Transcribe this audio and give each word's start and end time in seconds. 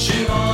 чего 0.00 0.34
бы 0.34 0.49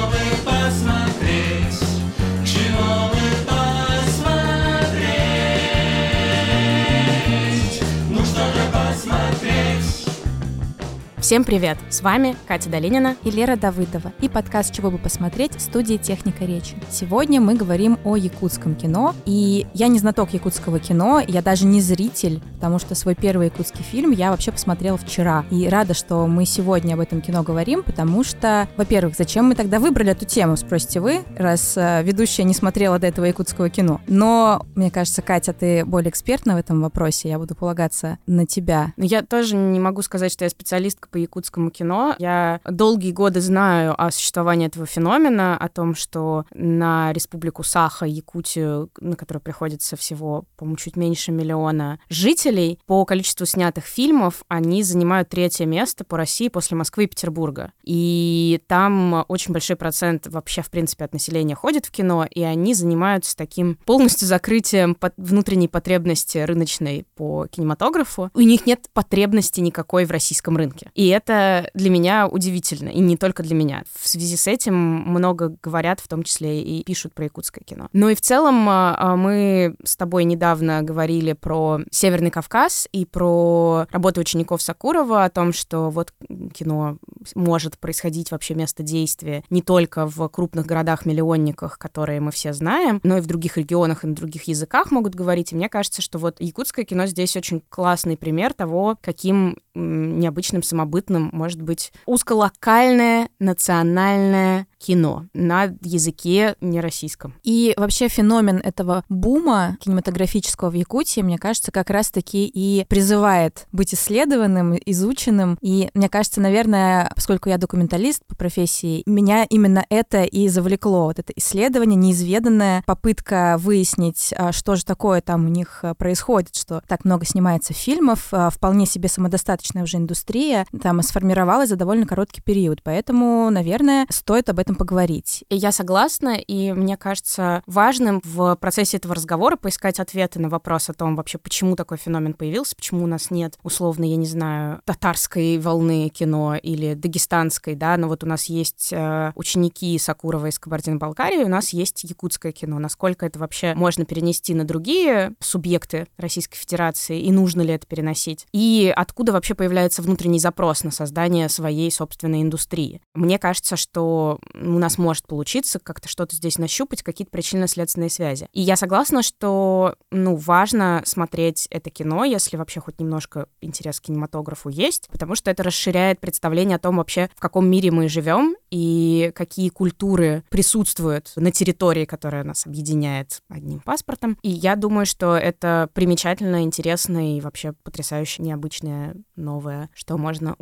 Всем 11.27 11.43
привет! 11.43 11.77
С 11.91 12.03
вами 12.03 12.37
Катя 12.47 12.71
Долинина. 12.71 13.17
и 13.25 13.33
Лера 13.33 13.57
Давыдова 13.57 14.13
и 14.21 14.29
подкаст 14.29 14.73
«Чего 14.73 14.93
бы 14.93 14.99
посмотреть» 14.99 15.61
студии 15.61 15.97
«Техника 15.97 16.45
речи». 16.45 16.77
Сегодня 16.89 17.41
мы 17.41 17.57
говорим 17.57 17.99
о 18.05 18.15
якутском 18.15 18.77
кино, 18.77 19.13
и 19.25 19.67
я 19.75 19.89
не 19.89 19.99
знаток 19.99 20.33
якутского 20.35 20.79
кино, 20.79 21.21
я 21.27 21.43
даже 21.43 21.67
не 21.67 21.81
зритель, 21.81 22.41
потому 22.55 22.79
что 22.79 22.95
свой 22.95 23.17
первый 23.17 23.47
якутский 23.47 23.83
фильм 23.83 24.13
я 24.13 24.31
вообще 24.31 24.53
посмотрела 24.53 24.97
вчера. 24.97 25.45
И 25.51 25.69
рада, 25.69 25.95
что 25.95 26.29
мы 26.29 26.47
сегодня 26.47 26.95
об 26.95 27.01
этом 27.01 27.21
кино 27.21 27.43
говорим, 27.43 27.83
потому 27.83 28.23
что, 28.23 28.69
во-первых, 28.77 29.17
зачем 29.19 29.47
мы 29.47 29.57
тогда 29.57 29.81
выбрали 29.81 30.13
эту 30.13 30.27
тему, 30.27 30.57
спросите 30.57 31.01
вы, 31.01 31.25
раз 31.37 31.77
э, 31.77 32.05
ведущая 32.05 32.45
не 32.45 32.55
смотрела 32.55 33.01
до 33.01 33.09
этого 33.09 33.25
якутского 33.25 33.69
кино. 33.69 34.01
Но, 34.07 34.65
мне 34.77 34.93
кажется, 34.93 35.23
Катя, 35.23 35.53
ты 35.53 35.85
более 35.85 36.11
экспертна 36.11 36.55
в 36.55 36.59
этом 36.59 36.81
вопросе, 36.83 37.31
я 37.31 37.41
буду 37.41 37.57
полагаться 37.57 38.19
на 38.29 38.47
тебя. 38.47 38.93
Я 38.97 39.23
тоже 39.23 39.57
не 39.57 39.81
могу 39.81 40.03
сказать, 40.03 40.31
что 40.31 40.45
я 40.45 40.51
специалистка 40.51 41.09
по 41.17 41.19
якутскому 41.19 41.71
кино. 41.71 42.15
Я 42.19 42.61
долгие 42.71 43.11
годы 43.11 43.41
знаю 43.41 43.95
о 43.99 44.11
существовании 44.11 44.67
этого 44.67 44.85
феномена, 44.85 45.57
о 45.57 45.69
том, 45.71 45.95
что 45.95 46.45
на 46.53 47.11
республику 47.15 47.63
Саха, 47.63 48.05
Якутию, 48.05 48.91
на 49.01 49.17
которую 49.17 49.41
приходится 49.41 49.97
всего, 49.97 50.45
по-моему, 50.59 50.77
чуть 50.77 50.97
меньше 50.97 51.33
миллиона 51.33 51.99
жителей, 52.11 52.79
по 52.85 53.07
количеству 53.07 53.47
снятых 53.47 53.85
фильмов 53.85 54.43
они 54.49 54.83
занимают 54.83 55.31
третье 55.31 55.65
место 55.65 56.05
по 56.05 56.19
России 56.19 56.49
после 56.49 56.77
Москвы 56.77 57.05
и 57.05 57.07
Петербурга. 57.07 57.73
И 57.83 58.61
там 58.67 59.25
очень 59.29 59.55
большой 59.55 59.77
процент 59.77 60.27
вообще, 60.27 60.61
в 60.61 60.69
принципе, 60.69 61.07
от 61.07 61.15
населения 61.15 61.55
ходит 61.55 61.87
в 61.87 61.93
кино, 61.93 62.27
и 62.31 62.43
они 62.43 62.75
занимаются 62.75 63.35
таким 63.35 63.77
полностью 63.87 64.29
закрытием 64.29 64.99
внутренней 65.17 65.69
потребности 65.69 66.37
рыночной 66.37 67.07
по 67.15 67.47
кинематографу. 67.47 68.31
У 68.35 68.41
них 68.41 68.67
нет 68.67 68.91
потребности 68.93 69.61
никакой 69.61 70.05
в 70.05 70.11
российском 70.11 70.59
рынке. 70.59 70.91
И 70.95 71.06
это 71.09 71.71
для 71.75 71.91
меня 71.91 72.27
удивительно, 72.29 72.89
и 72.89 73.01
не 73.01 73.17
только 73.17 73.43
для 73.43 73.55
меня. 73.55 73.85
В 73.95 74.09
связи 74.09 74.37
с 74.37 74.47
этим 74.47 74.75
много 74.75 75.57
говорят, 75.63 76.01
в 76.01 76.09
том 76.09 76.23
числе 76.23 76.63
и 76.63 76.85
пишут 76.85 77.15
про 77.15 77.25
якутское 77.25 77.63
кино. 77.65 77.89
Ну 77.93 78.09
и 78.09 78.15
в 78.15 78.21
целом 78.21 78.69
а, 78.69 78.97
а, 78.99 79.17
мы 79.17 79.77
с 79.85 79.97
тобой 79.97 80.25
недавно 80.25 80.83
говорили 80.83 81.33
про 81.33 81.81
Северный 81.91 82.31
Кавказ 82.31 82.89
и 82.93 83.05
про 83.05 83.87
работу 83.91 84.21
учеников 84.21 84.63
Сакурова, 84.63 85.25
о 85.25 85.31
том, 85.31 85.53
что 85.53 85.91
вот 85.91 86.13
кино 86.55 86.99
может 87.35 87.79
происходить 87.79 88.31
вообще 88.31 88.55
место 88.55 88.83
действия 88.83 89.45
не 89.51 89.63
только 89.63 90.07
в 90.07 90.29
крупных 90.29 90.67
городах-миллионниках, 90.67 91.79
которые 91.79 92.21
мы 92.21 92.31
все 92.31 92.53
знаем, 92.53 93.01
но 93.03 93.19
и 93.19 93.21
в 93.21 93.27
других 93.27 93.57
регионах 93.57 94.05
и 94.05 94.07
на 94.07 94.15
других 94.15 94.45
языках 94.45 94.91
могут 94.91 95.15
говорить. 95.15 95.53
И 95.53 95.57
мне 95.57 95.69
кажется, 95.69 96.03
что 96.03 96.19
вот 96.19 96.41
якутское 96.41 96.85
кино 96.85 97.07
здесь 97.07 97.37
очень 97.37 97.63
классный 97.69 98.17
пример 98.17 98.53
того, 98.53 98.99
каким 99.01 99.59
необычным, 99.75 100.63
самобытным 100.63 100.96
может 101.33 101.63
быть 101.63 101.93
узколокальное 102.07 103.29
национальное 103.39 104.67
кино 104.79 105.27
на 105.35 105.75
языке 105.83 106.57
нероссийском. 106.61 107.35
И 107.43 107.75
вообще 107.77 108.09
феномен 108.09 108.59
этого 108.59 109.05
бума 109.09 109.77
кинематографического 109.81 110.71
в 110.71 110.75
Якутии, 110.75 111.21
мне 111.21 111.39
кажется, 111.39 111.73
как 111.73 111.91
раз-таки 111.91 112.47
и 112.47 112.85
призывает 112.89 113.67
быть 113.73 113.95
исследованным, 113.95 114.77
изученным. 114.87 115.59
И 115.61 115.91
мне 115.95 116.09
кажется, 116.09 116.41
наверное, 116.41 117.11
поскольку 117.15 117.49
я 117.49 117.59
документалист 117.59 118.25
по 118.27 118.37
профессии, 118.37 119.03
меня 119.07 119.45
именно 119.45 119.85
это 119.89 120.23
и 120.25 120.49
завлекло. 120.49 121.07
Вот 121.07 121.19
это 121.19 121.33
исследование, 121.37 121.97
неизведанная 121.97 122.83
попытка 122.87 123.57
выяснить, 123.59 124.33
а, 124.37 124.53
что 124.53 124.77
же 124.77 124.85
такое 124.85 125.21
там 125.21 125.47
у 125.47 125.49
них 125.49 125.81
а, 125.83 125.95
происходит, 125.95 126.55
что 126.55 126.83
так 126.87 127.05
много 127.05 127.25
снимается 127.25 127.73
фильмов, 127.73 128.29
а, 128.33 128.51
вполне 128.51 128.87
себе 128.87 129.09
самодостаточная 129.09 129.83
уже 129.83 129.97
индустрия, 129.97 130.67
там 130.87 131.03
сформировалась 131.03 131.71
за 131.71 131.75
довольно 131.75 132.07
короткий 132.07 132.41
период. 132.41 132.81
Поэтому, 132.85 133.51
наверное, 133.51 134.07
стоит 134.09 134.49
об 134.49 134.61
этом 134.61 134.77
поговорить. 134.77 135.43
Я 135.51 135.73
согласна, 135.73 136.37
и 136.37 136.71
мне 136.71 136.97
кажется 136.97 137.65
важным 137.67 138.23
в 138.23 138.55
процессе 138.55 138.99
этого 138.99 139.17
разговора 139.17 139.57
поискать 139.57 139.99
ответы 139.99 140.39
на 140.39 140.49
вопрос 140.49 140.89
о 140.89 140.93
том 140.93 141.17
вообще, 141.17 141.39
почему 141.39 141.75
такой 141.75 141.99
феномен 141.99 142.35
появился, 142.35 142.77
почему 142.77 143.03
у 143.03 143.09
нас 143.09 143.33
нет, 143.33 143.59
условно, 143.65 144.05
я 144.05 144.15
не 144.15 144.27
знаю, 144.27 144.81
татарской 144.85 145.59
волны 145.59 146.09
кино 146.09 146.55
или 146.55 146.95
дагестанской, 146.95 147.75
да, 147.75 147.97
но 147.97 148.07
вот 148.07 148.23
у 148.23 148.29
нас 148.29 148.45
есть 148.45 148.91
э, 148.93 149.33
ученики 149.35 149.99
Сакурова 149.99 150.47
из 150.47 150.61
Кабардино-Балкарии, 150.61 151.43
у 151.43 151.49
нас 151.49 151.71
есть 151.71 152.05
якутское 152.05 152.53
кино. 152.53 152.79
Насколько 152.79 153.27
это 153.27 153.41
вообще 153.41 153.75
можно 153.75 154.05
перенести 154.05 154.55
на 154.55 154.63
другие 154.63 155.33
субъекты 155.41 156.07
Российской 156.17 156.59
Федерации, 156.59 157.21
и 157.23 157.33
нужно 157.33 157.63
ли 157.63 157.75
это 157.75 157.89
переносить? 157.89 158.47
И 158.53 158.93
откуда 158.95 159.33
вообще 159.33 159.57
появляется 159.57 160.01
внутренний 160.01 160.39
запрос 160.39 160.76
на 160.85 160.91
создание 160.91 161.49
своей 161.49 161.91
собственной 161.91 162.43
индустрии? 162.43 163.01
Мне 163.15 163.39
кажется, 163.39 163.77
что 163.77 164.39
у 164.55 164.79
нас 164.79 164.99
может 164.99 165.27
получиться 165.27 165.79
как-то 165.79 166.09
что-то 166.09 166.37
здесь 166.37 166.59
нащупать, 166.59 167.03
какие-то 167.03 167.31
причинно-следственные 167.31 168.11
связи. 168.11 168.49
И 168.53 168.61
я 168.61 168.77
согласна, 168.77 169.23
что, 169.23 169.97
ну, 170.11 170.37
важно 170.37 171.03
смотреть 171.05 171.67
это 171.71 171.91
кино, 171.91 172.25
если 172.25 172.57
вообще 172.57 172.81
хоть 172.81 173.01
немножко 173.01 173.49
интерес 173.61 174.01
к 174.01 174.05
кинематографу 174.05 174.69
есть, 174.69 175.09
потому 175.11 175.35
что 175.35 175.51
это 175.51 175.63
расширяет 175.63 176.21
представление 176.21 176.77
о 176.77 176.81
том 176.81 176.97
вообще, 176.97 177.31
в 177.35 177.41
каком 177.41 177.69
мире 177.69 177.91
мы 177.91 178.09
живем 178.09 178.57
и 178.71 179.33
какие 179.35 179.69
культуры 179.69 180.45
присутствуют 180.49 181.33
на 181.37 181.51
территории, 181.51 182.05
которая 182.05 182.45
нас 182.45 182.67
объединяет 182.67 183.43
одним 183.49 183.81
паспортом. 183.81 184.39
И 184.43 184.51
я 184.51 184.77
думаю, 184.77 185.07
что 185.07 185.37
это 185.37 185.89
примечательно, 185.93 186.63
интересно 186.63 187.37
и 187.37 187.41
вообще 187.41 187.73
потрясающе 187.83 188.43
необычное, 188.43 189.17
новое, 189.37 189.91
что 189.95 190.17
можно 190.19 190.55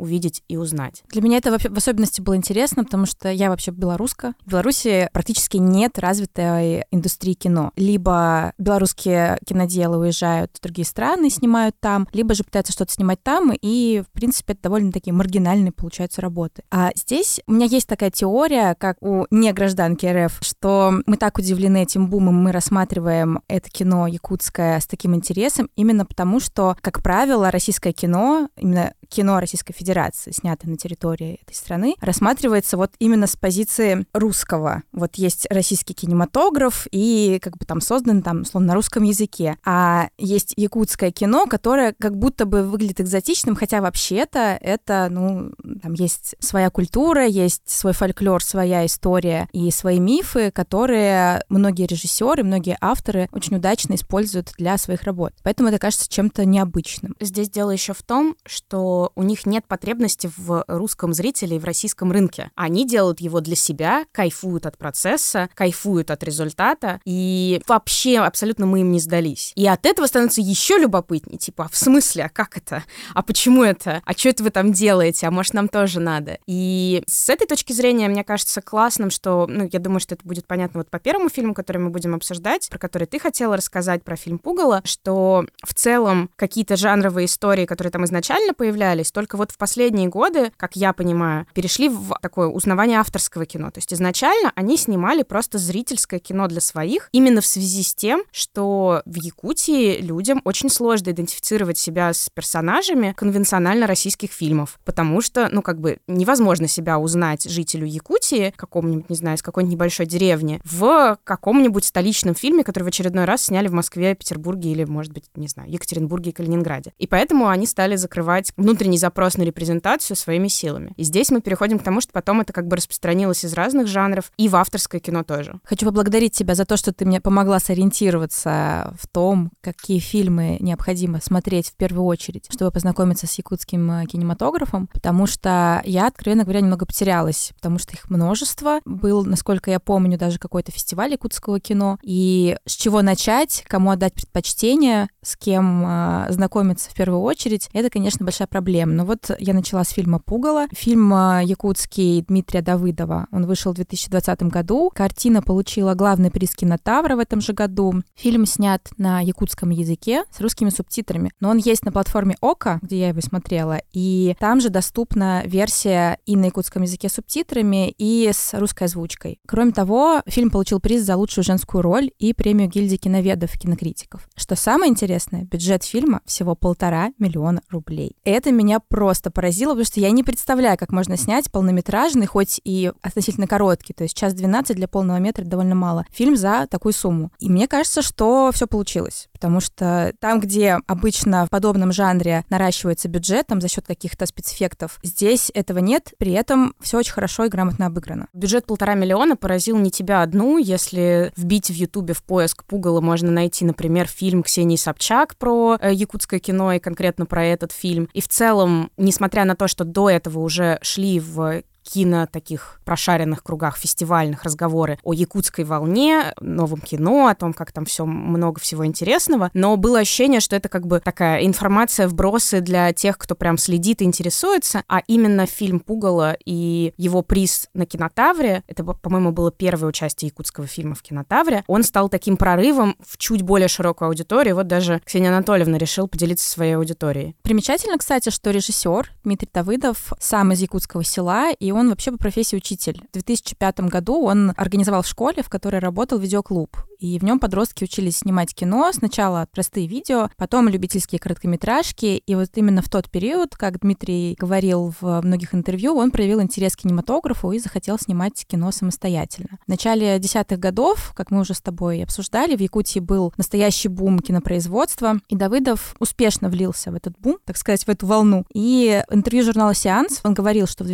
и 0.47 0.57
узнать. 0.57 1.03
Для 1.09 1.21
меня 1.21 1.37
это 1.37 1.57
в 1.57 1.77
особенности 1.77 2.21
было 2.21 2.35
интересно, 2.35 2.83
потому 2.83 3.05
что 3.05 3.29
я 3.29 3.49
вообще 3.49 3.71
белоруска. 3.71 4.33
В 4.45 4.51
Беларуси 4.51 5.09
практически 5.13 5.57
нет 5.57 5.99
развитой 5.99 6.85
индустрии 6.91 7.33
кино. 7.33 7.71
Либо 7.75 8.53
белорусские 8.57 9.37
киноделы 9.45 9.97
уезжают 9.97 10.51
в 10.57 10.61
другие 10.61 10.85
страны, 10.85 11.29
снимают 11.29 11.75
там, 11.79 12.07
либо 12.13 12.33
же 12.33 12.43
пытаются 12.43 12.73
что-то 12.73 12.93
снимать 12.93 13.21
там, 13.23 13.51
и, 13.59 14.03
в 14.07 14.11
принципе, 14.11 14.53
это 14.53 14.63
довольно 14.63 14.91
такие 14.91 15.13
маргинальные, 15.13 15.71
получаются, 15.71 16.21
работы. 16.21 16.63
А 16.71 16.91
здесь 16.95 17.41
у 17.47 17.53
меня 17.53 17.65
есть 17.65 17.87
такая 17.87 18.11
теория, 18.11 18.75
как 18.75 18.97
у 19.01 19.25
негражданки 19.31 20.05
РФ, 20.05 20.39
что 20.41 21.01
мы 21.05 21.17
так 21.17 21.37
удивлены 21.37 21.83
этим 21.83 22.09
бумом, 22.09 22.35
мы 22.35 22.51
рассматриваем 22.51 23.41
это 23.47 23.69
кино 23.69 24.07
якутское 24.07 24.79
с 24.79 24.87
таким 24.87 25.15
интересом, 25.15 25.69
именно 25.75 26.05
потому 26.05 26.39
что, 26.39 26.77
как 26.81 27.01
правило, 27.01 27.51
российское 27.51 27.91
кино, 27.91 28.49
именно 28.57 28.93
кино 29.09 29.39
Российской 29.39 29.73
Федерации, 29.73 29.94
снятое 30.31 30.69
на 30.69 30.77
территории 30.77 31.39
этой 31.45 31.55
страны, 31.55 31.95
рассматривается 32.01 32.77
вот 32.77 32.91
именно 32.99 33.27
с 33.27 33.35
позиции 33.35 34.05
русского. 34.13 34.83
Вот 34.91 35.15
есть 35.15 35.47
российский 35.49 35.93
кинематограф, 35.93 36.87
и 36.91 37.39
как 37.41 37.57
бы 37.57 37.65
там 37.65 37.81
создан 37.81 38.21
там, 38.21 38.41
условно, 38.41 38.69
на 38.69 38.75
русском 38.75 39.03
языке. 39.03 39.57
А 39.65 40.09
есть 40.17 40.53
якутское 40.57 41.11
кино, 41.11 41.45
которое 41.45 41.93
как 41.99 42.17
будто 42.17 42.45
бы 42.45 42.63
выглядит 42.63 43.01
экзотичным, 43.01 43.55
хотя 43.55 43.81
вообще-то 43.81 44.57
это, 44.61 45.07
ну, 45.09 45.51
там 45.81 45.93
есть 45.93 46.35
своя 46.39 46.69
культура, 46.69 47.25
есть 47.25 47.63
свой 47.65 47.93
фольклор, 47.93 48.43
своя 48.43 48.85
история 48.85 49.47
и 49.51 49.71
свои 49.71 49.99
мифы, 49.99 50.51
которые 50.51 51.43
многие 51.49 51.85
режиссеры, 51.85 52.43
многие 52.43 52.77
авторы 52.81 53.29
очень 53.31 53.55
удачно 53.55 53.95
используют 53.95 54.53
для 54.57 54.77
своих 54.77 55.03
работ. 55.03 55.33
Поэтому 55.43 55.69
это 55.69 55.79
кажется 55.79 56.09
чем-то 56.09 56.45
необычным. 56.45 57.15
Здесь 57.19 57.49
дело 57.49 57.71
еще 57.71 57.93
в 57.93 58.03
том, 58.03 58.35
что 58.45 59.11
у 59.15 59.23
них 59.23 59.45
нет 59.45 59.65
потребности 59.75 60.31
в 60.37 60.63
русском 60.69 61.13
зрителе 61.13 61.57
и 61.57 61.59
в 61.59 61.65
российском 61.65 62.09
рынке. 62.09 62.49
Они 62.55 62.87
делают 62.87 63.19
его 63.19 63.41
для 63.41 63.57
себя, 63.57 64.05
кайфуют 64.13 64.65
от 64.65 64.77
процесса, 64.77 65.49
кайфуют 65.53 66.11
от 66.11 66.23
результата, 66.23 67.01
и 67.03 67.61
вообще 67.67 68.19
абсолютно 68.19 68.65
мы 68.65 68.79
им 68.79 68.91
не 68.93 69.01
сдались. 69.01 69.51
И 69.55 69.67
от 69.67 69.85
этого 69.85 70.07
становится 70.07 70.39
еще 70.39 70.77
любопытнее, 70.77 71.37
типа, 71.37 71.65
а 71.65 71.67
в 71.67 71.75
смысле, 71.75 72.23
а 72.23 72.29
как 72.29 72.55
это? 72.55 72.85
А 73.13 73.21
почему 73.21 73.63
это? 73.63 74.01
А 74.05 74.13
что 74.13 74.29
это 74.29 74.43
вы 74.43 74.49
там 74.49 74.71
делаете? 74.71 75.27
А 75.27 75.31
может, 75.31 75.53
нам 75.53 75.67
тоже 75.67 75.99
надо? 75.99 76.37
И 76.47 77.03
с 77.05 77.27
этой 77.27 77.45
точки 77.45 77.73
зрения, 77.73 78.07
мне 78.07 78.23
кажется 78.23 78.61
классным, 78.61 79.09
что, 79.09 79.45
ну, 79.49 79.67
я 79.69 79.79
думаю, 79.79 79.99
что 79.99 80.15
это 80.15 80.25
будет 80.25 80.47
понятно 80.47 80.79
вот 80.79 80.89
по 80.89 80.99
первому 80.99 81.27
фильму, 81.27 81.53
который 81.53 81.79
мы 81.79 81.89
будем 81.89 82.15
обсуждать, 82.15 82.69
про 82.69 82.79
который 82.79 83.07
ты 83.07 83.19
хотела 83.19 83.57
рассказать, 83.57 84.03
про 84.03 84.15
фильм 84.15 84.39
«Пугало», 84.39 84.81
что 84.85 85.45
в 85.65 85.73
целом 85.73 86.29
какие-то 86.37 86.77
жанровые 86.77 87.25
истории, 87.25 87.65
которые 87.65 87.91
там 87.91 88.05
изначально 88.05 88.53
появлялись, 88.53 89.11
только 89.11 89.35
вот 89.35 89.51
в 89.51 89.57
последние 89.65 90.09
годы, 90.09 90.51
как 90.57 90.75
я 90.75 90.93
понимаю, 90.93 91.47
перешли 91.55 91.89
в 91.89 92.15
такое 92.21 92.47
узнавание 92.47 92.99
авторского 92.99 93.47
кино. 93.47 93.71
То 93.71 93.79
есть 93.79 93.91
изначально 93.91 94.51
они 94.53 94.77
снимали 94.77 95.23
просто 95.23 95.57
зрительское 95.57 96.19
кино 96.19 96.47
для 96.47 96.61
своих, 96.61 97.09
именно 97.11 97.41
в 97.41 97.47
связи 97.47 97.81
с 97.81 97.95
тем, 97.95 98.21
что 98.31 99.01
в 99.07 99.15
Якутии 99.15 99.99
людям 100.01 100.39
очень 100.45 100.69
сложно 100.69 101.09
идентифицировать 101.09 101.79
себя 101.79 102.13
с 102.13 102.29
персонажами 102.29 103.15
конвенционально 103.17 103.87
российских 103.87 104.31
фильмов, 104.31 104.77
потому 104.85 105.19
что, 105.21 105.49
ну, 105.51 105.63
как 105.63 105.81
бы 105.81 105.97
невозможно 106.05 106.67
себя 106.67 106.99
узнать 106.99 107.49
жителю 107.49 107.87
Якутии, 107.87 108.53
какому-нибудь, 108.55 109.09
не 109.09 109.15
знаю, 109.15 109.37
из 109.37 109.41
какой-нибудь 109.41 109.73
небольшой 109.73 110.05
деревни, 110.05 110.61
в 110.63 111.17
каком-нибудь 111.23 111.85
столичном 111.85 112.35
фильме, 112.35 112.63
который 112.63 112.83
в 112.83 112.87
очередной 112.87 113.25
раз 113.25 113.45
сняли 113.45 113.67
в 113.67 113.73
Москве, 113.73 114.13
Петербурге 114.13 114.71
или, 114.73 114.83
может 114.83 115.11
быть, 115.11 115.23
не 115.35 115.47
знаю, 115.47 115.71
Екатеринбурге 115.71 116.29
и 116.29 116.33
Калининграде. 116.33 116.93
И 116.99 117.07
поэтому 117.07 117.47
они 117.47 117.65
стали 117.65 117.95
закрывать 117.95 118.51
внутренний 118.57 118.99
запрос 118.99 119.37
на 119.37 119.54
репрезентацию 119.55 120.17
своими 120.17 120.49
силами. 120.49 120.93
И 120.97 121.03
здесь 121.03 121.31
мы 121.31 121.41
переходим 121.41 121.79
к 121.79 121.83
тому, 121.83 122.01
что 122.01 122.11
потом 122.11 122.41
это 122.41 122.51
как 122.51 122.67
бы 122.67 122.75
распространилось 122.75 123.45
из 123.45 123.53
разных 123.53 123.87
жанров, 123.87 124.31
и 124.37 124.49
в 124.49 124.55
авторское 124.55 124.99
кино 124.99 125.23
тоже. 125.23 125.59
Хочу 125.63 125.85
поблагодарить 125.85 126.33
тебя 126.33 126.55
за 126.55 126.65
то, 126.65 126.75
что 126.75 126.91
ты 126.91 127.05
мне 127.05 127.21
помогла 127.21 127.59
сориентироваться 127.59 128.93
в 128.99 129.07
том, 129.07 129.51
какие 129.61 129.99
фильмы 129.99 130.57
необходимо 130.59 131.21
смотреть 131.21 131.69
в 131.69 131.75
первую 131.75 132.05
очередь, 132.05 132.47
чтобы 132.51 132.71
познакомиться 132.71 133.27
с 133.27 133.33
якутским 133.35 133.91
э, 133.91 134.05
кинематографом, 134.05 134.87
потому 134.91 135.25
что 135.25 135.81
я, 135.85 136.07
откровенно 136.07 136.43
говоря, 136.43 136.61
немного 136.61 136.85
потерялась, 136.85 137.51
потому 137.55 137.79
что 137.79 137.93
их 137.93 138.09
множество. 138.09 138.79
Был, 138.85 139.23
насколько 139.23 139.71
я 139.71 139.79
помню, 139.79 140.17
даже 140.17 140.37
какой-то 140.37 140.71
фестиваль 140.71 141.11
якутского 141.11 141.59
кино. 141.59 141.97
И 142.01 142.57
с 142.65 142.73
чего 142.73 143.01
начать, 143.01 143.63
кому 143.67 143.91
отдать 143.91 144.13
предпочтение, 144.13 145.07
с 145.23 145.37
кем 145.37 145.85
э, 145.85 146.27
знакомиться 146.29 146.89
в 146.89 146.93
первую 146.93 147.21
очередь, 147.21 147.69
это, 147.73 147.89
конечно, 147.89 148.25
большая 148.25 148.47
проблема. 148.47 148.93
Но 148.93 149.05
вот 149.05 149.31
я 149.45 149.53
начала 149.53 149.83
с 149.83 149.89
фильма 149.89 150.19
«Пугало». 150.19 150.65
Фильм 150.71 151.13
э, 151.13 151.43
якутский 151.45 152.23
Дмитрия 152.27 152.61
Давыдова. 152.61 153.27
Он 153.31 153.45
вышел 153.45 153.73
в 153.73 153.75
2020 153.75 154.43
году. 154.43 154.91
Картина 154.93 155.43
получила 155.43 155.93
главный 155.93 156.31
приз 156.31 156.55
кинотавра 156.55 157.15
в 157.15 157.19
этом 157.19 157.41
же 157.41 157.53
году. 157.53 158.01
Фильм 158.15 158.47
снят 158.47 158.81
на 158.97 159.21
якутском 159.21 159.69
языке 159.69 160.23
с 160.31 160.41
русскими 160.41 160.69
субтитрами. 160.69 161.31
Но 161.39 161.49
он 161.49 161.57
есть 161.57 161.85
на 161.85 161.91
платформе 161.91 162.35
ОКА, 162.41 162.79
где 162.81 163.01
я 163.01 163.09
его 163.09 163.21
смотрела, 163.21 163.79
и 163.93 164.35
там 164.39 164.61
же 164.61 164.69
доступна 164.69 165.43
версия 165.45 166.17
и 166.25 166.35
на 166.35 166.45
якутском 166.45 166.81
языке 166.81 167.07
с 167.07 167.13
субтитрами, 167.13 167.93
и 167.99 168.31
с 168.33 168.57
русской 168.57 168.85
озвучкой. 168.85 169.39
Кроме 169.47 169.73
того, 169.73 170.23
фильм 170.25 170.49
получил 170.49 170.79
приз 170.79 171.03
за 171.03 171.17
лучшую 171.17 171.43
женскую 171.43 171.83
роль 171.83 172.09
и 172.17 172.33
премию 172.33 172.67
гильдии 172.67 172.97
киноведов 172.97 173.53
и 173.55 173.59
кинокритиков. 173.59 174.27
Что 174.35 174.55
самое 174.55 174.89
интересное, 174.89 175.43
бюджет 175.43 175.83
фильма 175.83 176.21
всего 176.25 176.55
полтора 176.55 177.11
миллиона 177.19 177.61
рублей. 177.69 178.15
Это 178.23 178.51
меня 178.51 178.79
просто 178.79 179.29
поразило, 179.35 179.71
потому 179.71 179.85
что 179.85 179.99
я 179.99 180.09
не 180.09 180.23
представляю, 180.23 180.77
как 180.77 180.91
можно 180.91 181.17
снять 181.17 181.51
полнометражный, 181.51 182.25
хоть 182.25 182.59
и 182.63 182.91
относительно 183.01 183.45
короткий, 183.45 183.93
то 183.93 184.03
есть 184.03 184.17
час 184.17 184.33
12 184.33 184.75
для 184.75 184.87
полного 184.87 185.17
метра 185.17 185.43
довольно 185.43 185.75
мало, 185.75 186.05
фильм 186.11 186.35
за 186.35 186.65
такую 186.67 186.93
сумму. 186.93 187.31
И 187.39 187.49
мне 187.49 187.67
кажется, 187.67 188.01
что 188.01 188.49
все 188.53 188.65
получилось, 188.65 189.27
потому 189.33 189.59
что 189.59 190.13
там, 190.19 190.39
где 190.39 190.79
обычно 190.87 191.45
в 191.45 191.49
подобном 191.49 191.91
жанре 191.91 192.45
наращивается 192.49 193.09
бюджет 193.09 193.47
там, 193.47 193.61
за 193.61 193.67
счет 193.67 193.85
каких-то 193.85 194.25
спецэффектов, 194.25 194.99
здесь 195.03 195.51
этого 195.53 195.79
нет, 195.79 196.13
при 196.17 196.31
этом 196.31 196.73
все 196.81 196.97
очень 196.97 197.13
хорошо 197.13 197.45
и 197.45 197.49
грамотно 197.49 197.87
обыграно. 197.87 198.27
Бюджет 198.33 198.65
полтора 198.65 198.95
миллиона 198.95 199.35
поразил 199.35 199.77
не 199.77 199.91
тебя 199.91 200.21
одну, 200.21 200.57
если 200.57 201.33
вбить 201.35 201.69
в 201.69 201.73
Ютубе 201.73 202.13
в 202.13 202.23
поиск 202.23 202.63
Пугало 202.63 203.01
можно 203.01 203.29
найти, 203.31 203.65
например, 203.65 204.07
фильм 204.07 204.43
Ксении 204.43 204.77
Собчак 204.77 205.35
про 205.35 205.77
э, 205.79 205.93
якутское 205.93 206.39
кино 206.39 206.71
и 206.71 206.79
конкретно 206.79 207.25
про 207.25 207.45
этот 207.45 207.73
фильм. 207.73 208.07
И 208.13 208.21
в 208.21 208.29
целом, 208.29 208.91
несмотря 208.97 209.24
на 209.45 209.55
то, 209.55 209.67
что 209.67 209.83
до 209.83 210.09
этого 210.09 210.39
уже 210.39 210.79
шли 210.81 211.19
в 211.19 211.63
кино 211.85 212.27
таких 212.27 212.79
прошаренных 212.83 213.43
кругах 213.43 213.77
фестивальных 213.77 214.43
разговоры 214.43 214.99
о 215.03 215.13
якутской 215.13 215.63
волне, 215.63 216.33
новом 216.41 216.81
кино, 216.81 217.27
о 217.27 217.35
том, 217.35 217.53
как 217.53 217.71
там 217.71 217.85
все 217.85 218.05
много 218.05 218.59
всего 218.59 218.85
интересного, 218.85 219.51
но 219.53 219.77
было 219.77 219.99
ощущение, 219.99 220.39
что 220.39 220.55
это 220.55 220.67
как 220.67 220.87
бы 220.87 220.99
такая 220.99 221.45
информация, 221.45 222.07
вбросы 222.07 222.61
для 222.61 222.91
тех, 222.93 223.17
кто 223.17 223.35
прям 223.35 223.57
следит 223.57 224.01
и 224.01 224.05
интересуется, 224.05 224.83
а 224.87 225.01
именно 225.07 225.45
фильм 225.45 225.79
«Пугало» 225.79 226.37
и 226.45 226.93
его 226.97 227.21
приз 227.21 227.69
на 227.73 227.85
кинотавре, 227.85 228.63
это, 228.67 228.83
по-моему, 228.83 229.31
было 229.31 229.51
первое 229.51 229.89
участие 229.89 230.29
якутского 230.29 230.67
фильма 230.67 230.95
в 230.95 231.01
кинотавре, 231.01 231.63
он 231.67 231.83
стал 231.83 232.09
таким 232.09 232.37
прорывом 232.37 232.95
в 233.05 233.17
чуть 233.17 233.41
более 233.41 233.67
широкую 233.67 234.07
аудиторию. 234.07 234.55
Вот 234.55 234.67
даже 234.67 235.01
Ксения 235.05 235.29
Анатольевна 235.29 235.77
решил 235.77 236.07
поделиться 236.07 236.49
своей 236.49 236.73
аудиторией. 236.73 237.35
Примечательно, 237.43 237.97
кстати, 237.97 238.29
что 238.29 238.51
режиссер 238.51 239.11
Дмитрий 239.23 239.49
Давыдов 239.53 240.13
сам 240.19 240.51
из 240.51 240.61
якутского 240.61 241.03
села, 241.03 241.51
и 241.51 241.71
он 241.75 241.89
вообще 241.89 242.11
по 242.11 242.17
профессии 242.17 242.55
учитель. 242.55 243.01
В 243.09 243.13
2005 243.13 243.81
году 243.81 244.23
он 244.23 244.53
организовал 244.55 245.01
в 245.01 245.07
школе, 245.07 245.43
в 245.43 245.49
которой 245.49 245.79
работал 245.79 246.17
видеоклуб. 246.17 246.77
И 246.99 247.19
в 247.19 247.23
нем 247.23 247.39
подростки 247.39 247.83
учились 247.83 248.17
снимать 248.17 248.53
кино. 248.53 248.91
Сначала 248.93 249.47
простые 249.51 249.87
видео, 249.87 250.29
потом 250.37 250.69
любительские 250.69 251.19
короткометражки. 251.19 252.21
И 252.25 252.35
вот 252.35 252.49
именно 252.55 252.81
в 252.81 252.89
тот 252.89 253.09
период, 253.09 253.55
как 253.55 253.79
Дмитрий 253.81 254.35
говорил 254.39 254.93
в 254.99 255.21
многих 255.21 255.53
интервью, 255.53 255.95
он 255.95 256.11
проявил 256.11 256.41
интерес 256.41 256.75
к 256.75 256.79
кинематографу 256.79 257.51
и 257.51 257.59
захотел 257.59 257.99
снимать 257.99 258.45
кино 258.47 258.71
самостоятельно. 258.71 259.59
В 259.65 259.69
начале 259.69 260.17
десятых 260.19 260.59
годов, 260.59 261.13
как 261.15 261.31
мы 261.31 261.41
уже 261.41 261.53
с 261.53 261.61
тобой 261.61 262.03
обсуждали, 262.03 262.55
в 262.55 262.61
Якутии 262.61 262.99
был 262.99 263.33
настоящий 263.37 263.89
бум 263.89 264.19
кинопроизводства, 264.19 265.19
и 265.27 265.35
Давыдов 265.35 265.95
успешно 265.99 266.49
влился 266.49 266.91
в 266.91 266.95
этот 266.95 267.17
бум, 267.19 267.37
так 267.45 267.57
сказать, 267.57 267.83
в 267.83 267.89
эту 267.89 268.07
волну. 268.07 268.45
И 268.53 269.03
интервью 269.11 269.43
журнала 269.43 269.73
«Сеанс» 269.73 270.21
он 270.23 270.33
говорил, 270.33 270.67
что 270.67 270.83
в 270.83 270.87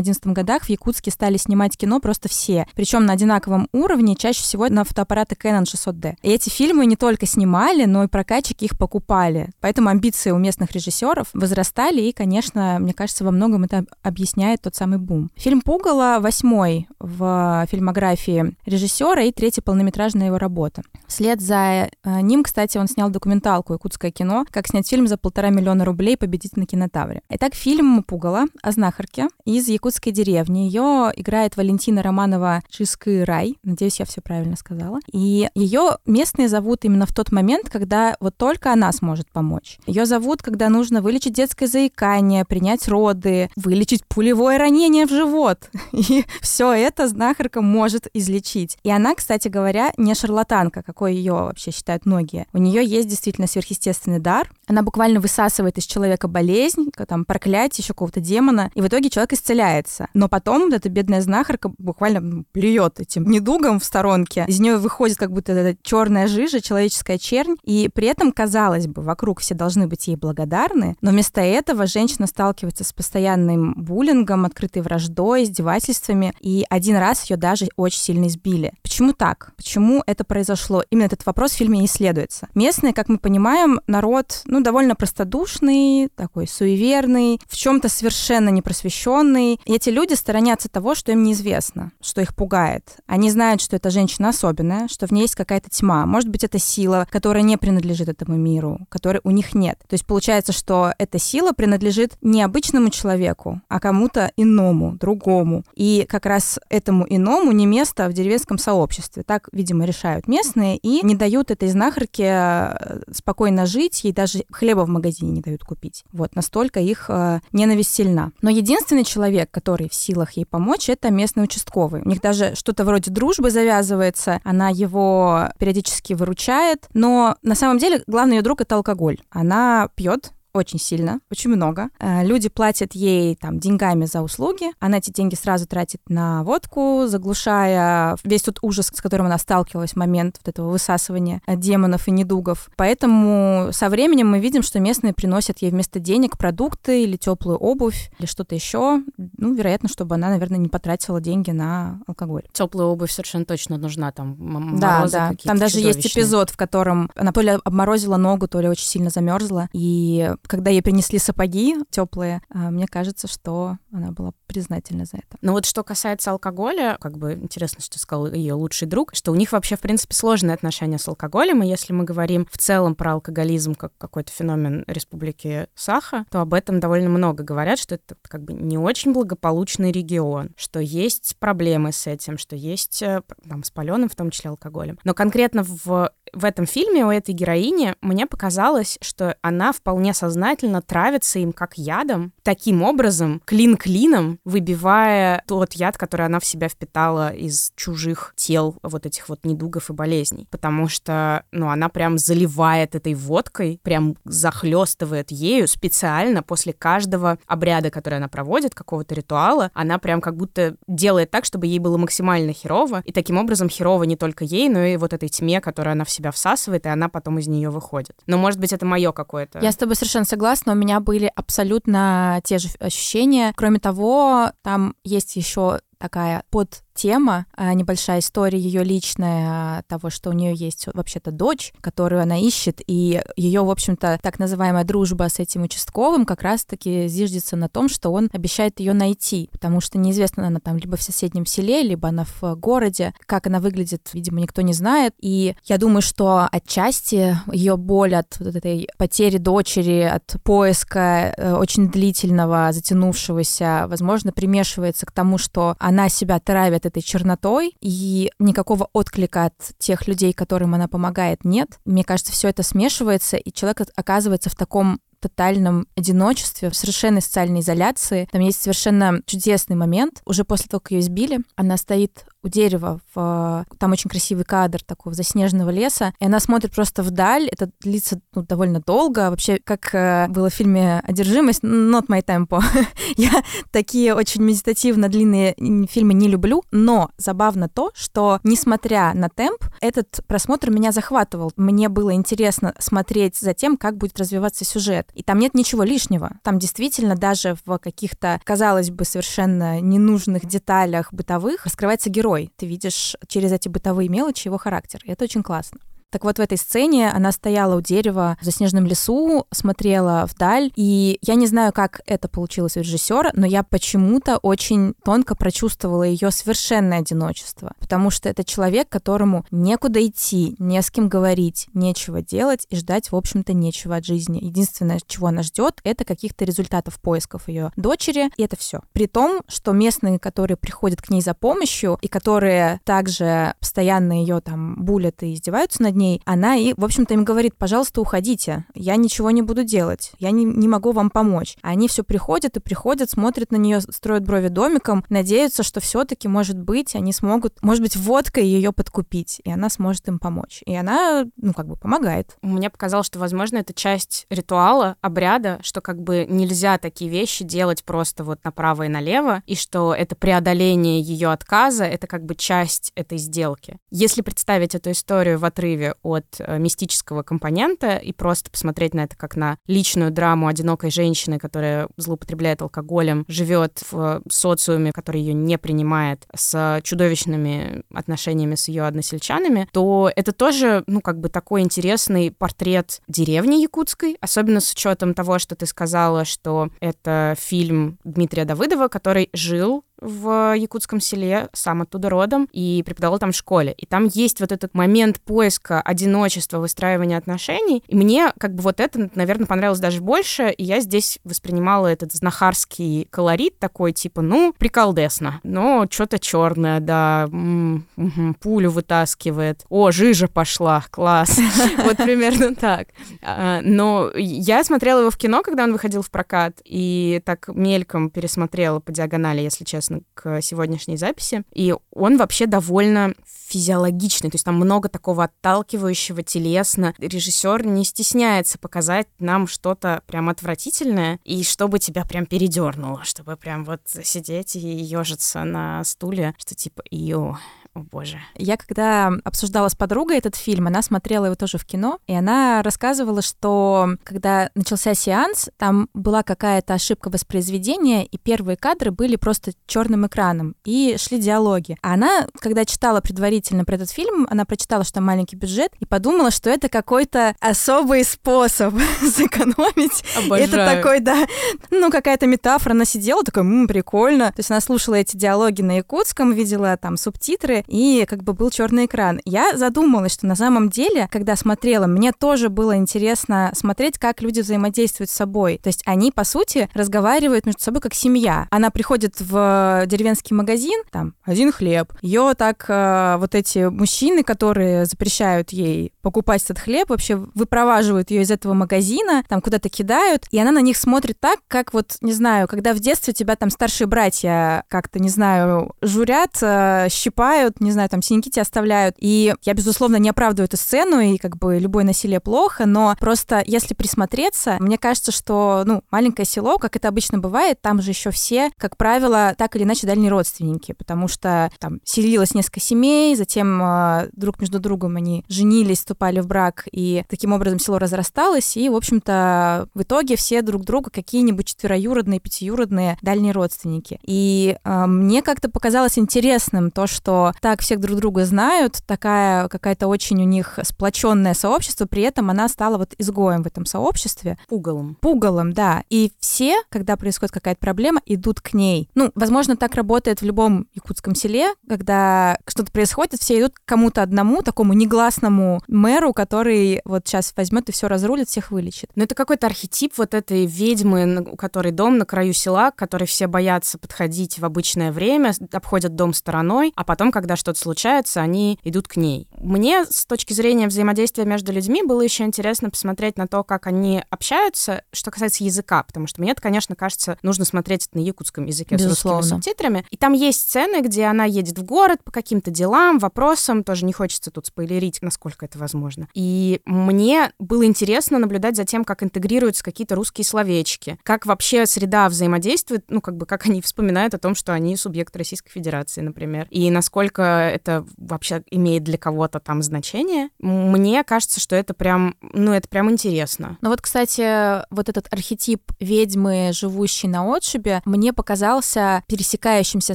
2010-2011 0.00 0.32
годах 0.32 0.64
в 0.64 0.68
Якутске 0.68 1.10
стали 1.10 1.36
снимать 1.36 1.76
кино 1.76 2.00
просто 2.00 2.28
все, 2.28 2.66
причем 2.74 3.06
на 3.06 3.12
одинаковом 3.12 3.68
уровне, 3.72 4.16
чаще 4.16 4.42
всего 4.42 4.68
на 4.68 4.84
фотоаппараты 4.84 5.36
Canon 5.36 5.64
600D. 5.64 6.14
И 6.22 6.30
эти 6.30 6.48
фильмы 6.48 6.86
не 6.86 6.96
только 6.96 7.26
снимали, 7.26 7.84
но 7.84 8.04
и 8.04 8.08
прокатчики 8.08 8.64
их 8.64 8.78
покупали. 8.78 9.50
Поэтому 9.60 9.88
амбиции 9.88 10.30
у 10.30 10.38
местных 10.38 10.72
режиссеров 10.72 11.28
возрастали, 11.32 12.00
и, 12.00 12.12
конечно, 12.12 12.78
мне 12.80 12.92
кажется, 12.92 13.24
во 13.24 13.30
многом 13.30 13.64
это 13.64 13.84
объясняет 14.02 14.62
тот 14.62 14.74
самый 14.74 14.98
бум. 14.98 15.30
Фильм 15.36 15.60
«Пугало» 15.60 16.18
восьмой 16.20 16.88
в 16.98 17.66
фильмографии 17.70 18.54
режиссера 18.66 19.22
и 19.22 19.32
третья 19.32 19.62
полнометражная 19.62 20.26
его 20.26 20.38
работа. 20.38 20.82
Вслед 21.06 21.40
за 21.40 21.88
э, 22.02 22.20
ним, 22.20 22.42
кстати, 22.42 22.78
он 22.78 22.88
снял 22.88 23.10
документалку 23.10 23.74
«Якутское 23.74 24.10
кино. 24.10 24.44
Как 24.50 24.66
снять 24.66 24.88
фильм 24.88 25.06
за 25.06 25.16
полтора 25.16 25.50
миллиона 25.50 25.84
рублей 25.84 26.16
победить 26.16 26.56
на 26.56 26.66
кинотавре». 26.66 27.22
Итак, 27.28 27.54
фильм 27.54 28.02
«Пугало» 28.02 28.46
о 28.62 28.72
знахарке 28.72 29.28
из 29.44 29.68
якутской 29.84 30.12
деревни. 30.12 30.60
Ее 30.60 31.12
играет 31.14 31.58
Валентина 31.58 32.02
Романова 32.02 32.62
Чискый 32.70 33.22
Рай. 33.24 33.58
Надеюсь, 33.62 34.00
я 34.00 34.06
все 34.06 34.22
правильно 34.22 34.56
сказала. 34.56 34.98
И 35.12 35.48
ее 35.54 35.98
местные 36.06 36.48
зовут 36.48 36.86
именно 36.86 37.04
в 37.04 37.12
тот 37.12 37.30
момент, 37.32 37.68
когда 37.68 38.16
вот 38.18 38.34
только 38.34 38.72
она 38.72 38.90
сможет 38.92 39.30
помочь. 39.30 39.78
Ее 39.86 40.06
зовут, 40.06 40.40
когда 40.42 40.70
нужно 40.70 41.02
вылечить 41.02 41.34
детское 41.34 41.66
заикание, 41.66 42.46
принять 42.46 42.88
роды, 42.88 43.50
вылечить 43.56 44.06
пулевое 44.06 44.56
ранение 44.56 45.04
в 45.04 45.10
живот. 45.10 45.68
И 45.92 46.24
все 46.40 46.72
это 46.72 47.06
знахарка 47.06 47.60
может 47.60 48.08
излечить. 48.14 48.78
И 48.84 48.90
она, 48.90 49.14
кстати 49.14 49.48
говоря, 49.48 49.92
не 49.98 50.14
шарлатанка, 50.14 50.82
какой 50.82 51.14
ее 51.14 51.34
вообще 51.34 51.72
считают 51.72 52.06
многие. 52.06 52.46
У 52.54 52.58
нее 52.58 52.82
есть 52.86 53.08
действительно 53.08 53.46
сверхъестественный 53.46 54.18
дар. 54.18 54.50
Она 54.66 54.82
буквально 54.82 55.20
высасывает 55.20 55.76
из 55.76 55.84
человека 55.84 56.26
болезнь, 56.26 56.86
там 57.06 57.26
проклятие 57.26 57.82
еще 57.82 57.92
какого-то 57.92 58.20
демона, 58.20 58.70
и 58.74 58.80
в 58.80 58.88
итоге 58.88 59.10
человек 59.10 59.34
исцеляется. 59.74 60.08
Но 60.14 60.28
потом 60.28 60.64
вот 60.64 60.74
эта 60.74 60.88
бедная 60.88 61.20
знахарка 61.20 61.70
буквально 61.78 62.44
плюет 62.52 63.00
этим 63.00 63.24
недугом 63.24 63.80
в 63.80 63.84
сторонке. 63.84 64.44
Из 64.48 64.60
нее 64.60 64.76
выходит 64.76 65.16
как 65.16 65.32
будто 65.32 65.52
эта 65.52 65.78
черная 65.82 66.26
жижа, 66.26 66.60
человеческая 66.60 67.18
чернь. 67.18 67.56
И 67.64 67.90
при 67.92 68.08
этом, 68.08 68.32
казалось 68.32 68.86
бы, 68.86 69.02
вокруг 69.02 69.40
все 69.40 69.54
должны 69.54 69.86
быть 69.86 70.06
ей 70.06 70.16
благодарны. 70.16 70.96
Но 71.00 71.10
вместо 71.10 71.40
этого 71.40 71.86
женщина 71.86 72.26
сталкивается 72.26 72.84
с 72.84 72.92
постоянным 72.92 73.74
буллингом, 73.76 74.44
открытой 74.44 74.82
враждой, 74.82 75.44
издевательствами. 75.44 76.32
И 76.40 76.64
один 76.70 76.96
раз 76.96 77.28
ее 77.28 77.36
даже 77.36 77.68
очень 77.76 78.00
сильно 78.00 78.26
избили. 78.26 78.72
Почему 78.82 79.12
так? 79.12 79.52
Почему 79.56 80.02
это 80.06 80.24
произошло? 80.24 80.82
Именно 80.90 81.06
этот 81.06 81.26
вопрос 81.26 81.52
в 81.52 81.56
фильме 81.56 81.84
исследуется. 81.84 82.48
Местные, 82.54 82.92
как 82.92 83.08
мы 83.08 83.18
понимаем, 83.18 83.80
народ, 83.86 84.42
ну, 84.44 84.60
довольно 84.60 84.94
простодушный, 84.94 86.08
такой 86.14 86.46
суеверный, 86.46 87.40
в 87.48 87.56
чем-то 87.56 87.88
совершенно 87.88 88.48
непросвещенный. 88.50 89.60
И 89.64 89.74
эти 89.74 89.90
люди 89.90 90.14
сторонятся 90.14 90.68
того, 90.68 90.94
что 90.94 91.12
им 91.12 91.22
неизвестно, 91.22 91.92
что 92.00 92.20
их 92.20 92.34
пугает. 92.34 92.96
Они 93.06 93.30
знают, 93.30 93.60
что 93.60 93.76
эта 93.76 93.90
женщина 93.90 94.30
особенная, 94.30 94.88
что 94.88 95.06
в 95.06 95.10
ней 95.10 95.22
есть 95.22 95.34
какая-то 95.34 95.70
тьма. 95.70 96.06
Может 96.06 96.28
быть, 96.28 96.44
это 96.44 96.58
сила, 96.58 97.06
которая 97.10 97.42
не 97.42 97.56
принадлежит 97.56 98.08
этому 98.08 98.36
миру, 98.36 98.80
которой 98.88 99.20
у 99.24 99.30
них 99.30 99.54
нет. 99.54 99.78
То 99.88 99.94
есть 99.94 100.06
получается, 100.06 100.52
что 100.52 100.92
эта 100.98 101.18
сила 101.18 101.52
принадлежит 101.52 102.16
не 102.20 102.42
обычному 102.42 102.90
человеку, 102.90 103.60
а 103.68 103.80
кому-то 103.80 104.30
иному, 104.36 104.96
другому. 104.96 105.64
И 105.74 106.06
как 106.08 106.26
раз 106.26 106.58
этому 106.68 107.06
иному 107.08 107.52
не 107.52 107.66
место 107.66 108.08
в 108.08 108.12
деревенском 108.12 108.58
сообществе. 108.58 109.22
Так, 109.22 109.48
видимо, 109.52 109.84
решают 109.84 110.28
местные 110.28 110.76
и 110.76 111.04
не 111.04 111.14
дают 111.14 111.50
этой 111.50 111.68
знахарке 111.68 112.24
э, 112.24 113.00
спокойно 113.12 113.66
жить, 113.66 114.04
ей 114.04 114.12
даже 114.12 114.44
хлеба 114.50 114.80
в 114.80 114.88
магазине 114.88 115.32
не 115.32 115.40
дают 115.40 115.64
купить. 115.64 116.04
Вот, 116.12 116.34
настолько 116.34 116.80
их 116.80 117.06
э, 117.08 117.40
ненависть 117.52 117.94
сильна. 117.94 118.32
Но 118.42 118.50
единственный 118.50 119.04
человек, 119.04 119.50
который 119.54 119.88
в 119.88 119.94
силах 119.94 120.32
ей 120.32 120.44
помочь, 120.44 120.90
это 120.90 121.10
местный 121.10 121.44
участковый. 121.44 122.02
У 122.02 122.08
них 122.08 122.20
даже 122.20 122.54
что-то 122.56 122.84
вроде 122.84 123.10
дружбы 123.10 123.50
завязывается, 123.50 124.40
она 124.44 124.68
его 124.68 125.48
периодически 125.58 126.12
выручает, 126.12 126.88
но 126.92 127.36
на 127.42 127.54
самом 127.54 127.78
деле 127.78 128.02
главный 128.06 128.36
ее 128.36 128.42
друг 128.42 128.60
это 128.60 128.74
алкоголь. 128.74 129.18
Она 129.30 129.88
пьет, 129.94 130.32
очень 130.54 130.78
сильно, 130.78 131.20
очень 131.30 131.50
много. 131.50 131.90
Э, 131.98 132.24
люди 132.24 132.48
платят 132.48 132.94
ей 132.94 133.36
там 133.36 133.58
деньгами 133.58 134.04
за 134.04 134.22
услуги, 134.22 134.66
она 134.78 134.98
эти 134.98 135.10
деньги 135.10 135.34
сразу 135.34 135.66
тратит 135.66 136.00
на 136.08 136.42
водку, 136.44 137.04
заглушая 137.06 138.16
весь 138.24 138.42
тот 138.42 138.58
ужас, 138.62 138.90
с 138.94 139.02
которым 139.02 139.26
она 139.26 139.38
сталкивалась 139.38 139.92
в 139.92 139.96
момент 139.96 140.36
вот 140.38 140.48
этого 140.48 140.70
высасывания 140.70 141.42
демонов 141.46 142.08
и 142.08 142.10
недугов. 142.10 142.70
Поэтому 142.76 143.68
со 143.72 143.88
временем 143.88 144.30
мы 144.30 144.38
видим, 144.38 144.62
что 144.62 144.80
местные 144.80 145.12
приносят 145.12 145.58
ей 145.58 145.70
вместо 145.70 145.98
денег 145.98 146.38
продукты 146.38 147.02
или 147.02 147.16
теплую 147.16 147.58
обувь 147.58 148.10
или 148.18 148.26
что-то 148.26 148.54
еще. 148.54 149.02
Ну, 149.16 149.54
вероятно, 149.54 149.88
чтобы 149.88 150.14
она, 150.14 150.30
наверное, 150.30 150.58
не 150.58 150.68
потратила 150.68 151.20
деньги 151.20 151.50
на 151.50 152.00
алкоголь. 152.06 152.44
Теплая 152.52 152.86
обувь 152.86 153.10
совершенно 153.10 153.44
точно 153.44 153.76
нужна, 153.76 154.12
там 154.12 154.78
Да, 154.78 155.06
да. 155.10 155.32
Там 155.42 155.58
даже 155.58 155.80
есть 155.80 156.06
эпизод, 156.06 156.50
в 156.50 156.56
котором 156.56 157.10
она 157.16 157.32
то 157.32 157.40
ли 157.40 157.58
обморозила 157.64 158.16
ногу, 158.16 158.46
то 158.46 158.60
ли 158.60 158.68
очень 158.68 158.86
сильно 158.86 159.10
замерзла, 159.10 159.68
и 159.72 160.32
когда 160.46 160.70
ей 160.70 160.82
принесли 160.82 161.18
сапоги 161.18 161.76
теплые, 161.90 162.42
а, 162.50 162.70
мне 162.70 162.86
кажется, 162.86 163.26
что 163.26 163.78
она 163.92 164.12
была 164.12 164.32
признательна 164.46 165.04
за 165.04 165.18
это. 165.18 165.38
Ну 165.40 165.52
вот 165.52 165.66
что 165.66 165.82
касается 165.82 166.30
алкоголя, 166.30 166.96
как 167.00 167.18
бы 167.18 167.32
интересно, 167.32 167.82
что 167.82 167.98
сказал 167.98 168.32
ее 168.32 168.54
лучший 168.54 168.86
друг, 168.86 169.14
что 169.14 169.32
у 169.32 169.34
них 169.34 169.52
вообще, 169.52 169.76
в 169.76 169.80
принципе, 169.80 170.14
сложные 170.14 170.54
отношения 170.54 170.98
с 170.98 171.08
алкоголем, 171.08 171.62
и 171.62 171.68
если 171.68 171.92
мы 171.92 172.04
говорим 172.04 172.46
в 172.50 172.58
целом 172.58 172.94
про 172.94 173.14
алкоголизм 173.14 173.74
как 173.74 173.92
какой-то 173.98 174.30
феномен 174.30 174.84
Республики 174.86 175.66
Саха, 175.74 176.24
то 176.30 176.40
об 176.40 176.54
этом 176.54 176.78
довольно 176.78 177.08
много 177.08 177.42
говорят, 177.42 177.78
что 177.78 177.96
это 177.96 178.16
как 178.22 178.42
бы 178.42 178.52
не 178.52 178.78
очень 178.78 179.12
благополучный 179.12 179.90
регион, 179.90 180.50
что 180.56 180.78
есть 180.78 181.36
проблемы 181.38 181.92
с 181.92 182.06
этим, 182.06 182.38
что 182.38 182.54
есть 182.54 183.02
э, 183.02 183.22
там, 183.48 183.64
с 183.64 183.70
паленым, 183.70 184.08
в 184.08 184.14
том 184.14 184.30
числе 184.30 184.50
алкоголем. 184.50 184.98
Но 185.04 185.14
конкретно 185.14 185.64
в, 185.64 186.10
в 186.32 186.44
этом 186.44 186.66
фильме 186.66 187.04
у 187.04 187.10
этой 187.10 187.34
героини 187.34 187.94
мне 188.00 188.26
показалось, 188.26 188.98
что 189.00 189.36
она 189.42 189.72
вполне 189.72 190.14
сознательно 190.14 190.33
травится 190.80 191.38
им 191.38 191.52
как 191.52 191.78
ядом, 191.78 192.32
таким 192.42 192.82
образом, 192.82 193.42
клин 193.44 193.76
клином, 193.76 194.38
выбивая 194.44 195.42
тот 195.46 195.74
яд, 195.74 195.96
который 195.96 196.26
она 196.26 196.40
в 196.40 196.44
себя 196.44 196.68
впитала 196.68 197.32
из 197.32 197.72
чужих 197.76 198.32
тел 198.36 198.76
вот 198.82 199.06
этих 199.06 199.28
вот 199.28 199.44
недугов 199.44 199.90
и 199.90 199.92
болезней. 199.92 200.46
Потому 200.50 200.88
что, 200.88 201.44
ну, 201.52 201.68
она 201.68 201.88
прям 201.88 202.18
заливает 202.18 202.94
этой 202.94 203.14
водкой, 203.14 203.80
прям 203.82 204.16
захлестывает 204.24 205.30
ею 205.30 205.68
специально 205.68 206.42
после 206.42 206.72
каждого 206.72 207.38
обряда, 207.46 207.90
который 207.90 208.18
она 208.18 208.28
проводит, 208.28 208.74
какого-то 208.74 209.14
ритуала, 209.14 209.70
она 209.74 209.98
прям 209.98 210.20
как 210.20 210.36
будто 210.36 210.76
делает 210.86 211.30
так, 211.30 211.44
чтобы 211.44 211.66
ей 211.66 211.78
было 211.78 211.96
максимально 211.96 212.52
херово, 212.52 213.02
и 213.04 213.12
таким 213.12 213.38
образом 213.38 213.68
херово 213.68 214.04
не 214.04 214.16
только 214.16 214.44
ей, 214.44 214.68
но 214.68 214.82
и 214.82 214.96
вот 214.96 215.12
этой 215.12 215.28
тьме, 215.28 215.60
которую 215.60 215.92
она 215.92 216.04
в 216.04 216.10
себя 216.10 216.30
всасывает, 216.30 216.86
и 216.86 216.88
она 216.88 217.08
потом 217.08 217.38
из 217.38 217.46
нее 217.46 217.70
выходит. 217.70 218.16
Но, 218.26 218.38
может 218.38 218.60
быть, 218.60 218.72
это 218.72 218.86
мое 218.86 219.12
какое-то. 219.12 219.60
Я 219.60 219.72
с 219.72 219.76
тобой 219.76 219.96
совершенно 219.96 220.23
согласна, 220.24 220.72
у 220.72 220.76
меня 220.76 221.00
были 221.00 221.30
абсолютно 221.34 222.40
те 222.44 222.58
же 222.58 222.68
ощущения. 222.78 223.52
Кроме 223.56 223.78
того, 223.78 224.52
там 224.62 224.94
есть 225.04 225.36
еще 225.36 225.80
такая 225.98 226.44
под 226.50 226.83
тема, 226.94 227.46
а, 227.56 227.74
небольшая 227.74 228.20
история 228.20 228.58
ее 228.58 228.84
личная, 228.84 229.82
того, 229.88 230.10
что 230.10 230.30
у 230.30 230.32
нее 230.32 230.54
есть 230.54 230.86
вообще-то 230.92 231.30
дочь, 231.30 231.72
которую 231.80 232.22
она 232.22 232.38
ищет, 232.38 232.80
и 232.86 233.22
ее, 233.36 233.62
в 233.62 233.70
общем-то, 233.70 234.18
так 234.22 234.38
называемая 234.38 234.84
дружба 234.84 235.28
с 235.28 235.38
этим 235.38 235.64
участковым 235.64 236.24
как 236.24 236.42
раз-таки 236.42 237.08
зиждется 237.08 237.56
на 237.56 237.68
том, 237.68 237.88
что 237.88 238.10
он 238.10 238.28
обещает 238.32 238.80
ее 238.80 238.92
найти, 238.92 239.48
потому 239.52 239.80
что 239.80 239.98
неизвестно, 239.98 240.46
она 240.46 240.60
там 240.60 240.76
либо 240.76 240.96
в 240.96 241.02
соседнем 241.02 241.46
селе, 241.46 241.82
либо 241.82 242.08
она 242.08 242.24
в 242.40 242.54
городе. 242.56 243.12
Как 243.26 243.46
она 243.46 243.60
выглядит, 243.60 244.10
видимо, 244.12 244.40
никто 244.40 244.62
не 244.62 244.72
знает. 244.72 245.14
И 245.20 245.56
я 245.64 245.78
думаю, 245.78 246.02
что 246.02 246.48
отчасти 246.50 247.36
ее 247.52 247.76
боль 247.76 248.14
от 248.14 248.38
вот 248.38 248.54
этой 248.54 248.88
потери 248.96 249.38
дочери, 249.38 250.00
от 250.02 250.36
поиска 250.42 251.34
э, 251.36 251.54
очень 251.54 251.90
длительного, 251.90 252.72
затянувшегося, 252.72 253.86
возможно, 253.88 254.32
примешивается 254.32 255.06
к 255.06 255.12
тому, 255.12 255.38
что 255.38 255.76
она 255.78 256.08
себя 256.08 256.38
травит 256.38 256.83
этой 256.86 257.02
чернотой, 257.02 257.74
и 257.80 258.30
никакого 258.38 258.88
отклика 258.92 259.46
от 259.46 259.54
тех 259.78 260.06
людей, 260.06 260.32
которым 260.32 260.74
она 260.74 260.88
помогает, 260.88 261.44
нет. 261.44 261.78
Мне 261.84 262.04
кажется, 262.04 262.32
все 262.32 262.48
это 262.48 262.62
смешивается, 262.62 263.36
и 263.36 263.52
человек 263.52 263.82
оказывается 263.96 264.50
в 264.50 264.56
таком 264.56 265.00
тотальном 265.24 265.86
одиночестве, 265.96 266.68
в 266.68 266.76
совершенной 266.76 267.22
социальной 267.22 267.60
изоляции. 267.60 268.28
Там 268.30 268.42
есть 268.42 268.60
совершенно 268.60 269.22
чудесный 269.24 269.74
момент. 269.74 270.20
Уже 270.26 270.44
после 270.44 270.66
того, 270.68 270.80
как 270.80 270.92
ее 270.92 271.00
избили, 271.00 271.40
она 271.56 271.78
стоит 271.78 272.26
у 272.44 272.48
дерева. 272.48 273.00
В... 273.14 273.64
Там 273.78 273.92
очень 273.92 274.10
красивый 274.10 274.44
кадр 274.44 274.82
такого 274.82 275.14
заснеженного 275.14 275.70
леса. 275.70 276.12
И 276.20 276.26
она 276.26 276.38
смотрит 276.40 276.72
просто 276.72 277.02
вдаль. 277.02 277.48
Это 277.48 277.70
длится 277.80 278.20
ну, 278.34 278.42
довольно 278.42 278.80
долго. 278.80 279.30
Вообще, 279.30 279.58
как 279.64 279.94
э, 279.94 280.28
было 280.28 280.50
в 280.50 280.54
фильме 280.54 281.00
«Одержимость», 281.04 281.64
not 281.64 282.06
my 282.08 282.22
tempo. 282.24 282.62
Я 283.16 283.42
такие 283.70 284.14
очень 284.14 284.42
медитативно 284.42 285.08
длинные 285.08 285.54
фильмы 285.88 286.14
не 286.14 286.28
люблю. 286.28 286.62
Но 286.70 287.10
забавно 287.16 287.68
то, 287.68 287.90
что, 287.94 288.40
несмотря 288.44 289.14
на 289.14 289.28
темп, 289.28 289.64
этот 289.80 290.20
просмотр 290.26 290.70
меня 290.70 290.92
захватывал. 290.92 291.52
Мне 291.56 291.88
было 291.88 292.12
интересно 292.14 292.74
смотреть 292.78 293.36
за 293.36 293.54
тем, 293.54 293.76
как 293.76 293.96
будет 293.96 294.18
развиваться 294.18 294.64
сюжет. 294.64 295.08
И 295.14 295.22
там 295.22 295.38
нет 295.38 295.54
ничего 295.54 295.82
лишнего. 295.82 296.32
Там 296.42 296.58
действительно 296.58 297.16
даже 297.16 297.56
в 297.64 297.78
каких-то, 297.78 298.40
казалось 298.44 298.90
бы, 298.90 299.04
совершенно 299.04 299.80
ненужных 299.80 300.44
деталях 300.46 301.12
бытовых 301.12 301.64
раскрывается 301.64 302.10
герой. 302.10 302.33
Ты 302.56 302.66
видишь 302.66 303.16
через 303.26 303.52
эти 303.52 303.68
бытовые 303.68 304.08
мелочи 304.08 304.48
его 304.48 304.58
характер. 304.58 305.00
И 305.04 305.10
это 305.10 305.24
очень 305.24 305.42
классно. 305.42 305.80
Так 306.14 306.22
вот, 306.22 306.38
в 306.38 306.40
этой 306.40 306.58
сцене 306.58 307.10
она 307.10 307.32
стояла 307.32 307.74
у 307.74 307.80
дерева 307.80 308.38
в 308.40 308.44
заснеженном 308.44 308.86
лесу, 308.86 309.46
смотрела 309.50 310.28
вдаль, 310.30 310.70
и 310.76 311.18
я 311.22 311.34
не 311.34 311.48
знаю, 311.48 311.72
как 311.72 312.02
это 312.06 312.28
получилось 312.28 312.76
у 312.76 312.82
режиссера, 312.82 313.32
но 313.32 313.44
я 313.44 313.64
почему-то 313.64 314.36
очень 314.36 314.94
тонко 315.04 315.34
прочувствовала 315.34 316.04
ее 316.04 316.30
совершенное 316.30 317.00
одиночество, 317.00 317.72
потому 317.80 318.10
что 318.10 318.28
это 318.28 318.44
человек, 318.44 318.88
которому 318.88 319.44
некуда 319.50 320.06
идти, 320.06 320.54
не 320.60 320.80
с 320.80 320.92
кем 320.92 321.08
говорить, 321.08 321.66
нечего 321.74 322.22
делать 322.22 322.68
и 322.70 322.76
ждать, 322.76 323.10
в 323.10 323.16
общем-то, 323.16 323.52
нечего 323.52 323.96
от 323.96 324.04
жизни. 324.04 324.38
Единственное, 324.40 325.00
чего 325.08 325.26
она 325.26 325.42
ждет, 325.42 325.80
это 325.82 326.04
каких-то 326.04 326.44
результатов 326.44 327.00
поисков 327.00 327.48
ее 327.48 327.72
дочери, 327.74 328.30
и 328.36 328.44
это 328.44 328.56
все. 328.56 328.82
При 328.92 329.08
том, 329.08 329.42
что 329.48 329.72
местные, 329.72 330.20
которые 330.20 330.58
приходят 330.58 331.02
к 331.02 331.10
ней 331.10 331.22
за 331.22 331.34
помощью 331.34 331.98
и 332.02 332.06
которые 332.06 332.80
также 332.84 333.54
постоянно 333.58 334.12
ее 334.12 334.40
там 334.40 334.76
булят 334.84 335.24
и 335.24 335.34
издеваются 335.34 335.82
над 335.82 335.96
ней, 335.96 336.03
ней, 336.04 336.22
она 336.24 336.56
и, 336.56 336.74
в 336.76 336.84
общем-то, 336.84 337.14
им 337.14 337.24
говорит, 337.24 337.56
пожалуйста, 337.56 338.00
уходите, 338.00 338.66
я 338.74 338.96
ничего 338.96 339.30
не 339.30 339.42
буду 339.42 339.64
делать, 339.64 340.12
я 340.18 340.30
не, 340.30 340.44
не 340.44 340.68
могу 340.68 340.92
вам 340.92 341.10
помочь. 341.10 341.56
А 341.62 341.70
они 341.70 341.88
все 341.88 342.04
приходят 342.04 342.56
и 342.56 342.60
приходят, 342.60 343.10
смотрят 343.10 343.50
на 343.50 343.56
нее, 343.56 343.80
строят 343.80 344.24
брови 344.24 344.48
домиком, 344.48 345.04
надеются, 345.08 345.62
что 345.62 345.80
все-таки, 345.80 346.28
может 346.28 346.58
быть, 346.58 346.94
они 346.94 347.12
смогут, 347.12 347.62
может 347.62 347.82
быть, 347.82 347.96
водкой 347.96 348.46
ее 348.46 348.72
подкупить, 348.72 349.40
и 349.44 349.50
она 349.50 349.70
сможет 349.70 350.06
им 350.08 350.18
помочь. 350.18 350.62
И 350.66 350.74
она, 350.74 351.24
ну, 351.36 351.52
как 351.52 351.66
бы 351.66 351.76
помогает. 351.76 352.36
Мне 352.42 352.70
показалось, 352.70 353.06
что, 353.06 353.18
возможно, 353.18 353.58
это 353.58 353.72
часть 353.72 354.26
ритуала, 354.30 354.96
обряда, 355.00 355.58
что 355.62 355.80
как 355.80 356.02
бы 356.02 356.26
нельзя 356.28 356.78
такие 356.78 357.10
вещи 357.10 357.44
делать 357.44 357.84
просто 357.84 358.24
вот 358.24 358.44
направо 358.44 358.84
и 358.84 358.88
налево, 358.88 359.42
и 359.46 359.54
что 359.54 359.94
это 359.94 360.16
преодоление 360.16 361.00
ее 361.00 361.32
отказа, 361.32 361.84
это 361.84 362.06
как 362.06 362.24
бы 362.24 362.34
часть 362.34 362.92
этой 362.94 363.18
сделки. 363.18 363.78
Если 363.90 364.22
представить 364.22 364.74
эту 364.74 364.90
историю 364.90 365.38
в 365.38 365.44
отрыве 365.44 365.93
от 366.02 366.26
э, 366.38 366.58
мистического 366.58 367.22
компонента 367.22 367.96
и 367.96 368.12
просто 368.12 368.50
посмотреть 368.50 368.94
на 368.94 369.04
это 369.04 369.16
как 369.16 369.36
на 369.36 369.56
личную 369.66 370.10
драму 370.10 370.46
одинокой 370.46 370.90
женщины, 370.90 371.38
которая 371.38 371.88
злоупотребляет 371.96 372.62
алкоголем, 372.62 373.24
живет 373.28 373.82
в 373.90 374.22
социуме, 374.28 374.92
который 374.92 375.20
ее 375.20 375.34
не 375.34 375.58
принимает, 375.58 376.26
с 376.34 376.80
чудовищными 376.82 377.82
отношениями 377.92 378.54
с 378.54 378.68
ее 378.68 378.84
односельчанами, 378.84 379.68
то 379.72 380.10
это 380.14 380.32
тоже, 380.32 380.84
ну, 380.86 381.00
как 381.00 381.20
бы 381.20 381.28
такой 381.28 381.62
интересный 381.62 382.30
портрет 382.30 383.00
деревни 383.08 383.56
якутской, 383.56 384.16
особенно 384.20 384.60
с 384.60 384.72
учетом 384.72 385.14
того, 385.14 385.38
что 385.38 385.54
ты 385.56 385.66
сказала, 385.66 386.24
что 386.24 386.68
это 386.80 387.34
фильм 387.38 387.98
Дмитрия 388.04 388.44
Давыдова, 388.44 388.88
который 388.88 389.30
жил 389.32 389.84
в 390.00 390.54
якутском 390.56 391.00
селе, 391.00 391.48
сам 391.52 391.82
оттуда 391.82 392.08
родом, 392.08 392.48
и 392.52 392.82
преподавал 392.84 393.18
там 393.18 393.32
в 393.32 393.36
школе. 393.36 393.72
И 393.72 393.86
там 393.86 394.06
есть 394.06 394.40
вот 394.40 394.52
этот 394.52 394.74
момент 394.74 395.20
поиска 395.20 395.80
одиночества, 395.80 396.58
выстраивания 396.58 397.18
отношений. 397.18 397.82
И 397.88 397.96
мне 397.96 398.32
как 398.38 398.54
бы 398.54 398.62
вот 398.62 398.80
это, 398.80 399.10
наверное, 399.14 399.46
понравилось 399.46 399.80
даже 399.80 400.00
больше, 400.00 400.50
и 400.50 400.64
я 400.64 400.80
здесь 400.80 401.18
воспринимала 401.24 401.86
этот 401.86 402.12
знахарский 402.12 403.06
колорит 403.10 403.58
такой, 403.58 403.92
типа, 403.92 404.22
ну, 404.22 404.54
приколдесно, 404.56 405.40
но 405.42 405.86
что-то 405.90 406.18
черное, 406.18 406.80
да, 406.80 407.28
м 407.32 407.86
-м, 407.96 408.34
пулю 408.40 408.70
вытаскивает. 408.70 409.64
О, 409.68 409.90
жижа 409.90 410.28
пошла, 410.28 410.84
класс. 410.90 411.38
Вот 411.84 411.96
примерно 411.96 412.54
так. 412.54 412.88
А, 413.22 413.60
но 413.62 414.10
я 414.14 414.64
смотрела 414.64 415.00
его 415.00 415.10
в 415.10 415.16
кино, 415.16 415.42
когда 415.42 415.64
он 415.64 415.72
выходил 415.72 416.02
в 416.02 416.10
прокат, 416.10 416.60
и 416.64 417.20
так 417.24 417.48
мельком 417.48 418.10
пересмотрела 418.10 418.80
по 418.80 418.92
диагонали, 418.92 419.40
если 419.40 419.64
честно, 419.64 419.93
к 420.14 420.40
сегодняшней 420.42 420.96
записи. 420.96 421.44
И 421.52 421.74
он 421.90 422.16
вообще 422.16 422.46
довольно 422.46 423.14
физиологичный, 423.48 424.30
то 424.30 424.36
есть 424.36 424.44
там 424.44 424.56
много 424.56 424.88
такого 424.88 425.24
отталкивающего 425.24 426.22
телесно. 426.22 426.94
Режиссер 426.98 427.66
не 427.66 427.84
стесняется 427.84 428.58
показать 428.58 429.06
нам 429.18 429.46
что-то 429.46 430.02
прям 430.06 430.28
отвратительное, 430.28 431.18
и 431.24 431.42
чтобы 431.44 431.78
тебя 431.78 432.04
прям 432.04 432.26
передернуло, 432.26 433.04
чтобы 433.04 433.36
прям 433.36 433.64
вот 433.64 433.82
сидеть 434.02 434.56
и 434.56 434.60
ежиться 434.60 435.44
на 435.44 435.84
стуле, 435.84 436.34
что 436.38 436.54
типа, 436.54 436.82
йо, 436.90 437.36
о 437.74 437.80
боже. 437.80 438.20
Я 438.36 438.56
когда 438.56 439.12
обсуждала 439.24 439.68
с 439.68 439.74
подругой 439.74 440.18
этот 440.18 440.36
фильм, 440.36 440.68
она 440.68 440.80
смотрела 440.80 441.26
его 441.26 441.34
тоже 441.34 441.58
в 441.58 441.64
кино, 441.64 441.98
и 442.06 442.14
она 442.14 442.62
рассказывала, 442.62 443.20
что 443.20 443.96
когда 444.04 444.50
начался 444.54 444.94
сеанс, 444.94 445.50
там 445.56 445.88
была 445.92 446.22
какая-то 446.22 446.74
ошибка 446.74 447.10
воспроизведения, 447.10 448.04
и 448.04 448.16
первые 448.16 448.56
кадры 448.56 448.92
были 448.92 449.16
просто 449.16 449.52
черным 449.66 450.06
экраном, 450.06 450.54
и 450.64 450.94
шли 450.98 451.18
диалоги. 451.18 451.76
А 451.82 451.94
она, 451.94 452.28
когда 452.38 452.64
читала 452.64 453.00
предварительно 453.00 453.64
про 453.64 453.74
этот 453.74 453.90
фильм, 453.90 454.28
она 454.30 454.44
прочитала, 454.44 454.84
что 454.84 455.00
маленький 455.00 455.34
бюджет, 455.34 455.72
и 455.80 455.84
подумала, 455.84 456.30
что 456.30 456.50
это 456.50 456.68
какой-то 456.68 457.34
особый 457.40 458.04
способ 458.04 458.74
сэкономить. 459.00 460.04
Обожаю. 460.16 460.48
Это 460.48 460.64
такой, 460.64 461.00
да, 461.00 461.26
ну, 461.70 461.90
какая-то 461.90 462.28
метафора. 462.28 462.72
Она 462.72 462.84
сидела, 462.84 463.24
такая, 463.24 463.44
м 463.44 463.66
прикольно. 463.66 464.26
То 464.28 464.38
есть 464.38 464.50
она 464.50 464.60
слушала 464.60 464.94
эти 464.94 465.16
диалоги 465.16 465.62
на 465.62 465.78
якутском, 465.78 466.32
видела 466.32 466.76
там 466.76 466.96
субтитры, 466.96 467.63
и 467.68 468.04
как 468.08 468.22
бы 468.22 468.32
был 468.32 468.50
черный 468.50 468.86
экран. 468.86 469.20
Я 469.24 469.56
задумалась, 469.56 470.12
что 470.12 470.26
на 470.26 470.36
самом 470.36 470.68
деле, 470.68 471.08
когда 471.10 471.36
смотрела, 471.36 471.86
мне 471.86 472.12
тоже 472.12 472.48
было 472.48 472.76
интересно 472.76 473.52
смотреть, 473.54 473.98
как 473.98 474.22
люди 474.22 474.40
взаимодействуют 474.40 475.10
с 475.10 475.14
собой. 475.14 475.58
То 475.62 475.68
есть 475.68 475.82
они, 475.86 476.12
по 476.12 476.24
сути, 476.24 476.68
разговаривают 476.74 477.46
между 477.46 477.62
собой 477.62 477.80
как 477.80 477.94
семья. 477.94 478.46
Она 478.50 478.70
приходит 478.70 479.20
в 479.20 479.84
деревенский 479.86 480.34
магазин, 480.34 480.82
там, 480.90 481.14
один 481.24 481.52
хлеб. 481.52 481.92
Ее 482.02 482.34
так 482.36 482.64
э, 482.68 483.16
вот 483.18 483.34
эти 483.34 483.68
мужчины, 483.68 484.22
которые 484.22 484.86
запрещают 484.86 485.50
ей 485.50 485.92
покупать 486.02 486.42
этот 486.44 486.58
хлеб, 486.58 486.90
вообще 486.90 487.16
выпроваживают 487.16 488.10
ее 488.10 488.22
из 488.22 488.30
этого 488.30 488.54
магазина, 488.54 489.24
там 489.28 489.40
куда-то 489.40 489.68
кидают, 489.68 490.26
и 490.30 490.38
она 490.38 490.52
на 490.52 490.60
них 490.60 490.76
смотрит 490.76 491.18
так, 491.20 491.40
как 491.48 491.72
вот, 491.72 491.96
не 492.00 492.12
знаю, 492.12 492.48
когда 492.48 492.72
в 492.74 492.80
детстве 492.80 493.12
тебя 493.12 493.36
там 493.36 493.50
старшие 493.50 493.86
братья 493.86 494.64
как-то, 494.68 494.98
не 494.98 495.08
знаю, 495.08 495.74
журят, 495.80 496.36
э, 496.42 496.88
щипают, 496.90 497.53
делают, 497.54 497.60
не 497.60 497.72
знаю, 497.72 497.88
там 497.88 498.02
синяки 498.02 498.30
тебя 498.30 498.42
оставляют. 498.42 498.96
И 498.98 499.34
я, 499.42 499.54
безусловно, 499.54 499.96
не 499.96 500.08
оправдываю 500.08 500.46
эту 500.46 500.56
сцену, 500.56 501.00
и 501.00 501.18
как 501.18 501.36
бы 501.36 501.58
любое 501.58 501.84
насилие 501.84 502.20
плохо, 502.20 502.66
но 502.66 502.94
просто 502.98 503.42
если 503.46 503.74
присмотреться, 503.74 504.56
мне 504.60 504.78
кажется, 504.78 505.12
что, 505.12 505.62
ну, 505.66 505.82
маленькое 505.90 506.26
село, 506.26 506.58
как 506.58 506.76
это 506.76 506.88
обычно 506.88 507.18
бывает, 507.18 507.60
там 507.60 507.82
же 507.82 507.90
еще 507.90 508.10
все, 508.10 508.50
как 508.56 508.76
правило, 508.76 509.34
так 509.36 509.56
или 509.56 509.64
иначе 509.64 509.86
дальние 509.86 510.10
родственники, 510.10 510.72
потому 510.72 511.08
что 511.08 511.50
там 511.58 511.80
селилось 511.84 512.34
несколько 512.34 512.60
семей, 512.60 513.16
затем 513.16 513.62
э, 513.62 514.08
друг 514.12 514.40
между 514.40 514.58
другом 514.58 514.96
они 514.96 515.24
женились, 515.28 515.78
вступали 515.78 516.20
в 516.20 516.26
брак, 516.26 516.66
и 516.72 517.04
таким 517.08 517.32
образом 517.32 517.58
село 517.58 517.78
разрасталось, 517.78 518.56
и, 518.56 518.68
в 518.68 518.76
общем-то, 518.76 519.68
в 519.74 519.82
итоге 519.82 520.16
все 520.16 520.42
друг 520.42 520.64
друга 520.64 520.90
какие-нибудь 520.90 521.46
четвероюродные, 521.46 522.20
пятиюродные 522.20 522.98
дальние 523.02 523.32
родственники. 523.32 523.98
И 524.02 524.56
э, 524.62 524.86
мне 524.86 525.22
как-то 525.22 525.48
показалось 525.48 525.98
интересным 525.98 526.70
то, 526.70 526.86
что 526.86 527.32
так 527.44 527.60
всех 527.60 527.78
друг 527.78 527.98
друга 527.98 528.24
знают, 528.24 528.78
такая 528.86 529.48
какая-то 529.48 529.86
очень 529.86 530.18
у 530.22 530.24
них 530.24 530.58
сплоченное 530.62 531.34
сообщество, 531.34 531.84
при 531.84 532.00
этом 532.00 532.30
она 532.30 532.48
стала 532.48 532.78
вот 532.78 532.94
изгоем 532.96 533.42
в 533.42 533.46
этом 533.46 533.66
сообществе. 533.66 534.38
Пугалом. 534.48 534.96
Пугалом, 535.02 535.52
да. 535.52 535.82
И 535.90 536.14
все, 536.20 536.56
когда 536.70 536.96
происходит 536.96 537.32
какая-то 537.32 537.60
проблема, 537.60 538.00
идут 538.06 538.40
к 538.40 538.54
ней. 538.54 538.88
Ну, 538.94 539.10
возможно, 539.14 539.58
так 539.58 539.74
работает 539.74 540.22
в 540.22 540.24
любом 540.24 540.68
якутском 540.72 541.14
селе, 541.14 541.52
когда 541.68 542.38
что-то 542.48 542.72
происходит, 542.72 543.20
все 543.20 543.38
идут 543.38 543.58
к 543.58 543.64
кому-то 543.66 544.02
одному, 544.02 544.40
такому 544.40 544.72
негласному 544.72 545.60
мэру, 545.68 546.14
который 546.14 546.80
вот 546.86 547.06
сейчас 547.06 547.34
возьмет 547.36 547.68
и 547.68 547.72
все 547.72 547.88
разрулит, 547.88 548.30
всех 548.30 548.52
вылечит. 548.52 548.88
Но 548.94 549.04
это 549.04 549.14
какой-то 549.14 549.48
архетип 549.48 549.98
вот 549.98 550.14
этой 550.14 550.46
ведьмы, 550.46 551.26
у 551.30 551.36
которой 551.36 551.72
дом 551.72 551.98
на 551.98 552.06
краю 552.06 552.32
села, 552.32 552.70
к 552.70 552.76
которой 552.76 553.04
все 553.04 553.26
боятся 553.26 553.76
подходить 553.76 554.38
в 554.38 554.46
обычное 554.46 554.92
время, 554.92 555.34
обходят 555.52 555.94
дом 555.94 556.14
стороной, 556.14 556.72
а 556.74 556.84
потом, 556.84 557.12
когда 557.12 557.33
когда 557.34 557.36
что-то 557.36 557.58
случается, 557.58 558.20
они 558.20 558.58
идут 558.62 558.88
к 558.88 558.96
ней. 558.96 559.28
Мне 559.38 559.84
с 559.84 560.06
точки 560.06 560.32
зрения 560.32 560.68
взаимодействия 560.68 561.24
между 561.24 561.52
людьми 561.52 561.82
было 561.82 562.00
еще 562.00 562.24
интересно 562.24 562.70
посмотреть 562.70 563.18
на 563.18 563.26
то, 563.26 563.42
как 563.44 563.66
они 563.66 564.02
общаются, 564.10 564.82
что 564.92 565.10
касается 565.10 565.44
языка, 565.44 565.82
потому 565.82 566.06
что 566.06 566.20
мне 566.20 566.32
это, 566.32 566.40
конечно, 566.40 566.76
кажется, 566.76 567.18
нужно 567.22 567.44
смотреть 567.44 567.86
это 567.86 567.98
на 567.98 568.02
якутском 568.02 568.46
языке 568.46 568.76
Безусловно. 568.76 569.22
с 569.22 569.24
русскими 569.24 569.40
субтитрами. 569.40 569.86
И 569.90 569.96
там 569.96 570.12
есть 570.12 570.40
сцены, 570.40 570.80
где 570.80 571.04
она 571.04 571.24
едет 571.24 571.58
в 571.58 571.64
город 571.64 572.02
по 572.04 572.10
каким-то 572.10 572.50
делам, 572.50 572.98
вопросам, 572.98 573.64
тоже 573.64 573.84
не 573.84 573.92
хочется 573.92 574.30
тут 574.30 574.46
спойлерить, 574.46 574.98
насколько 575.02 575.46
это 575.46 575.58
возможно. 575.58 576.08
И 576.14 576.60
мне 576.64 577.32
было 577.38 577.64
интересно 577.64 578.18
наблюдать 578.18 578.56
за 578.56 578.64
тем, 578.64 578.84
как 578.84 579.02
интегрируются 579.02 579.64
какие-то 579.64 579.94
русские 579.94 580.24
словечки, 580.24 580.98
как 581.02 581.26
вообще 581.26 581.66
среда 581.66 582.08
взаимодействует, 582.08 582.84
ну, 582.88 583.00
как 583.00 583.16
бы, 583.16 583.26
как 583.26 583.46
они 583.46 583.60
вспоминают 583.60 584.14
о 584.14 584.18
том, 584.18 584.34
что 584.34 584.52
они 584.52 584.76
субъект 584.76 585.16
Российской 585.16 585.50
Федерации, 585.50 586.00
например, 586.00 586.46
и 586.50 586.70
насколько 586.70 587.13
это 587.22 587.86
вообще 587.96 588.42
имеет 588.50 588.84
для 588.84 588.98
кого-то 588.98 589.40
там 589.40 589.62
значение. 589.62 590.28
Мне 590.38 591.02
кажется, 591.04 591.40
что 591.40 591.56
это 591.56 591.74
прям, 591.74 592.16
ну, 592.20 592.52
это 592.52 592.68
прям 592.68 592.90
интересно. 592.90 593.58
Ну 593.60 593.70
вот, 593.70 593.80
кстати, 593.80 594.64
вот 594.72 594.88
этот 594.88 595.12
архетип 595.12 595.62
ведьмы, 595.80 596.50
живущей 596.52 597.08
на 597.08 597.24
отшибе, 597.34 597.82
мне 597.84 598.12
показался 598.12 599.02
пересекающимся 599.08 599.94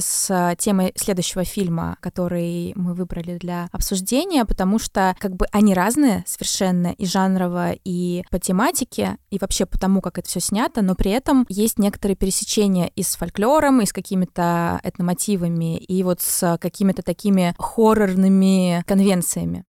с 0.00 0.56
темой 0.58 0.92
следующего 0.96 1.44
фильма, 1.44 1.96
который 2.00 2.72
мы 2.76 2.94
выбрали 2.94 3.38
для 3.38 3.68
обсуждения, 3.72 4.44
потому 4.44 4.78
что 4.78 5.14
как 5.18 5.36
бы 5.36 5.46
они 5.52 5.74
разные 5.74 6.24
совершенно 6.26 6.88
и 6.88 7.06
жанрово, 7.06 7.72
и 7.84 8.24
по 8.30 8.38
тематике, 8.38 9.16
и 9.30 9.38
вообще 9.40 9.66
по 9.66 9.78
тому, 9.78 10.00
как 10.00 10.18
это 10.18 10.28
все 10.28 10.40
снято, 10.40 10.82
но 10.82 10.94
при 10.94 11.10
этом 11.12 11.46
есть 11.48 11.78
некоторые 11.78 12.16
пересечения 12.16 12.90
и 12.94 13.02
с 13.02 13.16
фольклором, 13.16 13.80
и 13.80 13.86
с 13.86 13.92
какими-то 13.92 14.80
этномотивами, 14.82 15.78
и 15.78 16.02
вот 16.02 16.20
с 16.20 16.58
какими-то 16.60 17.02
такими 17.02 17.54
хоррорными 17.58 18.82
конвенциями. 18.86 19.64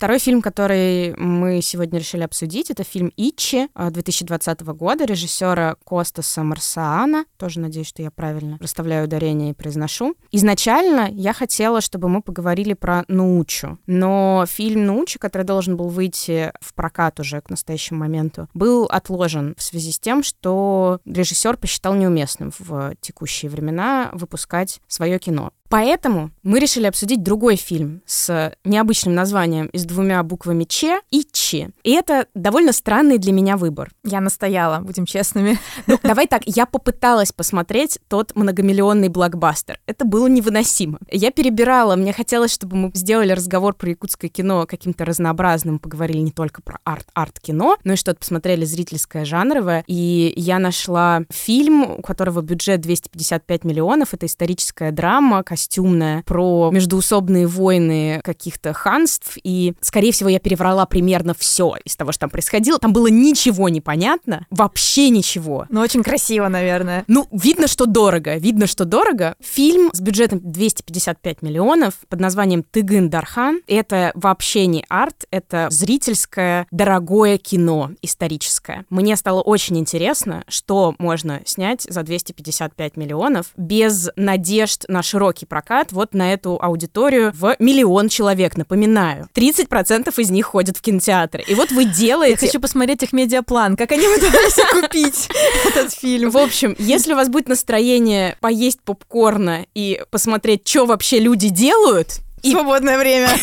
Второй 0.00 0.18
фильм, 0.18 0.40
который 0.40 1.14
мы 1.18 1.60
сегодня 1.60 1.98
решили 1.98 2.22
обсудить, 2.22 2.70
это 2.70 2.84
фильм 2.84 3.12
«Ичи» 3.18 3.68
2020 3.76 4.62
года 4.62 5.04
режиссера 5.04 5.76
Костаса 5.84 6.42
Марсаана. 6.42 7.26
Тоже 7.36 7.60
надеюсь, 7.60 7.88
что 7.88 8.00
я 8.00 8.10
правильно 8.10 8.56
расставляю 8.62 9.04
ударение 9.04 9.50
и 9.50 9.52
произношу. 9.52 10.16
Изначально 10.32 11.10
я 11.12 11.34
хотела, 11.34 11.82
чтобы 11.82 12.08
мы 12.08 12.22
поговорили 12.22 12.72
про 12.72 13.04
Научу, 13.08 13.78
но 13.86 14.46
фильм 14.48 14.86
Научи, 14.86 15.18
который 15.18 15.42
должен 15.42 15.76
был 15.76 15.88
выйти 15.88 16.50
в 16.62 16.72
прокат 16.72 17.20
уже 17.20 17.42
к 17.42 17.50
настоящему 17.50 17.98
моменту, 17.98 18.48
был 18.54 18.86
отложен 18.86 19.54
в 19.58 19.62
связи 19.62 19.92
с 19.92 19.98
тем, 19.98 20.22
что 20.22 21.00
режиссер 21.04 21.58
посчитал 21.58 21.94
неуместным 21.94 22.52
в 22.58 22.94
текущие 23.02 23.50
времена 23.50 24.08
выпускать 24.14 24.80
свое 24.88 25.18
кино. 25.18 25.52
Поэтому 25.70 26.32
мы 26.42 26.58
решили 26.58 26.86
обсудить 26.86 27.22
другой 27.22 27.54
фильм 27.54 28.02
с 28.04 28.52
необычным 28.64 29.14
названием 29.14 29.66
и 29.66 29.78
с 29.78 29.84
двумя 29.84 30.20
буквами 30.24 30.64
Ч 30.64 31.00
и 31.12 31.24
Ч. 31.32 31.70
И 31.84 31.92
это 31.92 32.26
довольно 32.34 32.72
странный 32.72 33.18
для 33.18 33.32
меня 33.32 33.56
выбор. 33.56 33.92
Я 34.02 34.20
настояла, 34.20 34.80
будем 34.80 35.06
честными. 35.06 35.58
Ну, 35.86 35.98
давай 36.02 36.26
так, 36.26 36.42
я 36.46 36.66
попыталась 36.66 37.32
посмотреть 37.32 37.98
тот 38.08 38.36
многомиллионный 38.36 39.08
блокбастер. 39.08 39.80
Это 39.86 40.04
было 40.04 40.26
невыносимо. 40.28 40.98
Я 41.10 41.30
перебирала, 41.30 41.96
мне 41.96 42.12
хотелось, 42.12 42.52
чтобы 42.52 42.76
мы 42.76 42.90
сделали 42.94 43.32
разговор 43.32 43.74
про 43.74 43.90
якутское 43.90 44.30
кино 44.30 44.66
каким-то 44.66 45.04
разнообразным, 45.04 45.78
поговорили 45.78 46.18
не 46.18 46.32
только 46.32 46.62
про 46.62 46.78
арт-арт-кино, 46.84 47.78
но 47.82 47.92
и 47.92 47.96
что-то 47.96 48.20
посмотрели 48.20 48.64
зрительское, 48.64 49.24
жанровое. 49.24 49.84
И 49.86 50.32
я 50.36 50.58
нашла 50.58 51.22
фильм, 51.30 51.98
у 51.98 52.02
которого 52.02 52.40
бюджет 52.40 52.80
255 52.80 53.64
миллионов. 53.64 54.14
Это 54.14 54.26
историческая 54.26 54.92
драма, 54.92 55.42
костюмная, 55.60 56.22
про 56.22 56.70
междуусобные 56.72 57.46
войны 57.46 58.20
каких-то 58.24 58.72
ханств, 58.72 59.36
и, 59.44 59.74
скорее 59.82 60.10
всего, 60.12 60.30
я 60.30 60.38
переврала 60.38 60.86
примерно 60.86 61.34
все 61.34 61.74
из 61.84 61.96
того, 61.96 62.12
что 62.12 62.20
там 62.20 62.30
происходило. 62.30 62.78
Там 62.78 62.94
было 62.94 63.08
ничего 63.08 63.68
непонятно, 63.68 64.46
вообще 64.50 65.10
ничего. 65.10 65.66
Ну, 65.68 65.82
очень 65.82 66.02
красиво, 66.02 66.48
наверное. 66.48 67.04
Ну, 67.08 67.28
видно, 67.30 67.68
что 67.68 67.84
дорого, 67.84 68.36
видно, 68.36 68.66
что 68.66 68.86
дорого. 68.86 69.34
Фильм 69.40 69.90
с 69.92 70.00
бюджетом 70.00 70.40
255 70.42 71.42
миллионов 71.42 71.94
под 72.08 72.20
названием 72.20 72.62
«Тыгын 72.62 73.10
Дархан». 73.10 73.60
Это 73.66 74.12
вообще 74.14 74.64
не 74.64 74.86
арт, 74.88 75.26
это 75.30 75.68
зрительское, 75.70 76.66
дорогое 76.70 77.36
кино 77.36 77.90
историческое. 78.00 78.86
Мне 78.88 79.14
стало 79.16 79.42
очень 79.42 79.78
интересно, 79.78 80.42
что 80.48 80.94
можно 80.98 81.42
снять 81.44 81.82
за 81.82 82.02
255 82.02 82.96
миллионов 82.96 83.48
без 83.58 84.08
надежд 84.16 84.86
на 84.88 85.02
широкий 85.02 85.49
прокат 85.50 85.92
вот 85.92 86.14
на 86.14 86.32
эту 86.32 86.58
аудиторию 86.62 87.32
в 87.34 87.56
миллион 87.58 88.08
человек, 88.08 88.56
напоминаю. 88.56 89.28
30% 89.34 90.14
из 90.16 90.30
них 90.30 90.46
ходят 90.46 90.78
в 90.78 90.80
кинотеатры. 90.80 91.44
И 91.46 91.54
вот 91.54 91.70
вы 91.72 91.84
делаете... 91.96 92.46
Я 92.46 92.48
хочу 92.48 92.60
посмотреть 92.60 93.02
их 93.02 93.12
медиаплан, 93.12 93.76
как 93.76 93.92
они 93.92 94.06
пытались 94.06 94.70
купить 94.70 95.28
этот 95.66 95.92
фильм. 95.92 96.30
В 96.30 96.38
общем, 96.38 96.74
если 96.78 97.12
у 97.12 97.16
вас 97.16 97.28
будет 97.28 97.48
настроение 97.48 98.38
поесть 98.40 98.80
попкорна 98.80 99.66
и 99.74 100.00
посмотреть, 100.10 100.66
что 100.66 100.86
вообще 100.86 101.18
люди 101.18 101.50
делают, 101.50 102.20
и... 102.42 102.52
Свободное 102.52 102.98
время. 102.98 103.28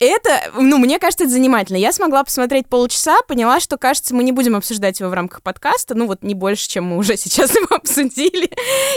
Это, 0.00 0.50
ну, 0.54 0.78
мне 0.78 0.98
кажется, 0.98 1.24
это 1.24 1.32
занимательно. 1.34 1.76
Я 1.76 1.92
смогла 1.92 2.24
посмотреть 2.24 2.66
полчаса, 2.66 3.20
поняла, 3.28 3.60
что, 3.60 3.76
кажется, 3.76 4.14
мы 4.14 4.24
не 4.24 4.32
будем 4.32 4.56
обсуждать 4.56 4.98
его 4.98 5.10
в 5.10 5.12
рамках 5.12 5.42
подкаста, 5.42 5.94
ну, 5.94 6.06
вот 6.06 6.22
не 6.22 6.34
больше, 6.34 6.68
чем 6.70 6.84
мы 6.86 6.96
уже 6.96 7.16
сейчас 7.18 7.54
его 7.54 7.76
обсудили. 7.76 8.50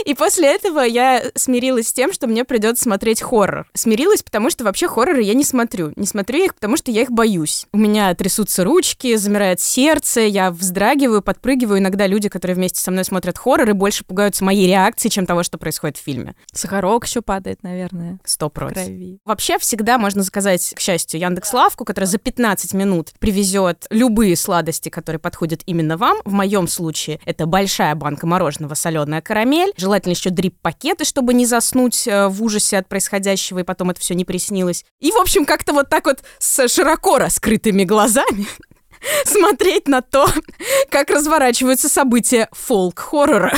И 0.06 0.14
после 0.14 0.56
этого 0.56 0.80
я 0.80 1.22
смирилась 1.36 1.90
с 1.90 1.94
тем, 1.94 2.14
что 2.14 2.28
мне 2.28 2.46
придется 2.46 2.84
смотреть 2.84 3.22
хоррор. 3.22 3.68
Смирилась, 3.74 4.24
потому 4.24 4.50
что 4.50 4.64
вообще 4.64 4.88
хорроры 4.88 5.22
я 5.24 5.34
не 5.34 5.44
смотрю. 5.44 5.92
Не 5.98 6.06
смотрю 6.06 6.46
их, 6.46 6.56
потому 6.56 6.78
что 6.78 6.90
я 6.90 7.02
их 7.02 7.12
боюсь. 7.12 7.68
У 7.74 7.78
меня 7.78 8.16
трясутся 8.16 8.64
ручки, 8.64 9.18
замирает 9.18 9.60
сердце, 9.60 10.22
я 10.22 10.52
вздрагиваю, 10.52 11.22
подпрыгиваю. 11.22 11.80
Иногда 11.80 12.08
люди, 12.08 12.30
которые 12.30 12.56
вместе 12.56 12.80
со 12.80 12.92
мной 12.92 13.04
смотрят 13.04 13.38
хорроры, 13.38 13.74
больше 13.74 14.06
пугаются 14.06 14.46
моей 14.46 14.68
реакции, 14.68 15.10
чем 15.10 15.26
того, 15.26 15.44
что 15.44 15.58
происходит 15.58 15.98
в 15.98 16.02
фильме. 16.02 16.36
Сахарок 16.54 17.06
еще 17.06 17.22
падает, 17.22 17.62
наверное. 17.62 18.20
Сто 18.24 18.50
процентов. 18.50 19.20
Вообще 19.26 19.60
всегда 19.60 19.98
можно 19.98 20.24
заказать, 20.24 20.74
к 20.74 20.80
счастью, 20.80 20.93
Яндекс 21.18 21.54
Лавку, 21.54 21.86
которая 21.86 22.08
за 22.08 22.18
15 22.18 22.74
минут 22.74 23.12
привезет 23.20 23.86
любые 23.90 24.36
сладости, 24.36 24.90
которые 24.90 25.20
подходят 25.20 25.62
именно 25.66 25.98
вам. 25.98 26.18
В 26.26 26.34
моем 26.34 26.68
случае 26.68 27.20
это 27.26 27.46
большая 27.46 27.96
банка 27.96 28.28
мороженого, 28.28 28.74
соленая 28.76 29.22
карамель. 29.22 29.74
Желательно 29.78 30.12
еще 30.14 30.30
дрип-пакеты, 30.30 31.06
чтобы 31.06 31.34
не 31.34 31.46
заснуть 31.46 32.08
э, 32.08 32.28
в 32.28 32.44
ужасе 32.44 32.78
от 32.78 32.88
происходящего, 32.88 33.60
и 33.60 33.64
потом 33.64 33.90
это 33.90 34.00
все 34.00 34.14
не 34.14 34.26
приснилось. 34.26 34.86
И, 35.00 35.12
в 35.12 35.18
общем, 35.18 35.46
как-то 35.46 35.74
вот 35.74 35.90
так 35.90 36.06
вот 36.06 36.20
с 36.40 36.68
широко 36.68 37.18
раскрытыми 37.18 37.84
глазами 37.84 38.48
смотреть 39.26 39.88
на 39.88 40.02
то, 40.02 40.28
как 40.90 41.10
разворачиваются 41.10 41.90
события 41.90 42.50
фолк-хоррора. 42.52 43.54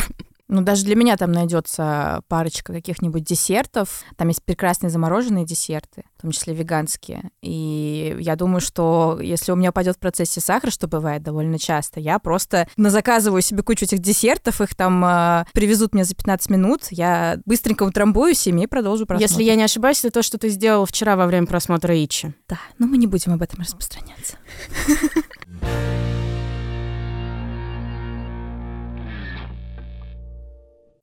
Ну, 0.47 0.61
даже 0.61 0.83
для 0.83 0.95
меня 0.95 1.17
там 1.17 1.31
найдется 1.31 2.21
парочка 2.27 2.71
каких-нибудь 2.71 3.23
десертов. 3.23 4.03
Там 4.15 4.27
есть 4.27 4.43
прекрасные 4.43 4.89
замороженные 4.91 5.45
десерты, 5.45 6.03
в 6.17 6.21
том 6.21 6.31
числе 6.31 6.53
веганские. 6.53 7.31
И 7.41 8.15
я 8.19 8.35
думаю, 8.35 8.61
что 8.61 9.19
если 9.21 9.51
у 9.51 9.55
меня 9.55 9.71
пойдет 9.71 9.95
в 9.95 9.99
процессе 9.99 10.41
сахар, 10.41 10.71
что 10.71 10.87
бывает 10.87 11.23
довольно 11.23 11.57
часто, 11.57 11.99
я 11.99 12.19
просто 12.19 12.67
заказываю 12.77 13.41
себе 13.41 13.63
кучу 13.63 13.85
этих 13.85 13.99
десертов, 13.99 14.61
их 14.61 14.75
там 14.75 15.03
э, 15.03 15.45
привезут 15.53 15.93
мне 15.93 16.03
за 16.03 16.13
15 16.15 16.49
минут, 16.51 16.87
я 16.91 17.39
быстренько 17.45 17.83
утрамбуюсь 17.83 18.45
ими 18.47 18.61
и 18.61 18.67
продолжу 18.67 19.05
просмотр. 19.05 19.31
Если 19.31 19.43
я 19.43 19.55
не 19.55 19.63
ошибаюсь, 19.63 19.99
это 19.99 20.11
то, 20.11 20.23
что 20.23 20.37
ты 20.37 20.49
сделал 20.49 20.85
вчера 20.85 21.15
во 21.15 21.25
время 21.25 21.47
просмотра 21.47 21.95
Ичи. 21.95 22.33
Да, 22.47 22.59
но 22.77 22.85
мы 22.85 22.97
не 22.97 23.07
будем 23.07 23.33
об 23.33 23.41
этом 23.41 23.61
распространяться. 23.61 24.37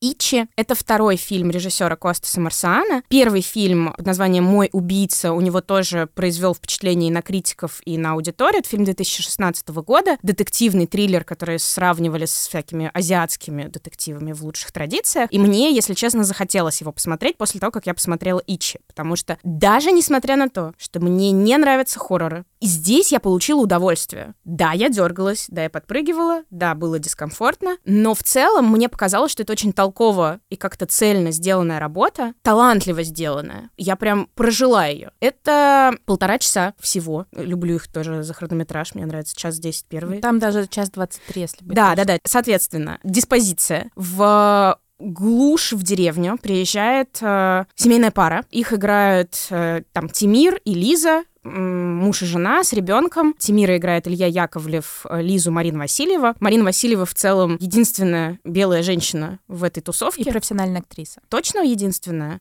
Ичи. 0.02 0.48
Это 0.56 0.74
второй 0.74 1.16
фильм 1.16 1.50
режиссера 1.50 1.94
Костаса 1.94 2.40
Марсиана. 2.40 3.04
Первый 3.06 3.40
фильм 3.40 3.94
под 3.96 4.04
названием 4.04 4.42
«Мой 4.42 4.68
убийца» 4.72 5.32
у 5.32 5.40
него 5.40 5.60
тоже 5.60 6.08
произвел 6.12 6.54
впечатление 6.54 7.08
и 7.08 7.12
на 7.12 7.22
критиков, 7.22 7.80
и 7.84 7.96
на 7.96 8.12
аудиторию. 8.12 8.58
Это 8.58 8.68
фильм 8.68 8.84
2016 8.84 9.68
года. 9.68 10.18
Детективный 10.24 10.88
триллер, 10.88 11.22
который 11.22 11.60
сравнивали 11.60 12.24
с 12.24 12.48
всякими 12.48 12.90
азиатскими 12.92 13.68
детективами 13.68 14.32
в 14.32 14.42
лучших 14.42 14.72
традициях. 14.72 15.28
И 15.32 15.38
мне, 15.38 15.72
если 15.72 15.94
честно, 15.94 16.24
захотелось 16.24 16.80
его 16.80 16.90
посмотреть 16.90 17.36
после 17.36 17.60
того, 17.60 17.70
как 17.70 17.86
я 17.86 17.94
посмотрела 17.94 18.42
Ичи. 18.44 18.80
Потому 18.88 19.14
что 19.14 19.38
даже 19.44 19.92
несмотря 19.92 20.34
на 20.34 20.48
то, 20.48 20.74
что 20.78 20.98
мне 20.98 21.30
не 21.30 21.56
нравятся 21.56 22.00
хорроры, 22.00 22.44
здесь 22.60 23.12
я 23.12 23.20
получила 23.20 23.60
удовольствие. 23.60 24.34
Да, 24.44 24.72
я 24.72 24.88
дергалась, 24.88 25.46
да, 25.48 25.62
я 25.62 25.70
подпрыгивала, 25.70 26.42
да, 26.50 26.74
было 26.74 26.98
дискомфортно, 26.98 27.76
но 27.84 28.14
в 28.14 28.24
целом 28.24 28.68
мне 28.68 28.88
показалось, 28.88 29.30
что 29.30 29.44
это 29.44 29.52
очень 29.52 29.72
толково 29.72 29.91
толково 29.92 30.40
и 30.48 30.56
как-то 30.56 30.86
цельно 30.86 31.30
сделанная 31.30 31.78
работа, 31.78 32.34
талантливо 32.42 33.02
сделанная. 33.02 33.70
Я 33.76 33.96
прям 33.96 34.28
прожила 34.34 34.86
ее. 34.86 35.10
Это 35.20 35.94
полтора 36.06 36.38
часа 36.38 36.74
всего. 36.80 37.26
Люблю 37.32 37.76
их 37.76 37.88
тоже 37.88 38.22
за 38.22 38.32
хронометраж. 38.34 38.94
Мне 38.94 39.06
нравится 39.06 39.36
час 39.36 39.58
10 39.58 39.86
первый. 39.88 40.20
Там 40.20 40.38
даже 40.38 40.66
час 40.66 40.90
23, 40.90 41.42
если 41.42 41.64
быть. 41.64 41.74
Да, 41.74 41.94
да, 41.94 42.04
да. 42.04 42.18
Соответственно, 42.24 42.98
диспозиция. 43.04 43.90
В 43.94 44.78
глушь 44.98 45.72
в 45.72 45.82
деревню 45.82 46.38
приезжает 46.40 47.18
э, 47.20 47.64
семейная 47.74 48.12
пара. 48.12 48.44
Их 48.50 48.72
играют 48.72 49.36
э, 49.50 49.82
там 49.92 50.08
Тимир 50.08 50.60
и 50.64 50.74
Лиза, 50.74 51.24
муж 51.44 52.22
и 52.22 52.26
жена 52.26 52.62
с 52.64 52.72
ребенком. 52.72 53.34
Тимира 53.38 53.76
играет 53.76 54.06
Илья 54.06 54.26
Яковлев, 54.26 55.04
э, 55.08 55.22
Лизу 55.22 55.50
Марина 55.50 55.80
Васильева. 55.80 56.34
Марина 56.40 56.64
Васильева 56.64 57.04
в 57.04 57.14
целом 57.14 57.56
единственная 57.60 58.38
белая 58.44 58.82
женщина 58.82 59.38
в 59.48 59.64
этой 59.64 59.80
тусовке. 59.80 60.22
И 60.22 60.30
профессиональная 60.30 60.80
актриса. 60.80 61.20
Точно 61.28 61.60
единственная? 61.60 62.40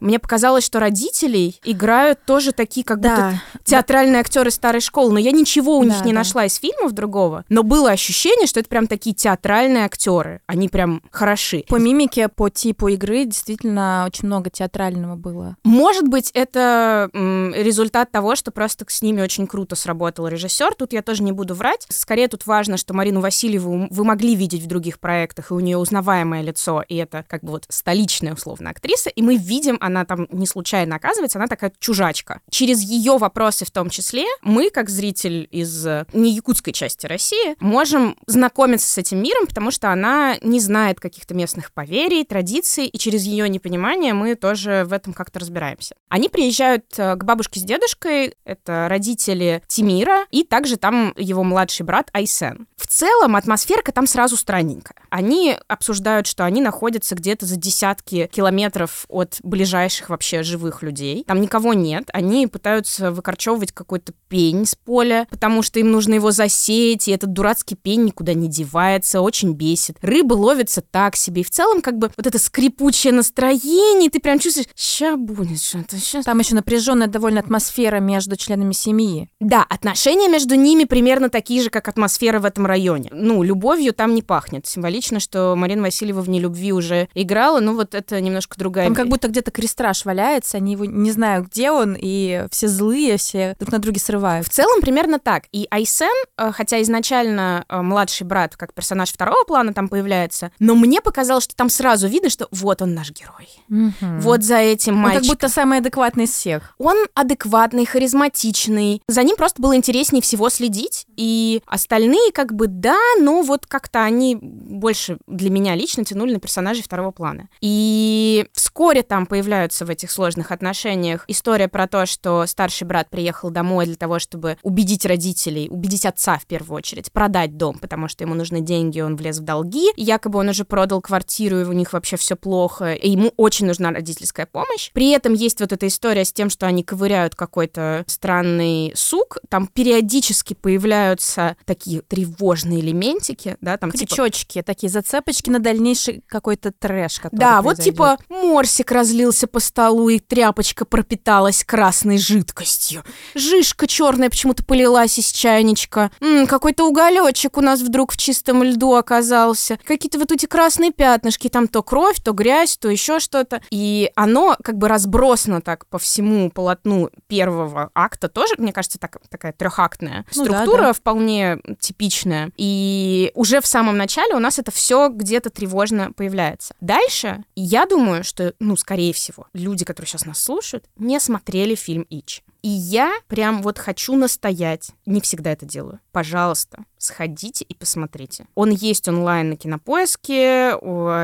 Мне 0.00 0.18
показалось, 0.18 0.64
что 0.64 0.80
родителей 0.80 1.60
играют 1.64 2.20
тоже 2.24 2.52
такие, 2.52 2.84
как 2.84 3.00
да. 3.00 3.14
будто 3.14 3.42
театральные 3.64 4.20
актеры 4.20 4.50
старой 4.50 4.80
школы. 4.80 5.12
Но 5.12 5.18
я 5.18 5.32
ничего 5.32 5.78
у 5.78 5.84
да, 5.84 5.88
них 5.88 6.04
не 6.04 6.12
да. 6.12 6.20
нашла 6.20 6.46
из 6.46 6.56
фильмов 6.56 6.92
другого. 6.92 7.44
Но 7.48 7.62
было 7.62 7.90
ощущение, 7.90 8.46
что 8.46 8.60
это 8.60 8.68
прям 8.68 8.86
такие 8.86 9.14
театральные 9.14 9.84
актеры. 9.84 10.40
Они 10.46 10.68
прям 10.68 11.02
хороши. 11.10 11.64
По 11.68 11.76
мимике, 11.76 12.28
по 12.28 12.48
типу 12.48 12.88
игры 12.88 13.24
действительно 13.24 14.04
очень 14.06 14.26
много 14.26 14.50
театрального 14.50 15.16
было. 15.16 15.56
Может 15.64 16.08
быть, 16.08 16.30
это 16.34 17.10
результат 17.12 18.10
того, 18.10 18.36
что 18.36 18.50
просто 18.50 18.84
с 18.88 19.02
ними 19.02 19.20
очень 19.20 19.46
круто 19.46 19.76
сработал 19.76 20.26
режиссер. 20.26 20.74
Тут 20.74 20.92
я 20.92 21.02
тоже 21.02 21.22
не 21.22 21.32
буду 21.32 21.54
врать. 21.54 21.86
Скорее 21.88 22.28
тут 22.28 22.46
важно, 22.46 22.76
что 22.76 22.94
Марину 22.94 23.20
Васильеву 23.20 23.88
вы 23.90 24.04
могли 24.04 24.34
видеть 24.34 24.62
в 24.62 24.66
других 24.66 24.98
проектах, 24.98 25.50
и 25.50 25.54
у 25.54 25.60
нее 25.60 25.76
узнаваемое 25.76 26.42
лицо, 26.42 26.84
и 26.88 26.96
это 26.96 27.24
как 27.28 27.42
бы 27.42 27.50
вот 27.50 27.66
столичная 27.68 28.34
условно 28.34 28.70
актриса, 28.70 29.10
и 29.10 29.22
мы 29.22 29.36
видим, 29.36 29.76
она 29.90 30.04
там 30.04 30.26
не 30.30 30.46
случайно 30.46 30.96
оказывается, 30.96 31.38
она 31.38 31.46
такая 31.46 31.72
чужачка. 31.78 32.40
Через 32.50 32.80
ее 32.80 33.18
вопросы 33.18 33.64
в 33.64 33.70
том 33.70 33.90
числе 33.90 34.24
мы, 34.42 34.70
как 34.70 34.88
зритель 34.88 35.48
из 35.50 35.86
э, 35.86 36.06
не 36.12 36.32
якутской 36.32 36.72
части 36.72 37.06
России, 37.06 37.56
можем 37.60 38.16
знакомиться 38.26 38.88
с 38.88 38.98
этим 38.98 39.22
миром, 39.22 39.46
потому 39.46 39.70
что 39.70 39.92
она 39.92 40.36
не 40.42 40.60
знает 40.60 41.00
каких-то 41.00 41.34
местных 41.34 41.72
поверий, 41.72 42.24
традиций, 42.24 42.86
и 42.86 42.98
через 42.98 43.24
ее 43.24 43.48
непонимание 43.48 44.14
мы 44.14 44.34
тоже 44.34 44.84
в 44.86 44.92
этом 44.92 45.12
как-то 45.12 45.40
разбираемся. 45.40 45.94
Они 46.08 46.28
приезжают 46.28 46.86
э, 46.96 47.16
к 47.16 47.24
бабушке 47.24 47.60
с 47.60 47.62
дедушкой, 47.62 48.34
это 48.44 48.86
родители 48.88 49.62
Тимира, 49.66 50.26
и 50.30 50.44
также 50.44 50.76
там 50.76 51.12
его 51.16 51.42
младший 51.44 51.84
брат 51.84 52.10
Айсен. 52.12 52.66
В 52.76 52.86
целом 52.86 53.36
атмосферка 53.36 53.92
там 53.92 54.06
сразу 54.06 54.36
странненькая. 54.36 54.96
Они 55.10 55.56
обсуждают, 55.68 56.26
что 56.26 56.44
они 56.44 56.60
находятся 56.62 57.14
где-то 57.14 57.46
за 57.46 57.56
десятки 57.56 58.28
километров 58.32 59.06
от 59.08 59.38
ближайшего 59.42 59.79
ближайших 59.80 60.10
вообще 60.10 60.42
живых 60.42 60.82
людей. 60.82 61.24
Там 61.26 61.40
никого 61.40 61.72
нет. 61.72 62.08
Они 62.12 62.46
пытаются 62.46 63.10
выкорчевывать 63.10 63.72
какой-то 63.72 64.12
пень 64.28 64.66
с 64.66 64.74
поля, 64.74 65.26
потому 65.30 65.62
что 65.62 65.80
им 65.80 65.90
нужно 65.90 66.14
его 66.14 66.30
засеять, 66.30 67.08
и 67.08 67.12
этот 67.12 67.32
дурацкий 67.32 67.76
пень 67.76 68.04
никуда 68.04 68.34
не 68.34 68.48
девается, 68.48 69.22
очень 69.22 69.52
бесит. 69.52 69.96
Рыба 70.02 70.34
ловится 70.34 70.82
так 70.82 71.16
себе. 71.16 71.40
И 71.40 71.44
в 71.44 71.50
целом, 71.50 71.80
как 71.80 71.96
бы, 71.96 72.10
вот 72.16 72.26
это 72.26 72.38
скрипучее 72.38 73.12
настроение, 73.12 74.10
ты 74.10 74.20
прям 74.20 74.38
чувствуешь, 74.38 74.68
ща 74.76 75.16
будет 75.16 75.60
что-то, 75.62 75.96
сейчас. 75.96 76.26
Там 76.26 76.38
еще 76.38 76.54
напряженная 76.54 77.06
довольно 77.06 77.40
атмосфера 77.40 78.00
между 78.00 78.36
членами 78.36 78.72
семьи. 78.72 79.28
Да, 79.40 79.64
отношения 79.68 80.28
между 80.28 80.56
ними 80.56 80.84
примерно 80.84 81.30
такие 81.30 81.62
же, 81.62 81.70
как 81.70 81.88
атмосфера 81.88 82.38
в 82.38 82.44
этом 82.44 82.66
районе. 82.66 83.08
Ну, 83.12 83.42
любовью 83.42 83.94
там 83.94 84.14
не 84.14 84.22
пахнет. 84.22 84.66
Символично, 84.66 85.20
что 85.20 85.54
Марина 85.56 85.82
Васильева 85.82 86.20
в 86.20 86.28
нелюбви 86.28 86.72
уже 86.72 87.08
играла, 87.14 87.60
но 87.60 87.72
вот 87.72 87.94
это 87.94 88.20
немножко 88.20 88.58
другая... 88.58 88.86
Там 88.86 88.94
как 88.94 89.08
будто 89.08 89.28
где-то 89.28 89.50
страж 89.70 90.04
валяется, 90.04 90.56
они 90.56 90.72
его 90.72 90.84
не 90.84 91.10
знают, 91.10 91.48
где 91.48 91.70
он, 91.70 91.96
и 91.98 92.46
все 92.50 92.68
злые, 92.68 93.16
все 93.16 93.54
друг 93.58 93.72
на 93.72 93.78
друге 93.78 94.00
срывают. 94.00 94.46
В 94.46 94.50
целом 94.50 94.80
примерно 94.80 95.18
так. 95.18 95.44
И 95.52 95.66
Айсен, 95.70 96.08
э, 96.36 96.52
хотя 96.52 96.82
изначально 96.82 97.64
э, 97.68 97.80
младший 97.80 98.26
брат 98.26 98.56
как 98.56 98.74
персонаж 98.74 99.12
второго 99.12 99.44
плана 99.44 99.72
там 99.72 99.88
появляется, 99.88 100.50
но 100.58 100.74
мне 100.74 101.00
показалось, 101.00 101.44
что 101.44 101.56
там 101.56 101.70
сразу 101.70 102.08
видно, 102.08 102.30
что 102.30 102.48
вот 102.50 102.82
он 102.82 102.94
наш 102.94 103.10
герой. 103.10 103.48
Мгм. 103.68 104.20
Вот 104.20 104.42
за 104.42 104.56
этим 104.56 104.94
он 104.94 105.00
мальчиком. 105.00 105.22
как 105.22 105.36
будто 105.36 105.48
самый 105.48 105.78
адекватный 105.78 106.24
из 106.24 106.30
всех. 106.30 106.74
Он 106.78 106.96
адекватный, 107.14 107.86
харизматичный. 107.86 109.02
За 109.08 109.22
ним 109.22 109.36
просто 109.36 109.62
было 109.62 109.76
интереснее 109.76 110.22
всего 110.22 110.48
следить. 110.50 111.06
И 111.16 111.62
остальные, 111.66 112.32
как 112.32 112.52
бы, 112.52 112.66
да, 112.66 112.98
но 113.20 113.42
вот 113.42 113.66
как-то 113.66 114.02
они 114.02 114.36
больше 114.40 115.18
для 115.26 115.50
меня 115.50 115.74
лично 115.74 116.04
тянули 116.04 116.34
на 116.34 116.40
персонажей 116.40 116.82
второго 116.82 117.10
плана. 117.10 117.48
И 117.60 118.46
вскоре 118.52 119.02
там 119.02 119.26
появляются 119.26 119.59
в 119.68 119.90
этих 119.90 120.10
сложных 120.10 120.50
отношениях 120.50 121.24
история 121.28 121.68
про 121.68 121.86
то, 121.86 122.06
что 122.06 122.46
старший 122.46 122.86
брат 122.86 123.10
приехал 123.10 123.50
домой 123.50 123.86
для 123.86 123.96
того, 123.96 124.18
чтобы 124.18 124.56
убедить 124.62 125.04
родителей, 125.04 125.68
убедить 125.70 126.06
отца 126.06 126.38
в 126.38 126.46
первую 126.46 126.78
очередь, 126.78 127.12
продать 127.12 127.56
дом, 127.56 127.78
потому 127.78 128.08
что 128.08 128.24
ему 128.24 128.34
нужны 128.34 128.60
деньги, 128.60 129.00
он 129.00 129.16
влез 129.16 129.38
в 129.38 129.42
долги. 129.42 129.90
И 129.96 130.02
якобы 130.02 130.38
он 130.38 130.48
уже 130.48 130.64
продал 130.64 131.00
квартиру, 131.00 131.60
и 131.60 131.64
у 131.64 131.72
них 131.72 131.92
вообще 131.92 132.16
все 132.16 132.36
плохо, 132.36 132.92
и 132.94 133.10
ему 133.10 133.32
очень 133.36 133.66
нужна 133.66 133.90
родительская 133.90 134.46
помощь. 134.46 134.90
При 134.92 135.10
этом 135.10 135.34
есть 135.34 135.60
вот 135.60 135.72
эта 135.72 135.86
история 135.86 136.24
с 136.24 136.32
тем, 136.32 136.50
что 136.50 136.66
они 136.66 136.82
ковыряют 136.82 137.34
какой-то 137.34 138.04
странный 138.06 138.92
сук. 138.94 139.38
Там 139.48 139.66
периодически 139.66 140.54
появляются 140.54 141.56
такие 141.64 142.02
тревожные 142.02 142.80
элементики, 142.80 143.56
да, 143.60 143.76
там 143.76 143.90
типа... 143.90 144.14
Крючочки, 144.14 144.62
такие 144.62 144.90
зацепочки 144.90 145.50
на 145.50 145.58
дальнейший 145.58 146.22
какой-то 146.26 146.72
трэш, 146.72 147.20
который 147.20 147.40
Да, 147.40 147.62
вот 147.62 147.76
произойдет. 147.76 147.94
типа 147.94 148.18
морсик 148.28 148.90
разлился 148.92 149.39
по 149.46 149.60
столу, 149.60 150.08
и 150.08 150.18
тряпочка 150.18 150.84
пропиталась 150.84 151.64
красной 151.64 152.18
жидкостью. 152.18 153.04
Жишка 153.34 153.86
черная 153.86 154.30
почему-то 154.30 154.64
полилась 154.64 155.18
из 155.18 155.30
чайничка. 155.32 156.10
Какой-то 156.48 156.86
уголечек 156.86 157.56
у 157.56 157.60
нас 157.60 157.80
вдруг 157.80 158.12
в 158.12 158.16
чистом 158.16 158.62
льду 158.62 158.94
оказался. 158.94 159.78
Какие-то 159.84 160.18
вот 160.18 160.32
эти 160.32 160.46
красные 160.46 160.92
пятнышки, 160.92 161.48
там 161.48 161.68
то 161.68 161.82
кровь, 161.82 162.20
то 162.22 162.32
грязь, 162.32 162.76
то 162.76 162.88
еще 162.88 163.20
что-то. 163.20 163.60
И 163.70 164.10
оно 164.14 164.56
как 164.62 164.76
бы 164.78 164.88
разбросано 164.88 165.60
так 165.60 165.86
по 165.86 165.98
всему 165.98 166.50
полотну 166.50 167.10
первого 167.26 167.90
акта 167.94 168.28
тоже, 168.28 168.54
мне 168.58 168.72
кажется, 168.72 168.98
так, 168.98 169.18
такая 169.28 169.52
трехактная 169.52 170.24
Ну 170.34 170.44
да, 170.44 170.50
структура 170.50 170.82
да. 170.82 170.92
вполне 170.92 171.58
типичная. 171.78 172.50
И 172.56 173.30
уже 173.34 173.60
в 173.60 173.66
самом 173.66 173.96
начале 173.96 174.34
у 174.34 174.38
нас 174.38 174.58
это 174.58 174.70
все 174.70 175.08
где-то 175.08 175.50
тревожно 175.50 176.12
появляется. 176.12 176.74
Дальше, 176.80 177.44
я 177.54 177.86
думаю, 177.86 178.24
что, 178.24 178.54
ну, 178.60 178.76
скорее 178.76 179.12
всего, 179.12 179.29
люди, 179.52 179.84
которые 179.84 180.08
сейчас 180.08 180.26
нас 180.26 180.42
слушают, 180.42 180.86
не 180.96 181.18
смотрели 181.20 181.74
фильм 181.74 182.06
«Ич». 182.10 182.42
И 182.62 182.68
я 182.68 183.12
прям 183.26 183.62
вот 183.62 183.78
хочу 183.78 184.16
настоять, 184.16 184.90
не 185.06 185.20
всегда 185.20 185.52
это 185.52 185.64
делаю, 185.64 186.00
пожалуйста, 186.12 186.84
сходите 187.00 187.64
и 187.64 187.74
посмотрите. 187.74 188.46
Он 188.54 188.70
есть 188.70 189.08
онлайн 189.08 189.50
на 189.50 189.56
Кинопоиске, 189.56 190.72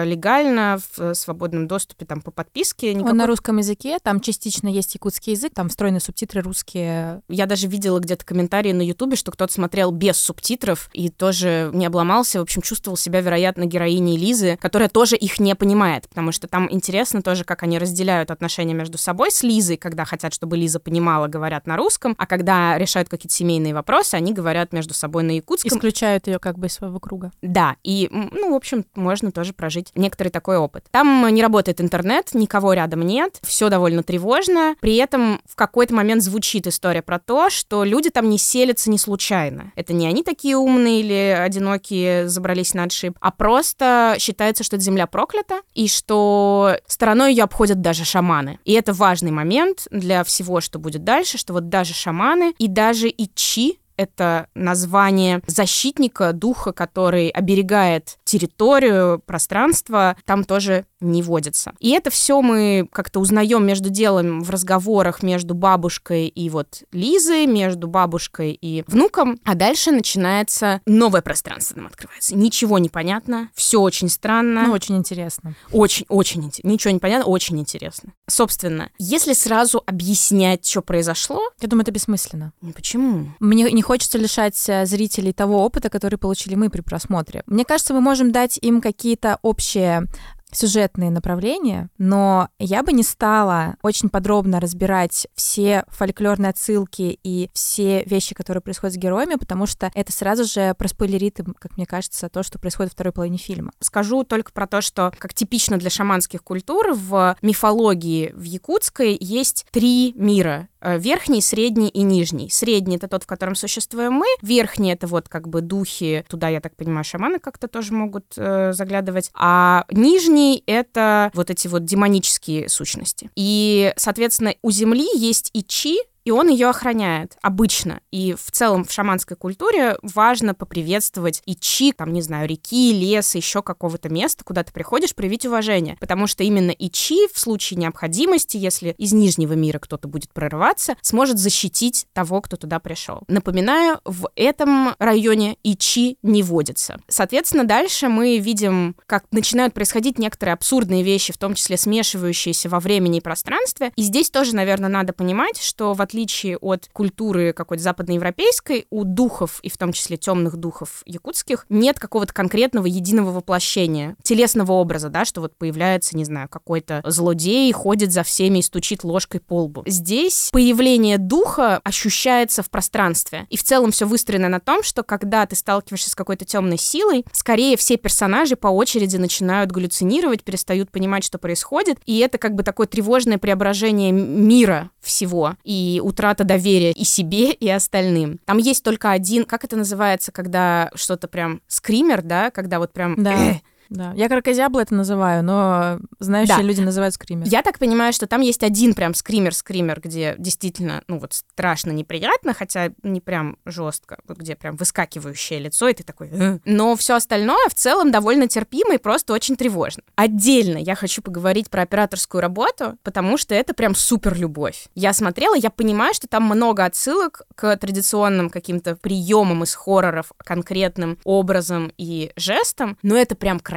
легально, 0.04 0.78
в 0.96 1.14
свободном 1.14 1.68
доступе, 1.68 2.06
там, 2.06 2.20
по 2.22 2.30
подписке. 2.30 2.92
Он 2.92 2.98
Никакой- 2.98 3.18
на 3.18 3.26
русском 3.26 3.58
языке, 3.58 3.98
там 4.02 4.20
частично 4.20 4.68
есть 4.68 4.94
якутский 4.94 5.34
язык, 5.34 5.52
там 5.54 5.68
встроены 5.68 6.00
субтитры 6.00 6.40
русские. 6.40 7.20
Я 7.28 7.46
даже 7.46 7.66
видела 7.68 7.98
где-то 8.00 8.24
комментарии 8.24 8.72
на 8.72 8.82
Ютубе, 8.82 9.16
что 9.16 9.30
кто-то 9.32 9.52
смотрел 9.52 9.90
без 9.90 10.16
субтитров 10.16 10.88
и 10.92 11.10
тоже 11.10 11.70
не 11.74 11.86
обломался. 11.86 12.38
В 12.38 12.42
общем, 12.42 12.62
чувствовал 12.62 12.96
себя, 12.96 13.20
вероятно, 13.20 13.66
героиней 13.66 14.16
Лизы, 14.16 14.56
которая 14.60 14.88
тоже 14.88 15.16
их 15.16 15.38
не 15.38 15.54
понимает, 15.54 16.08
потому 16.08 16.32
что 16.32 16.48
там 16.48 16.72
интересно 16.72 17.20
тоже, 17.22 17.44
как 17.44 17.62
они 17.62 17.78
разделяют 17.78 18.30
отношения 18.30 18.74
между 18.74 18.96
собой 18.96 19.30
с 19.30 19.42
Лизой, 19.42 19.76
когда 19.76 20.04
хотят, 20.06 20.32
чтобы 20.32 20.56
Лиза 20.56 20.80
понимала, 20.80 21.26
говорят 21.28 21.66
на 21.66 21.76
русском, 21.76 22.14
а 22.18 22.26
когда 22.26 22.78
решают 22.78 23.08
какие-то 23.08 23.34
семейные 23.34 23.74
вопросы, 23.74 24.14
они 24.14 24.32
говорят 24.32 24.72
между 24.72 24.94
собой 24.94 25.22
на 25.22 25.32
якутском. 25.32 25.65
Исключают 25.66 26.26
ее 26.26 26.38
как 26.38 26.58
бы 26.58 26.66
из 26.66 26.74
своего 26.74 27.00
круга. 27.00 27.32
Да, 27.42 27.76
и, 27.82 28.08
ну, 28.10 28.52
в 28.52 28.54
общем, 28.54 28.84
можно 28.94 29.32
тоже 29.32 29.52
прожить 29.52 29.90
некоторый 29.94 30.28
такой 30.28 30.56
опыт. 30.56 30.86
Там 30.90 31.26
не 31.32 31.42
работает 31.42 31.80
интернет, 31.80 32.34
никого 32.34 32.72
рядом 32.72 33.02
нет, 33.02 33.38
все 33.42 33.68
довольно 33.68 34.02
тревожно. 34.02 34.74
При 34.80 34.96
этом 34.96 35.40
в 35.48 35.56
какой-то 35.56 35.94
момент 35.94 36.22
звучит 36.22 36.66
история 36.66 37.02
про 37.02 37.18
то, 37.18 37.50
что 37.50 37.84
люди 37.84 38.10
там 38.10 38.28
не 38.28 38.38
селятся 38.38 38.90
не 38.90 38.98
случайно. 38.98 39.72
Это 39.74 39.92
не 39.92 40.06
они 40.06 40.22
такие 40.22 40.56
умные 40.56 41.00
или 41.00 41.36
одинокие 41.38 42.28
забрались 42.28 42.74
на 42.74 42.84
отшиб, 42.84 43.16
а 43.20 43.30
просто 43.30 44.16
считается, 44.18 44.64
что 44.64 44.76
эта 44.76 44.84
земля 44.84 45.06
проклята, 45.06 45.60
и 45.74 45.88
что 45.88 46.76
стороной 46.86 47.32
ее 47.32 47.44
обходят 47.44 47.80
даже 47.80 48.04
шаманы. 48.04 48.58
И 48.64 48.72
это 48.72 48.92
важный 48.92 49.30
момент 49.30 49.86
для 49.90 50.24
всего, 50.24 50.60
что 50.60 50.78
будет 50.78 51.04
дальше, 51.04 51.38
что 51.38 51.52
вот 51.52 51.68
даже 51.68 51.94
шаманы 51.94 52.54
и 52.58 52.68
даже 52.68 53.08
ичи, 53.08 53.78
это 53.96 54.48
название 54.54 55.40
защитника, 55.46 56.32
духа, 56.32 56.72
который 56.72 57.28
оберегает 57.28 58.18
территорию, 58.24 59.22
пространство, 59.24 60.16
там 60.24 60.44
тоже 60.44 60.86
не 61.00 61.22
водится. 61.22 61.72
И 61.78 61.90
это 61.90 62.10
все 62.10 62.40
мы 62.40 62.88
как-то 62.90 63.20
узнаем 63.20 63.66
между 63.66 63.90
делом 63.90 64.40
в 64.42 64.50
разговорах 64.50 65.22
между 65.22 65.54
бабушкой 65.54 66.28
и 66.28 66.48
вот 66.48 66.82
Лизой, 66.92 67.46
между 67.46 67.86
бабушкой 67.86 68.52
и 68.52 68.84
внуком, 68.86 69.38
а 69.44 69.54
дальше 69.54 69.90
начинается 69.90 70.80
новое 70.86 71.20
пространство 71.20 71.76
нам 71.76 71.86
открывается. 71.86 72.36
Ничего 72.36 72.78
не 72.78 72.88
понятно, 72.88 73.50
все 73.54 73.80
очень 73.80 74.08
странно. 74.08 74.64
Ну, 74.66 74.72
очень 74.72 74.96
интересно. 74.96 75.54
Очень-очень 75.72 76.44
интересно. 76.44 76.68
Ничего 76.68 76.90
не 76.92 76.98
понятно, 76.98 77.26
очень 77.26 77.58
интересно. 77.58 78.14
Собственно, 78.28 78.90
если 78.98 79.32
сразу 79.32 79.82
объяснять, 79.86 80.66
что 80.66 80.82
произошло, 80.82 81.40
Я 81.60 81.68
думаю, 81.68 81.82
это 81.82 81.92
бессмысленно. 81.92 82.52
почему? 82.74 83.28
Мне 83.40 83.70
не 83.70 83.82
хочется 83.86 84.18
лишать 84.18 84.62
э, 84.68 84.84
зрителей 84.84 85.32
того 85.32 85.64
опыта, 85.64 85.88
который 85.88 86.18
получили 86.18 86.56
мы 86.56 86.70
при 86.70 86.80
просмотре. 86.80 87.42
Мне 87.46 87.64
кажется, 87.64 87.94
мы 87.94 88.00
можем 88.00 88.32
дать 88.32 88.58
им 88.60 88.80
какие-то 88.80 89.38
общие 89.42 90.06
сюжетные 90.52 91.10
направления, 91.10 91.90
но 91.98 92.48
я 92.58 92.82
бы 92.82 92.92
не 92.92 93.02
стала 93.02 93.76
очень 93.82 94.08
подробно 94.08 94.60
разбирать 94.60 95.26
все 95.34 95.84
фольклорные 95.88 96.50
отсылки 96.50 97.18
и 97.22 97.50
все 97.52 98.04
вещи, 98.04 98.34
которые 98.34 98.62
происходят 98.62 98.94
с 98.94 98.98
героями, 98.98 99.34
потому 99.34 99.66
что 99.66 99.90
это 99.94 100.12
сразу 100.12 100.44
же 100.44 100.74
проспойлерит 100.74 101.36
как 101.58 101.76
мне 101.76 101.86
кажется, 101.86 102.28
то, 102.28 102.42
что 102.42 102.58
происходит 102.58 102.92
во 102.92 102.94
второй 102.94 103.12
половине 103.12 103.38
фильма. 103.38 103.72
Скажу 103.80 104.24
только 104.24 104.52
про 104.52 104.66
то, 104.66 104.80
что, 104.80 105.12
как 105.18 105.34
типично 105.34 105.76
для 105.76 105.90
шаманских 105.90 106.42
культур, 106.42 106.92
в 106.94 107.36
мифологии 107.42 108.32
в 108.34 108.42
якутской 108.42 109.16
есть 109.20 109.66
три 109.70 110.14
мира. 110.16 110.68
Э, 110.80 110.98
Верхний, 110.98 111.42
средний 111.42 111.88
и 111.88 112.02
нижний. 112.02 112.48
Средний— 112.48 112.96
это 112.96 113.08
тот, 113.08 113.24
в 113.24 113.26
котором 113.26 113.54
существуем 113.54 114.12
мы. 114.12 114.26
Верхний— 114.40 114.92
это 114.92 115.06
вот 115.06 115.28
как 115.28 115.48
бы 115.48 115.60
духи, 115.60 116.24
туда, 116.28 116.48
я 116.48 116.60
так 116.60 116.76
понимаю, 116.76 117.04
шаманы 117.04 117.38
как-то 117.38 117.66
тоже 117.68 117.92
могут 117.92 118.26
э, 118.36 118.72
заглядывать. 118.72 119.30
А 119.34 119.84
нижний— 119.90 120.35
это 120.66 121.30
вот 121.34 121.50
эти 121.50 121.68
вот 121.68 121.84
демонические 121.84 122.68
сущности. 122.68 123.30
И, 123.36 123.92
соответственно, 123.96 124.54
у 124.62 124.70
Земли 124.70 125.06
есть 125.14 125.50
и 125.52 125.62
чи, 125.62 125.98
и 126.26 126.32
он 126.32 126.48
ее 126.48 126.68
охраняет 126.68 127.38
обычно. 127.40 128.00
И 128.10 128.34
в 128.34 128.50
целом 128.50 128.84
в 128.84 128.90
шаманской 128.90 129.36
культуре 129.36 129.96
важно 130.02 130.54
поприветствовать 130.54 131.40
и 131.46 131.54
чи, 131.54 131.92
там, 131.92 132.12
не 132.12 132.20
знаю, 132.20 132.48
реки, 132.48 132.92
леса, 132.92 133.38
еще 133.38 133.62
какого-то 133.62 134.08
места, 134.08 134.44
куда 134.44 134.64
ты 134.64 134.72
приходишь, 134.72 135.14
проявить 135.14 135.46
уважение. 135.46 135.96
Потому 136.00 136.26
что 136.26 136.42
именно 136.42 136.72
и 136.72 136.90
чи 136.90 137.28
в 137.32 137.38
случае 137.38 137.78
необходимости, 137.78 138.56
если 138.56 138.96
из 138.98 139.12
нижнего 139.12 139.52
мира 139.52 139.78
кто-то 139.78 140.08
будет 140.08 140.32
прорываться, 140.32 140.96
сможет 141.00 141.38
защитить 141.38 142.06
того, 142.12 142.40
кто 142.40 142.56
туда 142.56 142.80
пришел. 142.80 143.22
Напоминаю, 143.28 144.00
в 144.04 144.28
этом 144.34 144.96
районе 144.98 145.56
и 145.62 145.76
чи 145.76 146.18
не 146.22 146.42
водится. 146.42 146.98
Соответственно, 147.06 147.62
дальше 147.62 148.08
мы 148.08 148.38
видим, 148.38 148.96
как 149.06 149.26
начинают 149.30 149.74
происходить 149.74 150.18
некоторые 150.18 150.54
абсурдные 150.54 151.04
вещи, 151.04 151.32
в 151.32 151.38
том 151.38 151.54
числе 151.54 151.76
смешивающиеся 151.76 152.68
во 152.68 152.80
времени 152.80 153.18
и 153.18 153.20
пространстве. 153.20 153.92
И 153.94 154.02
здесь 154.02 154.30
тоже, 154.30 154.56
наверное, 154.56 154.90
надо 154.90 155.12
понимать, 155.12 155.62
что 155.62 155.94
в 155.94 156.02
отличие 156.02 156.15
от 156.60 156.88
культуры 156.92 157.52
какой-то 157.52 157.82
западноевропейской, 157.82 158.86
у 158.90 159.04
духов, 159.04 159.60
и 159.62 159.68
в 159.68 159.76
том 159.76 159.92
числе 159.92 160.16
темных 160.16 160.56
духов 160.56 161.02
якутских, 161.04 161.66
нет 161.68 161.98
какого-то 161.98 162.32
конкретного 162.32 162.86
единого 162.86 163.30
воплощения, 163.30 164.16
телесного 164.22 164.72
образа, 164.72 165.08
да, 165.08 165.24
что 165.24 165.40
вот 165.40 165.56
появляется, 165.56 166.16
не 166.16 166.24
знаю, 166.24 166.48
какой-то 166.48 167.02
злодей, 167.04 167.70
ходит 167.72 168.12
за 168.12 168.22
всеми 168.22 168.60
и 168.60 168.62
стучит 168.62 169.04
ложкой 169.04 169.40
по 169.40 169.62
лбу. 169.62 169.82
Здесь 169.86 170.50
появление 170.52 171.18
духа 171.18 171.80
ощущается 171.84 172.62
в 172.62 172.70
пространстве. 172.70 173.46
И 173.50 173.56
в 173.56 173.62
целом 173.62 173.90
все 173.90 174.06
выстроено 174.06 174.48
на 174.48 174.60
том, 174.60 174.82
что 174.82 175.02
когда 175.02 175.46
ты 175.46 175.56
сталкиваешься 175.56 176.10
с 176.10 176.14
какой-то 176.14 176.44
темной 176.44 176.78
силой, 176.78 177.24
скорее 177.32 177.76
все 177.76 177.96
персонажи 177.96 178.56
по 178.56 178.68
очереди 178.68 179.16
начинают 179.16 179.72
галлюцинировать, 179.72 180.44
перестают 180.44 180.90
понимать, 180.90 181.24
что 181.24 181.38
происходит, 181.38 181.98
и 182.06 182.18
это 182.18 182.38
как 182.38 182.54
бы 182.54 182.62
такое 182.62 182.86
тревожное 182.86 183.38
преображение 183.38 184.12
мира 184.12 184.90
всего 185.00 185.56
и 185.64 186.00
утрата 186.06 186.44
доверия 186.44 186.92
и 186.92 187.02
себе, 187.02 187.50
и 187.50 187.68
остальным. 187.68 188.38
Там 188.44 188.58
есть 188.58 188.84
только 188.84 189.10
один, 189.10 189.44
как 189.44 189.64
это 189.64 189.74
называется, 189.76 190.30
когда 190.30 190.88
что-то 190.94 191.26
прям 191.26 191.60
скример, 191.66 192.22
да, 192.22 192.52
когда 192.52 192.78
вот 192.78 192.92
прям 192.92 193.16
Да. 193.16 193.32
«э», 193.34 193.54
Да, 193.88 194.12
я 194.14 194.28
крокозябла 194.28 194.80
это 194.80 194.94
называю, 194.94 195.42
но 195.44 195.98
знающие 196.18 196.56
Да. 196.56 196.62
люди 196.62 196.80
называют 196.80 197.14
скример. 197.14 197.46
Я 197.48 197.62
так 197.62 197.78
понимаю, 197.78 198.12
что 198.12 198.26
там 198.26 198.40
есть 198.40 198.62
один 198.62 198.94
прям 198.94 199.14
скример-скример, 199.14 200.00
где 200.00 200.34
действительно, 200.38 201.02
ну 201.08 201.18
вот 201.18 201.34
страшно, 201.34 201.90
неприятно, 201.90 202.54
хотя 202.54 202.90
не 203.02 203.20
прям 203.20 203.58
жестко, 203.64 204.18
вот 204.26 204.38
где 204.38 204.56
прям 204.56 204.76
выскакивающее 204.76 205.58
лицо, 205.58 205.88
и 205.88 205.94
ты 205.94 206.02
такой... 206.02 206.28
«Э». 206.32 206.58
Но 206.64 206.96
все 206.96 207.14
остальное 207.16 207.68
в 207.68 207.74
целом 207.74 208.10
довольно 208.10 208.48
терпимо 208.48 208.94
и 208.94 208.98
просто 208.98 209.32
очень 209.32 209.56
тревожно. 209.56 210.02
Отдельно 210.16 210.78
я 210.78 210.94
хочу 210.94 211.22
поговорить 211.22 211.70
про 211.70 211.82
операторскую 211.82 212.40
работу, 212.40 212.96
потому 213.02 213.38
что 213.38 213.54
это 213.54 213.74
прям 213.74 213.94
супер 213.94 214.36
любовь. 214.36 214.88
Я 214.94 215.12
смотрела, 215.12 215.54
я 215.54 215.70
понимаю, 215.70 216.14
что 216.14 216.26
там 216.26 216.44
много 216.44 216.84
отсылок 216.84 217.42
к 217.54 217.76
традиционным 217.76 218.50
каким-то 218.50 218.96
приемам 218.96 219.62
из 219.64 219.74
хорроров, 219.74 220.32
конкретным 220.38 221.18
образом 221.24 221.92
и 221.96 222.32
жестом, 222.36 222.98
но 223.02 223.16
это 223.16 223.34
прям 223.34 223.60
красиво, 223.60 223.75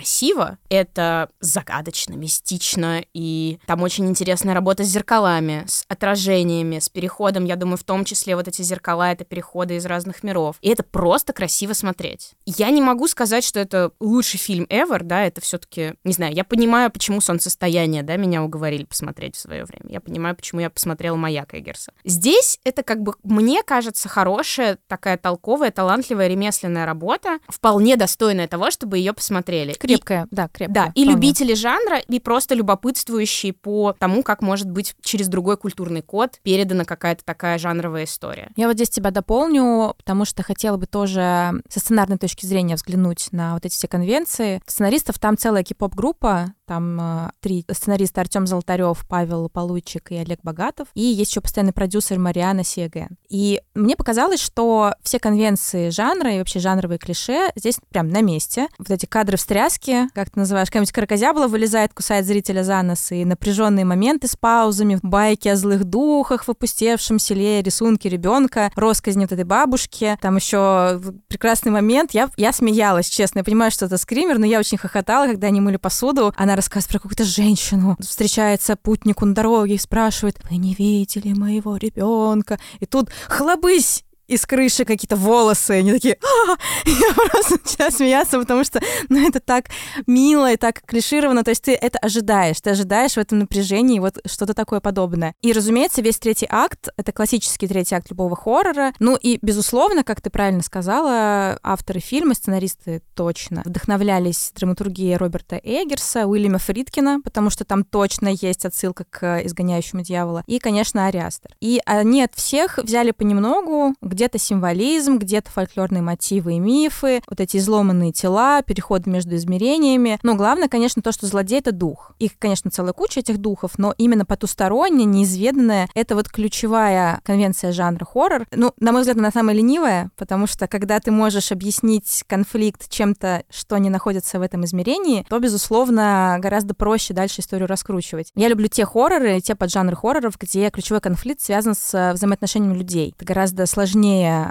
это 0.69 1.29
загадочно, 1.39 2.13
мистично, 2.13 3.03
и 3.13 3.59
там 3.65 3.81
очень 3.83 4.07
интересная 4.07 4.53
работа 4.53 4.83
с 4.83 4.87
зеркалами, 4.87 5.65
с 5.67 5.83
отражениями, 5.87 6.79
с 6.79 6.89
переходом, 6.89 7.45
я 7.45 7.55
думаю, 7.55 7.77
в 7.77 7.83
том 7.83 8.05
числе 8.05 8.35
вот 8.35 8.47
эти 8.47 8.61
зеркала— 8.61 9.11
это 9.11 9.25
переходы 9.25 9.75
из 9.75 9.85
разных 9.85 10.23
миров. 10.23 10.57
И 10.61 10.69
это 10.69 10.83
просто 10.83 11.33
красиво 11.33 11.73
смотреть. 11.73 12.33
Я 12.45 12.69
не 12.69 12.81
могу 12.81 13.07
сказать, 13.07 13.43
что 13.43 13.59
это 13.59 13.91
лучший 13.99 14.39
фильм 14.39 14.65
ever, 14.69 15.03
да, 15.03 15.25
это 15.25 15.41
все 15.41 15.57
таки 15.57 15.93
не 16.03 16.13
знаю, 16.13 16.33
я 16.33 16.43
понимаю, 16.43 16.91
почему 16.91 17.21
«Солнцестояние», 17.21 18.03
да, 18.03 18.15
меня 18.15 18.43
уговорили 18.43 18.83
посмотреть 18.83 19.35
в 19.35 19.39
свое 19.39 19.65
время. 19.65 19.85
Я 19.89 20.01
понимаю, 20.01 20.35
почему 20.35 20.61
я 20.61 20.69
посмотрела 20.69 21.15
«Маяк» 21.15 21.53
Эггерса. 21.53 21.91
Здесь 22.03 22.59
это 22.63 22.83
как 22.83 23.01
бы, 23.01 23.15
мне 23.23 23.63
кажется, 23.63 24.09
хорошая, 24.09 24.77
такая 24.87 25.17
толковая, 25.17 25.71
талантливая 25.71 26.27
ремесленная 26.27 26.85
работа, 26.85 27.39
вполне 27.47 27.95
достойная 27.95 28.47
того, 28.47 28.71
чтобы 28.71 28.97
ее 28.97 29.13
посмотрели. 29.13 29.73
И- 29.89 29.95
Крепкая, 29.95 30.27
да, 30.31 30.47
крепкая. 30.47 30.85
да, 30.85 30.91
и 30.95 31.03
вполне. 31.03 31.11
любители 31.11 31.53
жанра, 31.53 31.97
и 31.99 32.19
просто 32.19 32.55
любопытствующие 32.55 33.53
по 33.53 33.95
тому, 33.97 34.23
как 34.23 34.41
может 34.41 34.69
быть 34.69 34.95
через 35.01 35.27
другой 35.27 35.57
культурный 35.57 36.01
код 36.01 36.39
передана 36.43 36.85
какая-то 36.85 37.23
такая 37.25 37.57
жанровая 37.57 38.05
история. 38.05 38.49
Я 38.55 38.67
вот 38.67 38.75
здесь 38.75 38.89
тебя 38.89 39.11
дополню, 39.11 39.93
потому 39.97 40.25
что 40.25 40.43
хотела 40.43 40.77
бы 40.77 40.85
тоже 40.85 41.61
со 41.69 41.79
сценарной 41.79 42.17
точки 42.17 42.45
зрения 42.45 42.75
взглянуть 42.75 43.29
на 43.31 43.53
вот 43.53 43.65
эти 43.65 43.73
все 43.73 43.87
конвенции. 43.87 44.61
Сценаристов 44.65 45.19
там 45.19 45.37
целая 45.37 45.63
кип-поп-группа, 45.63 46.53
там 46.69 47.01
э, 47.01 47.31
три 47.41 47.65
сценариста 47.71 48.21
Артем 48.21 48.45
Золотарев, 48.45 49.03
Павел 49.09 49.49
Полуйчик 49.49 50.11
и 50.11 50.17
Олег 50.17 50.39
Богатов. 50.43 50.87
И 50.93 51.01
есть 51.01 51.31
еще 51.31 51.41
постоянный 51.41 51.73
продюсер 51.73 52.19
Мариана 52.19 52.63
Сиеген. 52.63 53.17
И 53.27 53.59
мне 53.73 53.95
показалось, 53.95 54.39
что 54.39 54.93
все 55.01 55.19
конвенции 55.19 55.89
жанра 55.89 56.31
и 56.31 56.37
вообще 56.37 56.59
жанровые 56.59 56.99
клише 56.99 57.49
здесь 57.55 57.79
прям 57.89 58.09
на 58.09 58.21
месте. 58.21 58.67
Вот 58.77 58.91
эти 58.91 59.07
кадры 59.07 59.37
встряски, 59.37 60.09
как 60.13 60.29
ты 60.29 60.39
называешь, 60.39 60.67
какая-нибудь 60.67 60.91
крокозябла 60.91 61.47
вылезает, 61.47 61.91
кусает 61.95 62.27
зрителя 62.27 62.63
за 62.63 62.83
нос, 62.83 63.11
и 63.11 63.25
напряженные 63.25 63.83
моменты 63.83 64.27
с 64.27 64.35
паузами, 64.35 64.99
байки 65.01 65.47
о 65.47 65.55
злых 65.55 65.85
духах 65.85 66.43
в 66.43 66.49
опустевшем 66.49 67.17
селе, 67.17 67.63
рисунки 67.63 68.07
ребенка, 68.07 68.71
росказни 68.75 69.21
вот 69.21 69.31
этой 69.31 69.43
бабушки. 69.43 70.19
Там 70.21 70.35
еще 70.35 71.01
прекрасный 71.27 71.71
момент. 71.71 72.11
Я, 72.11 72.29
я 72.37 72.53
смеялась, 72.53 73.09
честно. 73.09 73.39
Я 73.39 73.43
понимаю, 73.43 73.71
что 73.71 73.87
это 73.87 73.97
скример, 73.97 74.37
но 74.37 74.45
я 74.45 74.59
очень 74.59 74.77
хохотала, 74.77 75.25
когда 75.25 75.47
они 75.47 75.61
мыли 75.61 75.77
посуду. 75.77 76.31
Она 76.37 76.58
рассказывает 76.59 76.91
про 76.91 76.99
какую-то 76.99 77.23
женщину. 77.23 77.95
Встречается 77.99 78.75
путнику 78.75 79.25
на 79.25 79.33
дороге 79.33 79.75
и 79.75 79.77
спрашивает, 79.77 80.37
вы 80.49 80.57
не 80.57 80.73
видели 80.73 81.33
моего 81.33 81.77
ребенка? 81.77 82.59
И 82.79 82.85
тут 82.85 83.09
хлобысь! 83.27 84.03
Из 84.29 84.45
крыши 84.45 84.85
какие-то 84.85 85.15
волосы, 85.15 85.71
они 85.71 85.91
такие, 85.91 86.17
«А!» 86.21 86.55
я 86.85 87.13
просто 87.13 87.57
начала 87.63 87.91
смеяться, 87.91 88.39
потому 88.39 88.63
что, 88.63 88.79
ну, 89.09 89.27
это 89.27 89.39
так 89.39 89.65
мило 90.05 90.51
и 90.51 90.57
так 90.57 90.81
клишировано, 90.85 91.43
то 91.43 91.49
есть 91.49 91.63
ты 91.63 91.73
это 91.73 91.97
ожидаешь, 91.97 92.61
ты 92.61 92.69
ожидаешь 92.69 93.13
в 93.13 93.17
этом 93.17 93.39
напряжении 93.39 93.99
вот 93.99 94.19
что-то 94.25 94.53
такое 94.53 94.79
подобное. 94.79 95.33
И, 95.41 95.51
разумеется, 95.51 96.01
весь 96.01 96.19
третий 96.19 96.47
акт— 96.49 96.89
это 96.97 97.11
классический 97.11 97.67
третий 97.67 97.95
акт 97.95 98.09
любого 98.09 98.35
хоррора, 98.35 98.93
ну 98.99 99.15
и, 99.15 99.39
безусловно, 99.41 100.03
как 100.03 100.21
ты 100.21 100.29
правильно 100.29 100.61
сказала, 100.61 101.59
авторы 101.63 101.99
фильма, 101.99 102.35
сценаристы 102.35 103.01
точно 103.15 103.63
вдохновлялись 103.65 104.51
драматургией 104.55 105.17
Роберта 105.17 105.59
Эггерса, 105.61 106.27
Уильяма 106.27 106.59
Фридкина, 106.59 107.21
потому 107.23 107.49
что 107.49 107.65
там 107.65 107.83
точно 107.83 108.29
есть 108.29 108.65
отсылка 108.65 109.05
к 109.09 109.41
«Изгоняющему 109.45 110.01
дьявола», 110.01 110.43
и, 110.45 110.59
конечно, 110.59 111.07
Ариастер. 111.07 111.55
И 111.59 111.81
они 111.85 112.23
от 112.23 112.35
всех 112.35 112.77
взяли 112.77 113.11
понемногу, 113.11 113.95
где-то 114.19 114.37
символизм, 114.37 115.17
где-то 115.17 115.49
фольклорные 115.49 116.01
мотивы 116.01 116.55
и 116.55 116.59
мифы, 116.59 117.21
вот 117.29 117.39
эти 117.39 117.55
изломанные 117.55 118.11
тела, 118.11 118.61
переходы 118.61 119.09
между 119.09 119.37
измерениями. 119.37 120.19
Но 120.23 120.35
главное, 120.35 120.67
конечно, 120.67 121.01
то, 121.01 121.13
что 121.13 121.25
злодей— 121.25 121.59
это 121.59 121.71
дух. 121.71 122.11
Их, 122.19 122.31
конечно, 122.37 122.69
целая 122.69 122.91
куча 122.91 123.21
этих 123.21 123.37
духов, 123.37 123.77
но 123.77 123.95
именно 123.97 124.25
потустороннее, 124.25 125.05
неизведанное— 125.05 125.87
это 125.95 126.15
вот 126.15 126.27
ключевая 126.27 127.21
конвенция 127.23 127.71
жанра 127.71 128.03
хоррор. 128.03 128.45
Ну, 128.51 128.73
на 128.77 128.91
мой 128.91 129.01
взгляд, 129.01 129.17
она 129.17 129.31
самая 129.31 129.55
ленивая, 129.55 130.11
потому 130.17 130.47
что 130.47 130.67
когда 130.67 130.99
ты 130.99 131.11
можешь 131.11 131.53
объяснить 131.53 132.25
конфликт 132.27 132.89
чем-то, 132.89 133.43
что 133.49 133.77
не 133.77 133.89
находится 133.89 134.37
в 134.37 134.41
этом 134.41 134.65
измерении, 134.65 135.25
то, 135.29 135.39
безусловно, 135.39 136.39
гораздо 136.41 136.73
проще 136.73 137.13
дальше 137.13 137.39
историю 137.39 137.69
раскручивать. 137.69 138.33
Я 138.35 138.49
люблю 138.49 138.67
те 138.67 138.83
хорроры, 138.83 139.39
те 139.39 139.55
поджанры 139.55 139.95
хорроров, 139.95 140.37
где 140.37 140.69
ключевой 140.71 140.99
конфликт 140.99 141.39
связан 141.39 141.73
с 141.73 142.11
взаимоотношениями 142.15 142.77
людей. 142.77 143.13
Это 143.15 143.23
гораздо 143.23 143.65
сложнее 143.65 144.08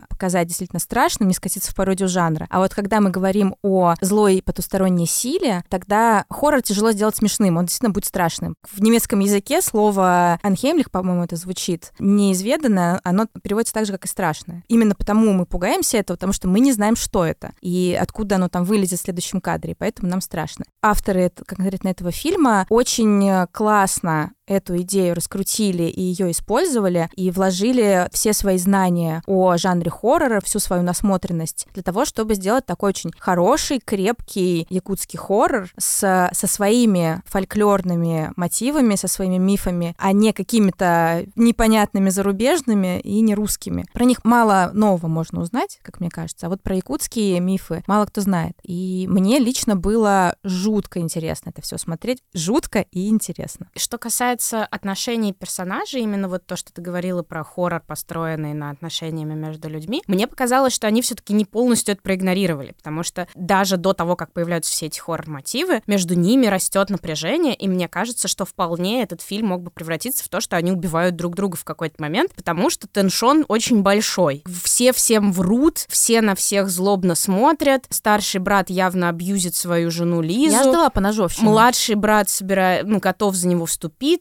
показать 0.09 0.49
действительно 0.49 0.81
страшным, 0.81 1.29
не 1.29 1.35
скатиться 1.35 1.71
в 1.71 1.75
пародию 1.75 2.09
жанра. 2.09 2.47
А 2.51 2.59
вот 2.59 2.75
когда 2.75 3.01
мы 3.01 3.11
говорим 3.11 3.55
о 3.63 3.95
злой 4.01 4.43
потусторонней 4.45 5.07
силе, 5.07 5.65
тогда 5.69 6.25
хоррор 6.31 6.63
тяжело 6.63 6.93
сделать 6.93 7.17
смешным, 7.17 7.57
он 7.57 7.67
действительно 7.67 7.93
будет 7.93 8.07
страшным. 8.07 8.55
В 8.71 8.81
немецком 8.81 9.21
языке 9.21 9.61
слово 9.63 10.39
«анхеймлих», 10.43 10.91
по-моему, 10.91 11.25
это 11.25 11.37
звучит, 11.37 11.93
неизведанное, 11.99 13.01
оно 13.05 13.27
переводится 13.43 13.75
так 13.75 13.87
же, 13.87 13.93
как 13.93 14.05
и 14.05 14.09
страшное. 14.09 14.65
Именно 14.69 14.95
потому 14.95 15.33
мы 15.33 15.47
пугаемся 15.47 15.99
этого, 15.99 16.17
потому 16.17 16.33
что 16.33 16.49
мы 16.49 16.61
не 16.61 16.73
знаем, 16.73 16.97
что 16.97 17.25
это 17.25 17.53
и 17.61 17.97
откуда 18.01 18.37
оно 18.37 18.49
там 18.49 18.65
вылезет 18.65 18.99
в 18.99 19.03
следующем 19.03 19.41
кадре, 19.41 19.75
поэтому 19.77 20.09
нам 20.09 20.21
страшно. 20.21 20.65
Авторы 20.83 21.31
конкретно 21.47 21.89
этого 21.89 22.11
фильма 22.11 22.67
очень 22.71 23.29
э, 23.29 23.47
классно 23.53 24.33
эту 24.49 24.79
идею 24.79 25.15
раскрутили 25.15 25.85
и 25.85 26.01
ее 26.01 26.31
использовали, 26.31 27.09
и 27.15 27.31
вложили 27.31 28.09
все 28.13 28.33
свои 28.33 28.59
знания 28.59 29.23
о 29.27 29.57
жанре 29.57 29.91
хоррора, 29.91 30.41
всю 30.41 30.59
свою 30.59 30.83
насмотренность 30.83 31.67
для 31.75 31.83
того, 31.83 32.05
чтобы 32.05 32.35
сделать 32.35 32.67
такой 32.67 32.91
очень 32.91 33.13
хороший, 33.19 33.81
крепкий 33.85 34.67
якутский 34.71 35.19
хоррор 35.19 35.69
с, 35.77 36.31
со 36.33 36.47
своими 36.47 37.23
фольклорными 37.27 38.33
мотивами, 38.37 38.95
со 38.95 39.09
своими 39.09 39.39
мифами, 39.39 39.95
а 39.99 40.13
не 40.13 40.33
какими-то 40.33 41.27
непонятными 41.37 42.11
зарубежными 42.11 43.01
и 43.01 43.21
не 43.21 43.35
русскими. 43.35 43.85
Про 43.93 44.05
них 44.05 44.25
мало 44.25 44.71
нового 44.73 45.09
можно 45.09 45.41
узнать, 45.41 45.79
как 45.83 46.01
мне 46.01 46.11
кажется, 46.11 46.47
а 46.47 46.49
вот 46.49 46.63
про 46.63 46.77
якутские 46.77 47.41
мифы 47.41 47.83
мало 47.87 48.07
кто 48.07 48.21
знает. 48.21 48.57
И 48.63 49.07
мне 49.09 49.39
лично 49.39 49.77
было 49.77 50.37
жутко 50.43 51.01
интересно 51.01 51.51
это 51.51 51.63
все 51.63 51.79
смотреть, 51.79 52.23
жутко 52.35 52.81
и 52.91 53.09
интересно. 53.09 53.69
Что 53.77 53.99
касается 53.99 54.38
отношений 54.41 55.33
персонажей, 55.33 56.03
именно 56.03 56.29
вот 56.29 56.47
то, 56.47 56.57
что 56.57 56.73
ты 56.73 56.81
говорила 56.81 57.23
про 57.23 57.45
хоррор, 57.45 57.83
построенный 57.87 58.55
на 58.55 58.71
отношениями 58.71 59.35
между 59.35 59.69
людьми, 59.69 60.03
мне 60.07 60.27
показалось, 60.27 60.73
что 60.73 60.87
они 60.87 61.03
все-таки 61.03 61.33
не 61.33 61.45
полностью 61.45 61.93
это 61.93 62.03
проигнорировали, 62.03 62.73
потому 62.73 63.03
что 63.03 63.29
даже 63.35 63.77
до 63.77 63.93
того, 63.93 64.17
как 64.17 64.33
появляются 64.33 64.73
все 64.73 64.87
эти 64.87 64.99
хоррор-мотивы, 65.01 65.83
между 65.87 66.15
ними 66.15 66.47
растет 66.47 66.91
напряжение, 66.91 67.55
и 67.55 67.69
мне 67.69 67.89
кажется, 67.89 68.29
что 68.29 68.45
вполне 68.45 69.03
этот 69.03 69.21
фильм 69.23 69.49
мог 69.49 69.63
бы 69.63 69.71
превратиться 69.71 70.25
в 70.25 70.29
то, 70.29 70.41
что 70.41 70.57
они 70.57 70.73
убивают 70.73 71.17
друг 71.17 71.35
друга 71.35 71.57
в 71.57 71.65
какой-то 71.65 72.01
момент, 72.01 72.35
потому 72.35 72.71
что 72.71 72.87
теншон 72.87 73.45
очень 73.49 73.83
большой. 73.83 74.45
Все 74.63 74.93
всем 74.93 75.33
врут, 75.33 75.79
все 75.89 76.21
на 76.21 76.35
всех 76.35 76.69
злобно 76.69 77.15
смотрят, 77.15 77.87
старший 77.91 78.41
брат 78.41 78.71
явно 78.71 79.09
абьюзит 79.09 79.55
свою 79.55 79.91
жену 79.91 80.21
Лизу. 80.21 80.55
Я 80.55 80.63
ждала 80.63 80.91
по 80.91 81.01
ножовщине. 81.01 81.49
Младший 81.49 81.95
брат 81.95 82.29
собирает, 82.29 82.87
ну, 82.87 82.99
готов 82.99 83.35
за 83.35 83.49
него 83.49 83.67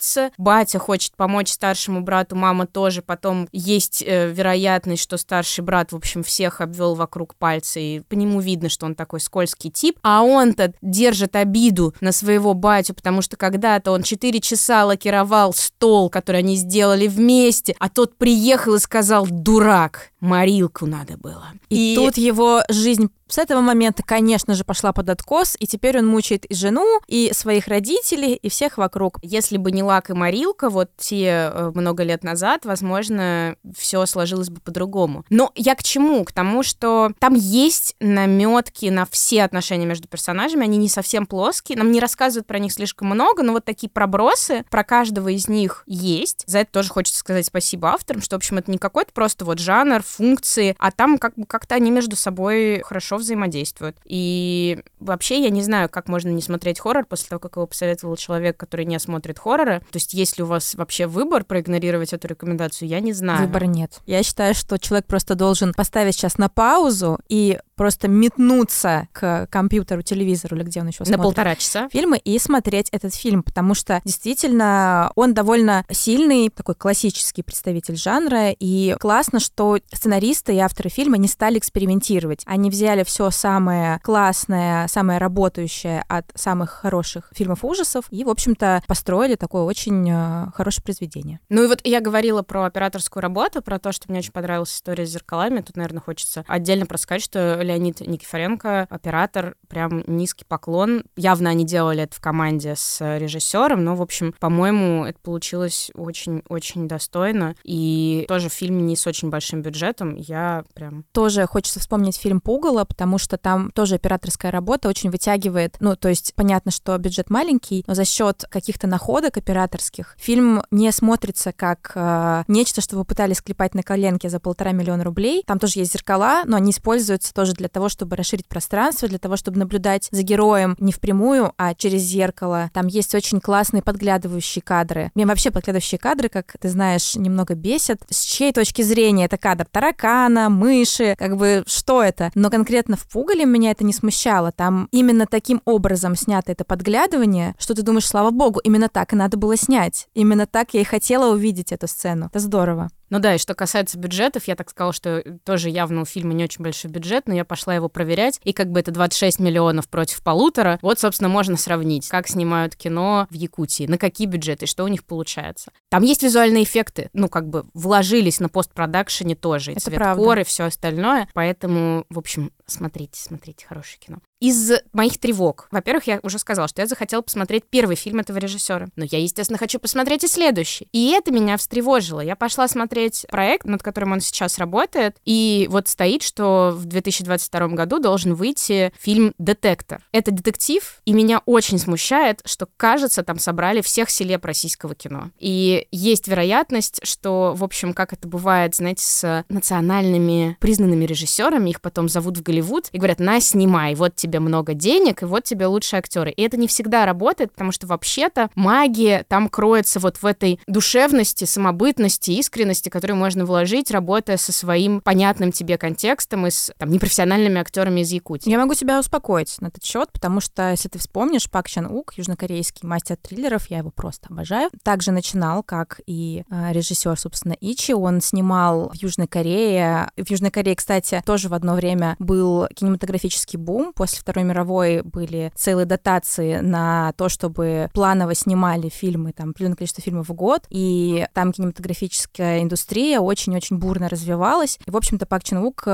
вступиться. 0.08 0.32
Батя 0.38 0.80
хочет 0.80 1.15
помочь 1.15 1.52
старшему 1.52 2.02
брату, 2.02 2.36
мама 2.36 2.65
тоже. 2.65 3.02
Потом 3.02 3.48
есть 3.52 4.04
э, 4.06 4.32
вероятность, 4.32 5.04
что 5.04 5.17
старший 5.17 5.63
брат, 5.63 5.91
в 5.91 5.96
общем, 5.96 6.24
всех 6.24 6.62
обвел 6.62 6.96
вокруг 6.96 7.36
пальца, 7.36 7.80
и 7.80 8.00
по 8.02 8.13
нему 8.13 8.39
видно, 8.39 8.70
что 8.70 8.86
он 8.86 8.96
такой 8.96 9.20
скользкий 9.20 9.70
тип. 9.70 10.00
А 10.04 10.24
он-то 10.24 10.74
держит 10.82 11.36
обиду 11.36 11.93
на 12.02 12.12
своего 12.12 12.54
батю, 12.54 12.93
потому 12.93 13.22
что 13.22 13.38
когда-то 13.38 13.91
он 13.91 14.04
4 14.04 14.39
часа 14.39 14.86
лакировал 14.86 15.54
стол, 15.54 16.10
который 16.10 16.38
они 16.38 16.56
сделали 16.56 17.08
вместе, 17.08 17.76
а 17.80 17.89
тот 17.89 18.17
приехал 18.17 18.76
и 18.76 18.80
сказал, 18.80 19.28
дурак, 19.30 20.12
морилку 20.20 20.86
надо 20.86 21.17
было. 21.17 21.48
И, 21.70 21.96
тут 21.96 22.17
его 22.17 22.62
жизнь 22.70 23.10
С 23.28 23.38
этого 23.38 23.62
момента, 23.62 24.04
конечно 24.04 24.54
же, 24.54 24.63
пошла 24.63 24.94
под 24.94 25.10
откос, 25.10 25.56
и 25.60 25.68
теперь 25.68 26.00
он 26.00 26.08
мучает 26.08 26.46
и 26.46 26.54
жену, 26.54 27.00
и 27.08 27.32
своих 27.34 27.68
родителей, 27.68 28.34
и 28.34 28.50
всех 28.50 28.78
вокруг. 28.78 29.20
Если 29.22 29.58
бы 29.58 29.72
не 29.72 29.84
Лак 29.84 30.10
и 30.10 30.13
Марилка 30.13 30.70
вот 30.70 30.90
те 30.98 31.52
э, 31.54 31.72
много 31.74 32.04
лет 32.04 32.24
назад, 32.24 32.66
возможно, 32.66 33.56
все 33.78 34.06
сложилось 34.06 34.50
бы 34.50 34.62
по-другому. 34.62 35.26
Но 35.30 35.52
я 35.56 35.76
к 35.76 35.84
чему? 35.84 36.24
К 36.24 36.32
тому, 36.32 36.63
что 36.63 37.12
там 37.20 37.36
есть 37.36 37.96
наметки 38.00 38.88
на 38.88 39.06
все 39.06 39.44
отношения 39.44 39.86
между 39.86 40.08
персонажами, 40.08 40.63
они 40.63 40.78
не 40.78 40.90
совсем 40.90 41.26
плоские, 41.26 41.78
нам 41.78 41.92
не 41.92 42.00
рассказывают 42.00 42.48
про 42.48 42.60
них 42.60 42.72
слишком 42.72 43.10
много, 43.10 43.44
но 43.44 43.54
вот 43.54 43.66
такие 43.66 43.90
пробросы 43.90 44.63
про 44.70 44.84
каждого 44.84 45.30
из 45.30 45.48
них 45.48 45.84
есть. 45.86 46.44
За 46.48 46.60
это 46.60 46.72
тоже 46.72 46.90
хочется 46.90 47.20
сказать 47.20 47.46
спасибо 47.46 47.90
авторам, 47.90 48.22
что, 48.22 48.36
в 48.36 48.38
общем, 48.38 48.58
это 48.58 48.72
не 48.72 48.78
какой-то 48.78 49.12
просто 49.13 49.46
вот 49.46 49.60
жанр, 49.60 50.02
функции, 50.02 50.76
а 50.80 50.92
там 50.92 51.18
как 51.18 51.36
бы 51.36 51.46
как-то 51.46 51.76
они 51.76 51.92
между 51.92 52.16
собой 52.16 52.82
хорошо 52.84 53.16
взаимодействуют. 53.17 53.97
И 54.06 54.80
вообще 54.99 55.41
я 55.41 55.49
не 55.49 55.62
знаю, 55.62 55.89
как 55.89 56.08
можно 56.08 56.30
не 56.30 56.41
смотреть 56.41 56.80
хоррор 56.80 57.06
после 57.06 57.30
того, 57.30 57.39
как 57.39 57.56
его 57.56 57.67
посоветовал 57.67 58.15
человек, 58.15 58.58
который 58.58 58.86
не 58.86 58.99
смотрит 58.99 59.39
хорроры. 59.39 59.80
То 59.80 59.95
есть 59.95 60.13
есть 60.13 60.38
ли 60.38 60.43
у 60.43 60.47
вас 60.47 60.75
вообще 60.75 61.08
выбор 61.08 61.43
проигнорировать 61.43 62.13
эту 62.13 62.27
рекомендацию, 62.27 62.88
я 62.88 62.99
не 62.99 63.13
знаю. 63.13 63.47
Выбора 63.47 63.65
нет. 63.65 64.00
Я 64.06 64.23
считаю, 64.23 64.54
что 64.54 64.77
человек 64.77 65.06
просто 65.06 65.35
должен 65.35 65.73
поставить 65.73 66.15
сейчас 66.15 66.37
на 66.37 66.50
паузу 66.50 67.19
и 67.29 67.60
просто 67.78 68.10
метнуться 68.10 69.08
к 69.13 69.48
компьютеру, 69.50 70.02
телевизору 70.02 70.58
или 70.58 70.63
где 70.63 70.82
он 70.82 70.88
еще 70.88 70.98
смотрит. 70.98 71.17
На 71.17 71.23
полтора 71.23 71.56
часа. 71.56 71.88
Фильмы 71.90 72.17
и 72.17 72.38
смотреть 72.40 72.90
этот 72.92 73.15
фильм, 73.15 73.44
потому 73.44 73.75
что 73.75 74.02
действительно 74.04 75.12
он 75.15 75.34
довольно 75.34 75.86
сильный, 75.90 76.50
такой 76.50 76.75
классический 76.75 77.44
представитель 77.44 77.96
жанра, 77.96 78.50
и 78.52 78.96
классно, 79.00 79.40
что 79.40 79.78
сценаристы 79.94 80.56
и 80.56 80.60
авторы 80.60 80.90
фильма 80.90 81.17
не 81.17 81.28
стали 81.28 81.60
экспериментировать. 81.60 82.42
Они 82.46 82.69
взяли 82.69 83.04
все 83.04 83.30
самое 83.30 84.00
классное, 84.04 84.88
самое 84.88 85.19
работающее 85.19 86.04
от 86.08 86.25
самых 86.36 86.71
хороших 86.71 87.30
фильмов 87.34 87.63
ужасов 87.63 88.06
и, 88.10 88.23
в 88.23 88.30
общем-то, 88.30 88.82
построили 88.88 89.36
такое 89.36 89.62
очень 89.62 90.10
э, 90.10 90.48
хорошее 90.56 90.84
произведение. 90.84 91.40
Ну 91.50 91.63
и 91.63 91.67
вот 91.67 91.82
я 91.84 92.02
говорила 92.02 92.42
про 92.42 92.65
операторскую 92.65 93.21
работу, 93.21 93.62
про 93.62 93.78
то, 93.78 93.92
что 93.92 94.06
мне 94.10 94.19
очень 94.19 94.32
понравилась 94.32 94.73
история 94.73 95.06
с 95.06 95.10
зеркалами. 95.10 95.62
Тут, 95.62 95.75
наверное, 95.75 96.02
хочется 96.02 96.44
отдельно 96.48 96.88
просказать, 96.88 97.23
что 97.23 97.62
Леонид 97.68 98.02
Никифоренко, 98.02 98.88
оператор, 98.90 99.56
прям 99.68 100.04
низкий 100.08 100.46
поклон. 100.46 101.04
Явно 101.15 101.50
они 101.50 101.65
делали 101.65 102.04
это 102.04 102.15
в 102.15 102.22
команде 102.22 102.76
с 102.76 103.18
режиссером, 103.18 103.84
но, 103.84 103.96
в 103.96 104.02
общем, 104.02 104.34
по-моему, 104.40 105.06
это 105.06 105.20
получилось 105.20 105.92
очень-очень 105.94 106.88
достойно. 106.88 107.56
И 107.63 108.26
тоже 108.28 108.50
в 108.50 108.54
фильме 108.54 108.82
не 108.82 108.96
с 108.96 109.06
очень 109.08 109.30
большим 109.30 109.62
бюджетом. 109.62 110.15
Я 110.15 110.63
прям... 110.74 111.06
Тоже 111.12 111.46
хочется 111.46 111.80
вспомнить 111.80 112.18
фильм 112.18 112.42
«Пугало», 112.42 112.86
потому 112.86 113.18
что 113.18 113.38
там 113.38 113.72
тоже 113.72 113.96
операторская 113.96 114.52
работа 114.52 114.90
очень 114.90 115.10
вытягивает. 115.10 115.78
Ну, 115.80 115.96
то 115.96 116.10
есть 116.10 116.34
понятно, 116.36 116.72
что 116.72 116.98
бюджет 116.98 117.30
маленький, 117.30 117.84
но 117.88 117.94
за 117.94 118.06
счет 118.06 118.46
каких-то 118.50 118.88
находок 118.88 119.38
операторских 119.38 120.15
фильм 120.18 120.63
не 120.72 120.92
смотрится 120.92 121.52
как 121.52 121.92
э, 121.96 122.44
нечто, 122.48 122.82
что 122.82 122.98
вы 122.98 123.06
пытались 123.06 123.42
клепать 123.42 123.76
на 123.76 123.84
коленке 123.84 124.30
за 124.30 124.40
полтора 124.40 124.72
миллиона 124.72 125.04
рублей. 125.04 125.44
Там 125.46 125.60
тоже 125.60 125.80
есть 125.80 125.94
зеркала, 125.94 126.44
но 126.46 126.58
они 126.58 126.72
используются 126.72 127.34
тоже 127.34 127.54
для 127.58 127.69
того, 127.69 127.89
чтобы 127.89 128.15
расширить 128.15 128.47
пространство, 128.47 129.08
для 129.08 129.19
того, 129.19 129.35
чтобы 129.37 129.60
наблюдать 129.60 130.08
за 130.12 130.23
героем 130.23 130.75
не 130.79 130.91
впрямую, 130.91 131.53
а 131.58 131.73
через 131.73 132.01
зеркало. 132.01 132.69
Там 132.73 132.87
есть 132.87 133.13
очень 133.15 133.41
классные 133.41 133.81
подглядывающие 133.81 134.62
кадры. 134.62 135.12
Мне 135.15 135.25
вообще 135.25 135.51
подглядывающие 135.51 135.99
кадры, 135.99 136.29
как 136.29 136.55
ты 136.60 136.69
знаешь, 136.69 137.15
немного 137.15 137.55
бесят. 137.55 138.01
С 138.10 138.23
чьей 138.23 138.53
точки 138.53 138.81
зрения 138.81 139.25
это 139.25 139.37
кадр 139.37 139.65
таракана, 139.69 140.49
мыши, 140.49 141.15
как 141.17 141.37
бы 141.37 141.63
что 141.67 142.03
это? 142.03 142.31
Но 142.35 142.49
конкретно 142.49 142.95
в 142.95 143.08
Пугале 143.08 143.45
меня 143.45 143.71
это 143.71 143.83
не 143.83 143.93
смущало. 143.93 144.51
Там 144.51 144.87
именно 144.91 145.25
таким 145.25 145.62
образом 145.65 146.15
снято 146.15 146.51
это 146.51 146.63
подглядывание, 146.63 147.55
что 147.60 147.73
ты 147.73 147.81
думаешь, 147.81 148.08
слава 148.08 148.31
богу, 148.31 148.60
именно 148.63 148.89
так 148.89 149.13
и 149.13 149.15
надо 149.15 149.37
было 149.37 149.58
снять. 149.58 150.08
Именно 150.13 150.45
так 150.45 150.73
я 150.73 150.81
и 150.81 150.83
хотела 150.83 151.33
увидеть 151.33 151.71
эту 151.71 151.87
сцену. 151.87 152.27
Это 152.27 152.39
здорово. 152.39 152.89
Ну 153.10 153.19
да, 153.19 153.35
и 153.35 153.37
что 153.37 153.53
касается 153.55 153.97
бюджетов, 153.97 154.47
я 154.47 154.55
так 154.55 154.69
сказала, 154.69 154.93
что 154.93 155.23
тоже 155.43 155.69
явно 155.69 156.01
у 156.01 156.05
фильма 156.05 156.33
не 156.33 156.43
очень 156.43 156.63
большой 156.63 156.91
бюджет, 156.91 157.27
но 157.27 157.33
я 157.33 157.45
пошла 157.45 157.73
его 157.73 157.87
проверять, 157.89 158.39
и 158.43 158.53
как 158.53 158.69
бы 158.71 158.79
это 158.79 158.91
26 158.91 159.39
миллионов 159.39 159.87
против 159.87 160.21
полутора, 160.21 160.77
вот, 160.81 160.99
собственно, 160.99 161.29
можно 161.29 161.58
сравнить, 161.58 162.08
как 162.10 162.27
снимают 162.27 162.75
кино 162.75 163.27
в 163.29 163.33
Якутии, 163.33 163.87
на 163.87 163.97
какие 163.97 164.27
бюджеты, 164.27 164.65
что 164.65 164.83
у 164.83 164.87
них 164.87 165.05
получается. 165.05 165.71
Там 165.89 166.03
есть 166.03 166.23
визуальные 166.23 166.63
эффекты, 166.63 167.10
ну, 167.13 167.29
как 167.29 167.47
бы 167.47 167.65
вложились 167.73 168.39
на 168.39 168.49
постпродакшене 168.49 169.35
тоже, 169.35 169.71
и 169.71 169.75
Это 169.75 169.85
цвет 169.85 169.95
правда. 169.95 170.23
кор, 170.23 170.39
и 170.39 170.43
все 170.43 170.65
остальное, 170.65 171.29
поэтому, 171.33 172.05
в 172.10 172.19
общем, 172.19 172.51
смотрите, 172.68 173.20
смотрите, 173.20 173.65
хорошее 173.65 174.00
кино. 174.00 174.18
Из 174.40 174.72
моих 174.94 175.18
тревог. 175.18 175.68
Во-первых, 175.72 176.06
я 176.06 176.20
уже 176.22 176.38
сказала, 176.38 176.68
что 176.68 176.82
я 176.82 176.88
захотела 176.88 177.22
посмотреть 177.22 177.63
первый 177.68 177.96
фильм 177.96 178.20
этого 178.20 178.38
режиссера. 178.38 178.88
Но 178.96 179.06
я, 179.06 179.20
естественно, 179.20 179.58
хочу 179.58 179.80
посмотреть 179.80 180.24
и 180.24 180.28
следующий. 180.28 180.88
И 180.92 181.12
это 181.12 181.32
меня 181.32 181.58
встревожило. 181.58 182.20
Я 182.20 182.36
пошла 182.36 182.68
смотреть 182.68 183.26
проект, 183.30 183.65
над 183.65 183.82
которым 183.82 184.12
он 184.12 184.22
сейчас 184.22 184.60
работает. 184.60 185.18
И 185.26 185.68
вот 185.72 185.88
стоит, 185.88 186.22
что 186.22 186.72
в 186.76 186.86
2022 186.86 187.68
году 187.70 188.00
должен 188.00 188.36
выйти 188.36 188.94
фильм 189.00 189.34
«Детектор». 189.40 190.04
Это 190.12 190.32
детектив, 190.32 191.02
и 191.06 191.13
меня 191.13 191.42
очень 191.46 191.80
смущает, 191.80 192.42
что, 192.46 192.68
кажется, 192.78 193.24
там 193.24 193.40
собрали 193.40 193.82
всех 193.82 194.10
селеб 194.10 194.46
российского 194.46 194.94
кино. 194.94 195.32
И 195.40 195.88
есть 195.92 196.28
вероятность, 196.28 197.00
что, 197.04 197.54
в 197.56 197.63
общем, 197.63 197.94
как 197.94 198.13
это 198.13 198.28
бывает, 198.28 198.76
знаете, 198.76 199.04
с 199.04 199.46
национальными 199.50 200.58
признанными 200.60 201.06
режиссерами, 201.06 201.72
их 201.72 201.82
потом 201.82 202.10
зовут 202.10 202.38
в 202.38 202.44
Голливуд 202.58 202.89
и 202.91 202.97
говорят, 202.97 203.19
на, 203.19 203.39
снимай, 203.39 203.95
вот 203.95 204.15
тебе 204.15 204.39
много 204.39 204.73
денег, 204.73 205.21
и 205.21 205.25
вот 205.25 205.43
тебе 205.43 205.67
лучшие 205.67 205.99
актеры. 205.99 206.31
И 206.31 206.41
это 206.41 206.58
не 206.58 206.67
всегда 206.67 207.05
работает, 207.05 207.51
потому 207.51 207.71
что 207.71 207.87
вообще-то 207.87 208.49
магия 208.55 209.25
там 209.27 209.49
кроется 209.49 209.99
вот 209.99 210.17
в 210.17 210.25
этой 210.25 210.60
душевности, 210.67 211.45
самобытности, 211.45 212.31
искренности, 212.31 212.89
которую 212.89 213.17
можно 213.17 213.45
вложить, 213.45 213.91
работая 213.91 214.37
со 214.37 214.51
своим 214.51 215.01
понятным 215.01 215.51
тебе 215.51 215.77
контекстом 215.77 216.47
и 216.47 216.51
с 216.51 216.71
там, 216.77 216.89
непрофессиональными 216.89 217.60
актерами 217.60 218.01
из 218.01 218.12
Якутии. 218.12 218.49
Я 218.49 218.60
могу 218.60 218.73
тебя 218.73 218.99
успокоить 218.99 219.55
на 219.60 219.67
этот 219.67 219.83
счет, 219.83 220.12
потому 220.12 220.39
что, 220.41 220.71
если 220.71 220.89
ты 220.89 220.99
вспомнишь, 220.99 221.49
Пак 221.49 221.69
Чан 221.69 221.85
Ук, 221.85 222.13
южнокорейский 222.15 222.87
мастер 222.87 223.17
триллеров, 223.17 223.67
я 223.69 223.79
его 223.79 223.91
просто 223.91 224.27
обожаю, 224.29 224.69
также 224.83 225.12
начинал, 225.12 225.63
как 225.63 226.01
и 226.08 226.43
э, 226.49 226.73
режиссер, 226.73 227.17
собственно, 227.19 227.55
Ичи. 227.60 227.91
Он 227.91 228.21
снимал 228.21 228.89
в 228.89 228.95
Южной 228.95 229.27
Корее. 229.27 230.10
В 230.17 230.29
Южной 230.29 230.51
Корее, 230.51 230.75
кстати, 230.75 231.21
тоже 231.25 231.49
в 231.49 231.53
одно 231.53 231.75
время 231.75 232.15
был 232.19 232.46
кинематографический 232.75 233.58
бум. 233.58 233.93
После 233.93 234.19
Второй 234.19 234.43
мировой 234.43 235.02
были 235.02 235.52
целые 235.56 235.85
дотации 235.85 236.60
на 236.60 237.13
то, 237.17 237.29
чтобы 237.29 237.89
планово 237.93 238.35
снимали 238.35 238.89
фильмы, 238.89 239.33
там, 239.33 239.50
определенное 239.50 239.77
количество 239.77 240.04
фильмов 240.04 240.29
в 240.29 240.33
год, 240.33 240.65
и 240.69 241.25
там 241.33 241.52
кинематографическая 241.52 242.62
индустрия 242.63 243.19
очень-очень 243.19 243.77
бурно 243.77 244.10
развивалась. 244.10 244.79
И, 244.85 244.91
в 244.91 244.98
общем-то, 244.98 245.25
Пак 245.25 245.43
Чан 245.43 245.63
Ук 245.63 245.87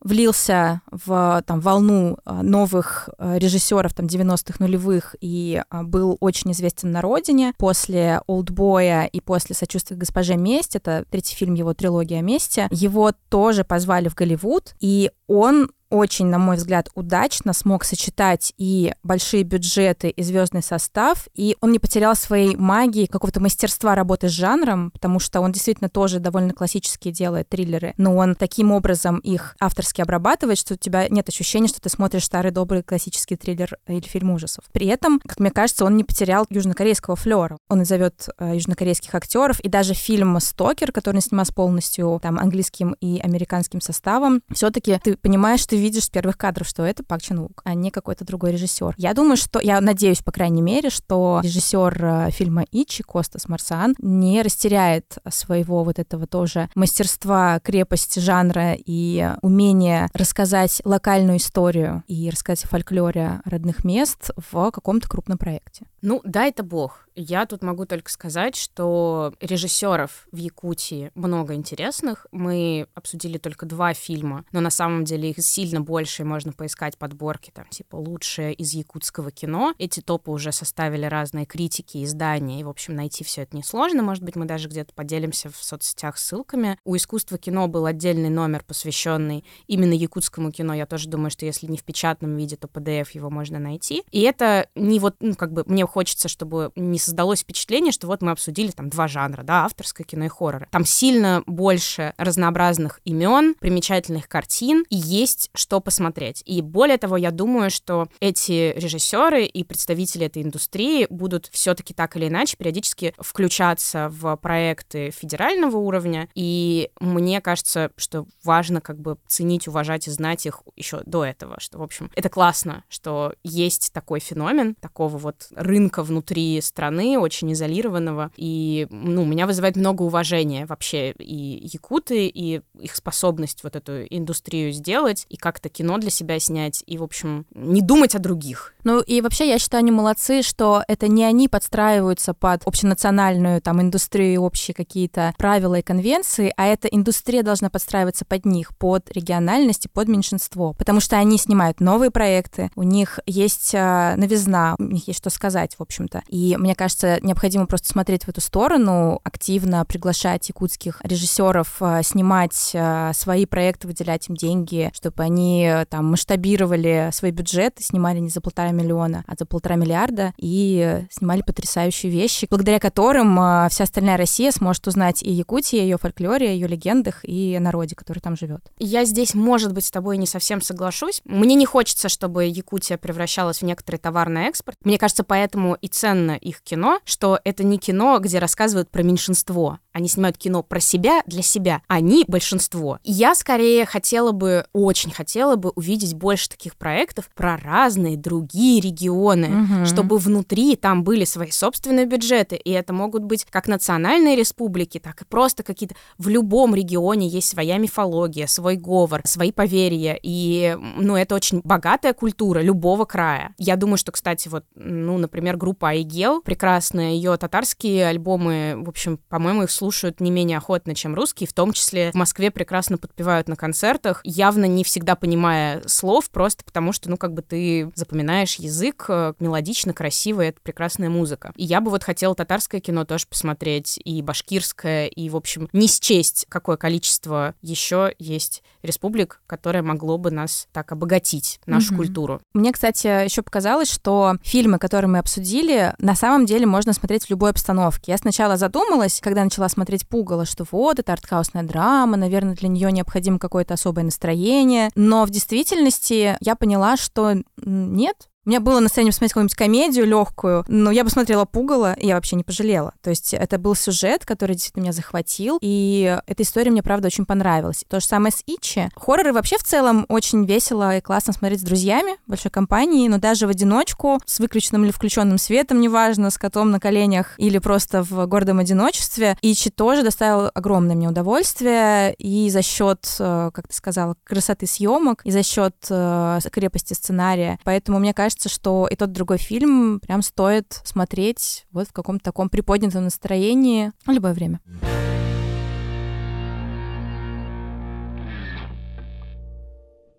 влился 0.00 0.82
в 0.90 1.42
там, 1.46 1.60
волну 1.60 2.18
э, 2.24 2.42
новых 2.42 3.08
э, 3.18 3.38
режиссеров 3.38 3.94
там, 3.94 4.06
90-х 4.06 4.56
нулевых 4.58 5.16
и 5.20 5.62
э, 5.68 5.82
был 5.82 6.16
очень 6.20 6.52
известен 6.52 6.90
на 6.90 7.00
родине. 7.00 7.52
После 7.58 8.20
«Олдбоя» 8.26 9.04
и 9.04 9.20
после 9.20 9.54
«Сочувствия 9.54 9.96
госпоже 9.96 10.36
месть», 10.36 10.76
это 10.76 11.04
третий 11.10 11.34
фильм 11.34 11.54
его 11.54 11.74
трилогии 11.74 12.16
о 12.16 12.22
месте, 12.22 12.68
его 12.70 13.12
тоже 13.28 13.64
позвали 13.64 14.08
в 14.08 14.14
Голливуд, 14.14 14.74
и 14.80 15.10
он 15.26 15.70
очень, 15.90 16.26
на 16.26 16.38
мой 16.38 16.56
взгляд, 16.56 16.88
удачно 16.94 17.52
смог 17.52 17.84
сочетать 17.84 18.52
и 18.58 18.92
большие 19.02 19.44
бюджеты, 19.44 20.08
и 20.08 20.22
звездный 20.22 20.62
состав, 20.62 21.28
и 21.34 21.56
он 21.60 21.72
не 21.72 21.78
потерял 21.78 22.16
своей 22.16 22.56
магии, 22.56 23.06
какого-то 23.06 23.40
мастерства 23.40 23.94
работы 23.94 24.28
с 24.28 24.32
жанром, 24.32 24.90
потому 24.90 25.20
что 25.20 25.40
он 25.40 25.52
действительно 25.52 25.88
тоже 25.88 26.18
довольно 26.18 26.52
классические 26.52 27.12
делает 27.12 27.48
триллеры, 27.48 27.94
но 27.98 28.16
он 28.16 28.34
таким 28.34 28.72
образом 28.72 29.18
их 29.18 29.54
авторски 29.60 30.00
обрабатывает, 30.00 30.58
что 30.58 30.74
у 30.74 30.76
тебя 30.76 31.08
нет 31.08 31.28
ощущения, 31.28 31.68
что 31.68 31.80
ты 31.80 31.88
смотришь 31.88 32.24
старый 32.24 32.50
добрый 32.50 32.82
классический 32.82 33.36
триллер 33.36 33.78
или 33.86 34.00
фильм 34.00 34.30
ужасов. 34.32 34.64
При 34.72 34.86
этом, 34.86 35.20
как 35.20 35.38
мне 35.38 35.50
кажется, 35.50 35.84
он 35.84 35.96
не 35.96 36.04
потерял 36.04 36.46
южнокорейского 36.50 37.16
флера. 37.16 37.58
Он 37.68 37.84
зовет 37.84 38.28
э, 38.38 38.54
южнокорейских 38.54 39.14
актеров, 39.14 39.60
и 39.60 39.68
даже 39.68 39.94
фильм 39.94 40.38
«Стокер», 40.40 40.90
который 40.90 41.16
он 41.16 41.22
снимал 41.22 41.46
полностью 41.54 42.18
там 42.22 42.38
английским 42.38 42.96
и 43.00 43.20
американским 43.20 43.80
составом, 43.80 44.42
все-таки 44.52 44.98
ты 45.02 45.15
понимаешь, 45.16 45.64
ты 45.66 45.76
видишь 45.76 46.04
с 46.04 46.10
первых 46.10 46.36
кадров, 46.36 46.66
что 46.66 46.84
это 46.84 47.02
Пак 47.04 47.22
Чан 47.22 47.40
Вук, 47.40 47.62
а 47.64 47.74
не 47.74 47.90
какой-то 47.90 48.24
другой 48.24 48.52
режиссер. 48.52 48.94
Я 48.96 49.14
думаю, 49.14 49.36
что, 49.36 49.60
я 49.60 49.80
надеюсь, 49.80 50.22
по 50.22 50.32
крайней 50.32 50.62
мере, 50.62 50.90
что 50.90 51.40
режиссер 51.42 52.04
э, 52.04 52.30
фильма 52.30 52.64
Ичи, 52.70 53.02
Костас 53.02 53.48
Марсан, 53.48 53.94
не 53.98 54.42
растеряет 54.42 55.18
своего 55.30 55.84
вот 55.84 55.98
этого 55.98 56.26
тоже 56.26 56.68
мастерства, 56.74 57.60
крепости 57.60 58.18
жанра 58.18 58.74
и 58.74 59.30
умения 59.42 60.08
рассказать 60.14 60.80
локальную 60.84 61.38
историю 61.38 62.02
и 62.06 62.30
рассказать 62.30 62.64
о 62.64 62.68
фольклоре 62.68 63.40
родных 63.44 63.84
мест 63.84 64.30
в 64.36 64.70
каком-то 64.70 65.08
крупном 65.08 65.38
проекте. 65.38 65.86
Ну, 66.02 66.20
да, 66.24 66.46
это 66.46 66.62
бог. 66.62 67.05
Я 67.16 67.46
тут 67.46 67.62
могу 67.62 67.86
только 67.86 68.10
сказать, 68.10 68.54
что 68.54 69.32
режиссеров 69.40 70.28
в 70.30 70.36
Якутии 70.36 71.10
много 71.14 71.54
интересных. 71.54 72.26
Мы 72.30 72.88
обсудили 72.94 73.38
только 73.38 73.64
два 73.64 73.94
фильма, 73.94 74.44
но 74.52 74.60
на 74.60 74.68
самом 74.68 75.04
деле 75.04 75.30
их 75.30 75.36
сильно 75.38 75.80
больше, 75.80 76.22
и 76.22 76.26
можно 76.26 76.52
поискать 76.52 76.98
подборки, 76.98 77.50
там, 77.54 77.66
типа, 77.68 77.96
лучшее 77.96 78.52
из 78.52 78.74
якутского 78.74 79.30
кино. 79.30 79.74
Эти 79.78 80.00
топы 80.00 80.30
уже 80.30 80.52
составили 80.52 81.06
разные 81.06 81.46
критики, 81.46 82.04
издания, 82.04 82.60
и, 82.60 82.64
в 82.64 82.68
общем, 82.68 82.94
найти 82.94 83.24
все 83.24 83.42
это 83.42 83.56
несложно. 83.56 84.02
Может 84.02 84.22
быть, 84.22 84.36
мы 84.36 84.44
даже 84.44 84.68
где-то 84.68 84.92
поделимся 84.92 85.48
в 85.48 85.56
соцсетях 85.56 86.18
ссылками. 86.18 86.78
У 86.84 86.96
искусства 86.96 87.38
кино 87.38 87.66
был 87.66 87.86
отдельный 87.86 88.28
номер, 88.28 88.62
посвященный 88.62 89.42
именно 89.66 89.94
якутскому 89.94 90.52
кино. 90.52 90.74
Я 90.74 90.84
тоже 90.84 91.08
думаю, 91.08 91.30
что 91.30 91.46
если 91.46 91.66
не 91.66 91.78
в 91.78 91.82
печатном 91.82 92.36
виде, 92.36 92.56
то 92.56 92.68
PDF 92.68 93.08
его 93.14 93.30
можно 93.30 93.58
найти. 93.58 94.04
И 94.10 94.20
это 94.20 94.68
не 94.74 95.00
вот, 95.00 95.16
ну, 95.20 95.34
как 95.34 95.52
бы, 95.54 95.64
мне 95.66 95.86
хочется, 95.86 96.28
чтобы 96.28 96.72
не 96.76 96.98
создалось 97.06 97.40
впечатление, 97.40 97.92
что 97.92 98.06
вот 98.06 98.22
мы 98.22 98.32
обсудили 98.32 98.70
там 98.70 98.90
два 98.90 99.08
жанра, 99.08 99.42
да, 99.42 99.64
авторское 99.64 100.06
кино 100.06 100.26
и 100.26 100.28
хоррор. 100.28 100.68
Там 100.70 100.84
сильно 100.84 101.42
больше 101.46 102.12
разнообразных 102.18 103.00
имен, 103.04 103.54
примечательных 103.54 104.28
картин, 104.28 104.84
и 104.90 104.96
есть 104.96 105.50
что 105.54 105.80
посмотреть. 105.80 106.42
И 106.44 106.60
более 106.60 106.98
того, 106.98 107.16
я 107.16 107.30
думаю, 107.30 107.70
что 107.70 108.08
эти 108.20 108.74
режиссеры 108.76 109.44
и 109.44 109.64
представители 109.64 110.26
этой 110.26 110.42
индустрии 110.42 111.06
будут 111.08 111.48
все-таки 111.52 111.94
так 111.94 112.16
или 112.16 112.28
иначе 112.28 112.56
периодически 112.56 113.14
включаться 113.18 114.08
в 114.10 114.36
проекты 114.36 115.10
федерального 115.10 115.76
уровня, 115.76 116.28
и 116.34 116.90
мне 117.00 117.40
кажется, 117.40 117.90
что 117.96 118.26
важно 118.42 118.80
как 118.80 119.00
бы 119.00 119.18
ценить, 119.26 119.68
уважать 119.68 120.08
и 120.08 120.10
знать 120.10 120.46
их 120.46 120.62
еще 120.74 121.02
до 121.06 121.24
этого, 121.24 121.56
что, 121.60 121.78
в 121.78 121.82
общем, 121.82 122.10
это 122.14 122.28
классно, 122.28 122.84
что 122.88 123.34
есть 123.44 123.92
такой 123.92 124.20
феномен, 124.20 124.74
такого 124.74 125.16
вот 125.18 125.46
рынка 125.54 126.02
внутри 126.02 126.60
страны, 126.60 126.95
очень 127.18 127.52
изолированного, 127.52 128.30
и, 128.36 128.86
ну, 128.90 129.24
меня 129.24 129.46
вызывает 129.46 129.76
много 129.76 130.02
уважения 130.02 130.66
вообще 130.66 131.12
и 131.12 131.68
якуты, 131.72 132.26
и 132.26 132.62
их 132.78 132.96
способность 132.96 133.62
вот 133.64 133.76
эту 133.76 134.04
индустрию 134.04 134.72
сделать, 134.72 135.26
и 135.28 135.36
как-то 135.36 135.68
кино 135.68 135.98
для 135.98 136.10
себя 136.10 136.38
снять, 136.38 136.82
и, 136.86 136.98
в 136.98 137.02
общем, 137.02 137.46
не 137.54 137.82
думать 137.82 138.14
о 138.14 138.18
других. 138.18 138.74
Ну, 138.86 139.00
и 139.00 139.20
вообще, 139.20 139.48
я 139.48 139.58
считаю, 139.58 139.80
они 139.80 139.90
молодцы, 139.90 140.42
что 140.42 140.84
это 140.86 141.08
не 141.08 141.24
они 141.24 141.48
подстраиваются 141.48 142.34
под 142.34 142.62
общенациональную 142.64 143.60
там 143.60 143.82
индустрию, 143.82 144.42
общие 144.42 144.76
какие-то 144.76 145.34
правила 145.38 145.74
и 145.74 145.82
конвенции, 145.82 146.52
а 146.56 146.66
эта 146.66 146.86
индустрия 146.86 147.42
должна 147.42 147.68
подстраиваться 147.68 148.24
под 148.24 148.44
них, 148.44 148.76
под 148.78 149.10
региональность 149.10 149.86
и 149.86 149.88
под 149.88 150.06
меньшинство, 150.06 150.72
потому 150.74 151.00
что 151.00 151.16
они 151.16 151.36
снимают 151.36 151.80
новые 151.80 152.12
проекты, 152.12 152.70
у 152.76 152.84
них 152.84 153.18
есть 153.26 153.74
э, 153.74 154.14
новизна, 154.14 154.76
у 154.78 154.84
них 154.84 155.08
есть 155.08 155.18
что 155.18 155.30
сказать, 155.30 155.74
в 155.76 155.82
общем-то. 155.82 156.22
И 156.28 156.56
мне 156.56 156.76
кажется, 156.76 157.18
необходимо 157.22 157.66
просто 157.66 157.88
смотреть 157.88 158.22
в 158.22 158.28
эту 158.28 158.40
сторону, 158.40 159.20
активно 159.24 159.84
приглашать 159.84 160.48
якутских 160.48 161.00
режиссеров 161.02 161.78
э, 161.80 162.02
снимать 162.04 162.70
э, 162.72 163.10
свои 163.14 163.46
проекты, 163.46 163.88
выделять 163.88 164.28
им 164.28 164.36
деньги, 164.36 164.92
чтобы 164.94 165.24
они 165.24 165.72
там 165.90 166.04
масштабировали 166.04 167.10
свой 167.12 167.32
бюджет 167.32 167.80
и 167.80 167.82
снимали 167.82 168.20
не 168.20 168.28
за 168.28 168.40
полтора 168.40 168.75
миллиона, 168.76 169.24
а 169.26 169.34
за 169.38 169.46
полтора 169.46 169.76
миллиарда 169.76 170.34
и 170.36 171.04
снимали 171.10 171.42
потрясающие 171.42 172.10
вещи, 172.12 172.46
благодаря 172.48 172.78
которым 172.78 173.38
э, 173.38 173.68
вся 173.70 173.84
остальная 173.84 174.16
Россия 174.16 174.50
сможет 174.50 174.86
узнать 174.86 175.22
и 175.22 175.30
Якутии, 175.30 175.78
ее 175.78 175.98
фольклоре, 175.98 176.54
ее 176.54 176.68
легендах 176.68 177.20
и 177.22 177.58
народе, 177.58 177.94
который 177.94 178.20
там 178.20 178.36
живет. 178.36 178.60
Я 178.78 179.04
здесь, 179.04 179.34
может 179.34 179.72
быть, 179.72 179.86
с 179.86 179.90
тобой 179.90 180.16
не 180.16 180.26
совсем 180.26 180.60
соглашусь. 180.60 181.22
Мне 181.24 181.54
не 181.54 181.66
хочется, 181.66 182.08
чтобы 182.08 182.44
Якутия 182.44 182.98
превращалась 182.98 183.58
в 183.58 183.62
некоторый 183.62 183.96
товар 183.96 184.28
на 184.28 184.48
экспорт. 184.48 184.76
Мне 184.84 184.98
кажется, 184.98 185.24
поэтому 185.24 185.74
и 185.74 185.88
ценно 185.88 186.32
их 186.32 186.62
кино, 186.62 187.00
что 187.04 187.40
это 187.44 187.64
не 187.64 187.78
кино, 187.78 188.18
где 188.18 188.38
рассказывают 188.38 188.90
про 188.90 189.02
меньшинство. 189.02 189.78
Они 189.96 190.08
снимают 190.08 190.36
кино 190.36 190.62
про 190.62 190.78
себя, 190.78 191.22
для 191.26 191.40
себя. 191.40 191.80
Они 191.88 192.26
большинство. 192.28 192.98
И 193.02 193.12
я 193.12 193.34
скорее 193.34 193.86
хотела 193.86 194.32
бы, 194.32 194.66
очень 194.74 195.10
хотела 195.10 195.56
бы 195.56 195.70
увидеть 195.70 196.12
больше 196.12 196.50
таких 196.50 196.76
проектов 196.76 197.30
про 197.34 197.56
разные 197.56 198.18
другие 198.18 198.82
регионы, 198.82 199.48
Мгм. 199.48 199.86
чтобы 199.86 200.18
внутри 200.18 200.76
там 200.76 201.02
были 201.02 201.24
свои 201.24 201.50
собственные 201.50 202.04
бюджеты. 202.04 202.56
И 202.56 202.70
это 202.72 202.92
могут 202.92 203.22
быть 203.22 203.46
как 203.48 203.68
национальные 203.68 204.36
республики, 204.36 204.98
так 204.98 205.22
и 205.22 205.24
просто 205.24 205.62
какие-то... 205.62 205.94
В 206.18 206.28
любом 206.28 206.74
регионе 206.74 207.26
есть 207.26 207.48
своя 207.48 207.78
мифология, 207.78 208.46
свой 208.48 208.76
говор, 208.76 209.22
свои 209.24 209.50
поверья. 209.50 210.18
И, 210.22 210.76
ну, 210.98 211.16
это 211.16 211.34
очень 211.34 211.62
богатая 211.64 212.12
культура 212.12 212.60
любого 212.60 213.06
края. 213.06 213.54
Я 213.56 213.76
думаю, 213.76 213.96
что, 213.96 214.12
кстати, 214.12 214.48
вот, 214.48 214.66
ну, 214.74 215.16
например, 215.16 215.56
группа 215.56 215.88
Айгел, 215.88 216.42
прекрасная, 216.42 217.12
ее 217.12 217.34
татарские 217.38 218.08
альбомы, 218.08 218.74
в 218.76 218.90
общем, 218.90 219.18
по-моему, 219.30 219.62
их 219.62 219.70
слушают 219.70 219.85
не 220.20 220.30
менее 220.30 220.58
охотно, 220.58 220.94
чем 220.94 221.14
русские, 221.14 221.48
в 221.48 221.52
том 221.52 221.72
числе 221.72 222.10
в 222.12 222.14
Москве 222.14 222.50
прекрасно 222.50 222.98
подпевают 222.98 223.48
на 223.48 223.56
концертах, 223.56 224.20
явно 224.24 224.64
не 224.66 224.84
всегда 224.84 225.16
понимая 225.16 225.82
слов, 225.86 226.30
просто 226.30 226.64
потому 226.64 226.92
что, 226.92 227.10
ну, 227.10 227.16
как 227.16 227.32
бы 227.34 227.42
ты 227.42 227.90
запоминаешь 227.94 228.56
язык, 228.56 229.06
э, 229.08 229.34
мелодично, 229.40 229.92
красиво, 229.92 230.42
и 230.42 230.48
это 230.48 230.60
прекрасная 230.62 231.08
музыка. 231.10 231.52
И 231.56 231.64
я 231.64 231.80
бы 231.80 231.90
вот 231.90 232.02
хотела 232.04 232.34
татарское 232.34 232.80
кино 232.80 233.04
тоже 233.04 233.26
посмотреть, 233.28 233.98
и 234.04 234.22
башкирское, 234.22 235.06
и, 235.06 235.28
в 235.28 235.36
общем, 235.36 235.68
не 235.72 235.88
счесть, 235.88 236.46
какое 236.48 236.76
количество 236.76 237.54
еще 237.62 238.14
есть 238.18 238.62
республик, 238.82 239.40
которое 239.46 239.82
могло 239.82 240.18
бы 240.18 240.30
нас 240.30 240.68
так 240.72 240.92
обогатить, 240.92 241.60
нашу 241.66 241.88
Мгм. 241.88 241.96
культуру. 241.96 242.40
Мне, 242.54 242.72
кстати, 242.72 243.24
еще 243.24 243.42
показалось, 243.42 243.90
что 243.90 244.36
фильмы, 244.42 244.78
которые 244.78 245.08
мы 245.10 245.18
обсудили, 245.18 245.94
на 245.98 246.14
самом 246.14 246.46
деле 246.46 246.66
можно 246.66 246.92
смотреть 246.92 247.26
в 247.26 247.30
любой 247.30 247.50
обстановке. 247.50 248.12
Я 248.12 248.18
сначала 248.18 248.56
задумалась, 248.56 249.20
когда 249.20 249.44
начала 249.44 249.68
смотреть 249.76 250.08
«Пугало», 250.08 250.46
что 250.46 250.64
вот, 250.70 250.98
это 250.98 251.12
артхаусная 251.12 251.62
драма, 251.62 252.16
наверное, 252.16 252.54
для 252.54 252.70
нее 252.70 252.90
необходимо 252.90 253.38
какое-то 253.38 253.74
особое 253.74 254.04
настроение. 254.04 254.88
Но 254.94 255.26
в 255.26 255.30
действительности 255.30 256.38
я 256.40 256.56
поняла, 256.56 256.96
что 256.96 257.34
нет, 257.58 258.30
у 258.46 258.48
меня 258.48 258.60
было 258.60 258.78
настроение 258.78 259.10
посмотреть 259.10 259.32
какую-нибудь 259.32 259.56
комедию 259.56 260.06
легкую, 260.06 260.64
но 260.68 260.92
я 260.92 261.02
посмотрела 261.02 261.44
«Пугало», 261.44 261.94
и 261.94 262.06
я 262.06 262.14
вообще 262.14 262.36
не 262.36 262.44
пожалела. 262.44 262.94
То 263.02 263.10
есть 263.10 263.34
это 263.34 263.58
был 263.58 263.74
сюжет, 263.74 264.24
который 264.24 264.52
действительно 264.52 264.84
меня 264.84 264.92
захватил, 264.92 265.58
и 265.60 266.16
эта 266.28 266.44
история 266.44 266.70
мне, 266.70 266.82
правда, 266.82 267.08
очень 267.08 267.26
понравилась. 267.26 267.84
То 267.88 267.98
же 267.98 268.06
самое 268.06 268.32
с 268.32 268.44
Ичи. 268.46 268.88
Хорроры 268.94 269.32
вообще 269.32 269.58
в 269.58 269.64
целом 269.64 270.06
очень 270.08 270.44
весело 270.44 270.96
и 270.96 271.00
классно 271.00 271.32
смотреть 271.32 271.60
с 271.60 271.64
друзьями, 271.64 272.18
большой 272.28 272.52
компании, 272.52 273.08
но 273.08 273.18
даже 273.18 273.48
в 273.48 273.50
одиночку, 273.50 274.20
с 274.24 274.38
выключенным 274.38 274.84
или 274.84 274.92
включенным 274.92 275.38
светом, 275.38 275.80
неважно, 275.80 276.30
с 276.30 276.38
котом 276.38 276.70
на 276.70 276.78
коленях 276.78 277.34
или 277.38 277.58
просто 277.58 278.04
в 278.04 278.26
гордом 278.26 278.60
одиночестве. 278.60 279.36
Ичи 279.42 279.70
тоже 279.70 280.04
доставил 280.04 280.52
огромное 280.54 280.94
мне 280.94 281.08
удовольствие, 281.08 282.14
и 282.14 282.48
за 282.50 282.62
счет, 282.62 283.04
э, 283.18 283.50
как 283.52 283.66
ты 283.66 283.74
сказала, 283.74 284.14
красоты 284.22 284.68
съемок, 284.68 285.22
и 285.24 285.32
за 285.32 285.42
счет 285.42 285.74
э, 285.90 286.38
крепости 286.52 286.94
сценария. 286.94 287.58
Поэтому 287.64 287.98
мне 287.98 288.14
кажется, 288.14 288.35
что 288.44 288.86
и 288.90 288.96
тот 288.96 289.12
другой 289.12 289.38
фильм 289.38 290.00
прям 290.00 290.22
стоит 290.22 290.80
смотреть 290.84 291.66
вот 291.72 291.88
в 291.88 291.92
каком-то 291.92 292.24
таком 292.24 292.48
приподнятом 292.48 293.04
настроении 293.04 293.92
любое 294.06 294.34
время. 294.34 294.60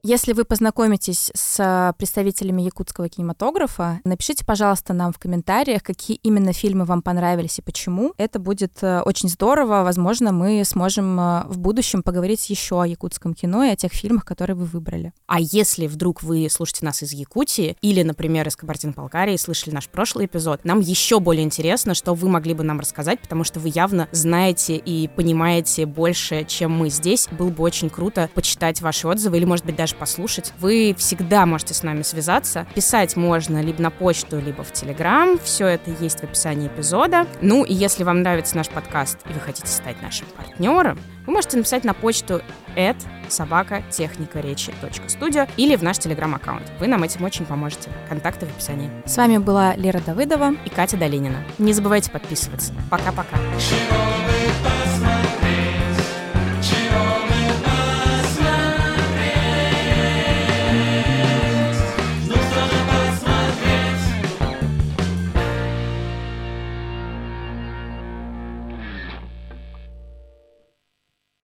Если 0.09 0.31
вы 0.31 0.45
познакомитесь 0.45 1.31
с 1.35 1.93
представителями 1.97 2.61
якутского 2.61 3.09
кинематографа, 3.09 3.99
напишите, 4.05 4.45
пожалуйста, 4.45 4.93
нам 4.93 5.11
в 5.11 5.19
комментариях, 5.19 5.83
какие 5.83 6.15
именно 6.23 6.53
фильмы 6.53 6.85
вам 6.85 7.01
понравились 7.01 7.59
и 7.59 7.61
почему. 7.61 8.13
Это 8.15 8.39
будет 8.39 8.71
э, 8.81 9.01
очень 9.01 9.27
здорово. 9.27 9.83
Возможно, 9.83 10.31
мы 10.31 10.63
сможем 10.63 11.19
э, 11.19 11.43
в 11.49 11.57
будущем 11.57 12.03
поговорить 12.03 12.49
еще 12.49 12.81
о 12.81 12.85
якутском 12.85 13.33
кино 13.33 13.65
и 13.65 13.69
о 13.69 13.75
тех 13.75 13.91
фильмах, 13.91 14.23
которые 14.23 14.55
вы 14.55 14.63
выбрали. 14.63 15.11
А 15.25 15.41
если 15.41 15.87
вдруг 15.87 16.23
вы 16.23 16.47
слушаете 16.49 16.85
нас 16.85 17.03
из 17.03 17.11
Якутии 17.11 17.75
или, 17.81 18.01
например, 18.01 18.47
из 18.47 18.55
Кабардино-Балкарии, 18.55 19.35
слышали 19.35 19.73
наш 19.73 19.89
прошлый 19.89 20.27
эпизод, 20.27 20.63
нам 20.63 20.79
еще 20.79 21.19
более 21.19 21.43
интересно, 21.43 21.93
что 21.93 22.13
вы 22.13 22.29
могли 22.29 22.53
бы 22.53 22.63
нам 22.63 22.79
рассказать, 22.79 23.19
потому 23.19 23.43
что 23.43 23.59
вы 23.59 23.73
явно 23.75 24.07
знаете 24.13 24.77
и 24.77 25.09
понимаете 25.09 25.85
больше, 25.85 26.45
чем 26.45 26.71
мы 26.71 26.89
здесь. 26.89 27.27
Было 27.37 27.49
бы 27.49 27.61
очень 27.61 27.89
круто 27.89 28.29
почитать 28.33 28.79
ваши 28.79 29.05
отзывы 29.05 29.35
или, 29.35 29.43
может 29.43 29.65
быть, 29.65 29.75
даже 29.75 29.96
послушать. 29.97 30.53
Вы 30.59 30.95
всегда 30.97 31.45
можете 31.45 31.73
с 31.73 31.83
нами 31.83 32.01
связаться. 32.01 32.65
Писать 32.75 33.15
можно 33.15 33.61
либо 33.61 33.81
на 33.81 33.91
почту, 33.91 34.39
либо 34.39 34.63
в 34.63 34.71
Телеграм. 34.71 35.37
Все 35.43 35.67
это 35.67 35.91
есть 35.99 36.19
в 36.21 36.23
описании 36.23 36.67
эпизода. 36.67 37.27
Ну 37.41 37.63
и 37.63 37.73
если 37.73 38.03
вам 38.03 38.21
нравится 38.21 38.55
наш 38.55 38.69
подкаст 38.69 39.19
и 39.29 39.33
вы 39.33 39.39
хотите 39.39 39.67
стать 39.67 40.01
нашим 40.01 40.27
партнером, 40.35 40.99
вы 41.25 41.33
можете 41.33 41.57
написать 41.57 41.83
на 41.83 41.93
почту 41.93 42.41
at 42.75 42.95
собака 43.29 43.83
техника 43.89 44.39
речи 44.39 44.73
студио 45.07 45.47
или 45.57 45.75
в 45.75 45.83
наш 45.83 45.97
телеграм-аккаунт. 45.97 46.63
Вы 46.79 46.87
нам 46.87 47.03
этим 47.03 47.23
очень 47.23 47.45
поможете. 47.45 47.89
Контакты 48.07 48.45
в 48.45 48.49
описании. 48.49 48.89
С 49.05 49.17
вами 49.17 49.37
была 49.37 49.75
Лера 49.75 49.99
Давыдова. 49.99 50.53
И 50.65 50.69
Катя 50.69 50.97
Долинина. 50.97 51.43
Не 51.57 51.73
забывайте 51.73 52.11
подписываться. 52.11 52.73
Пока-пока. 52.89 53.37
чего 53.59 53.97
бы 54.25 54.53
посмотреть. 54.63 55.46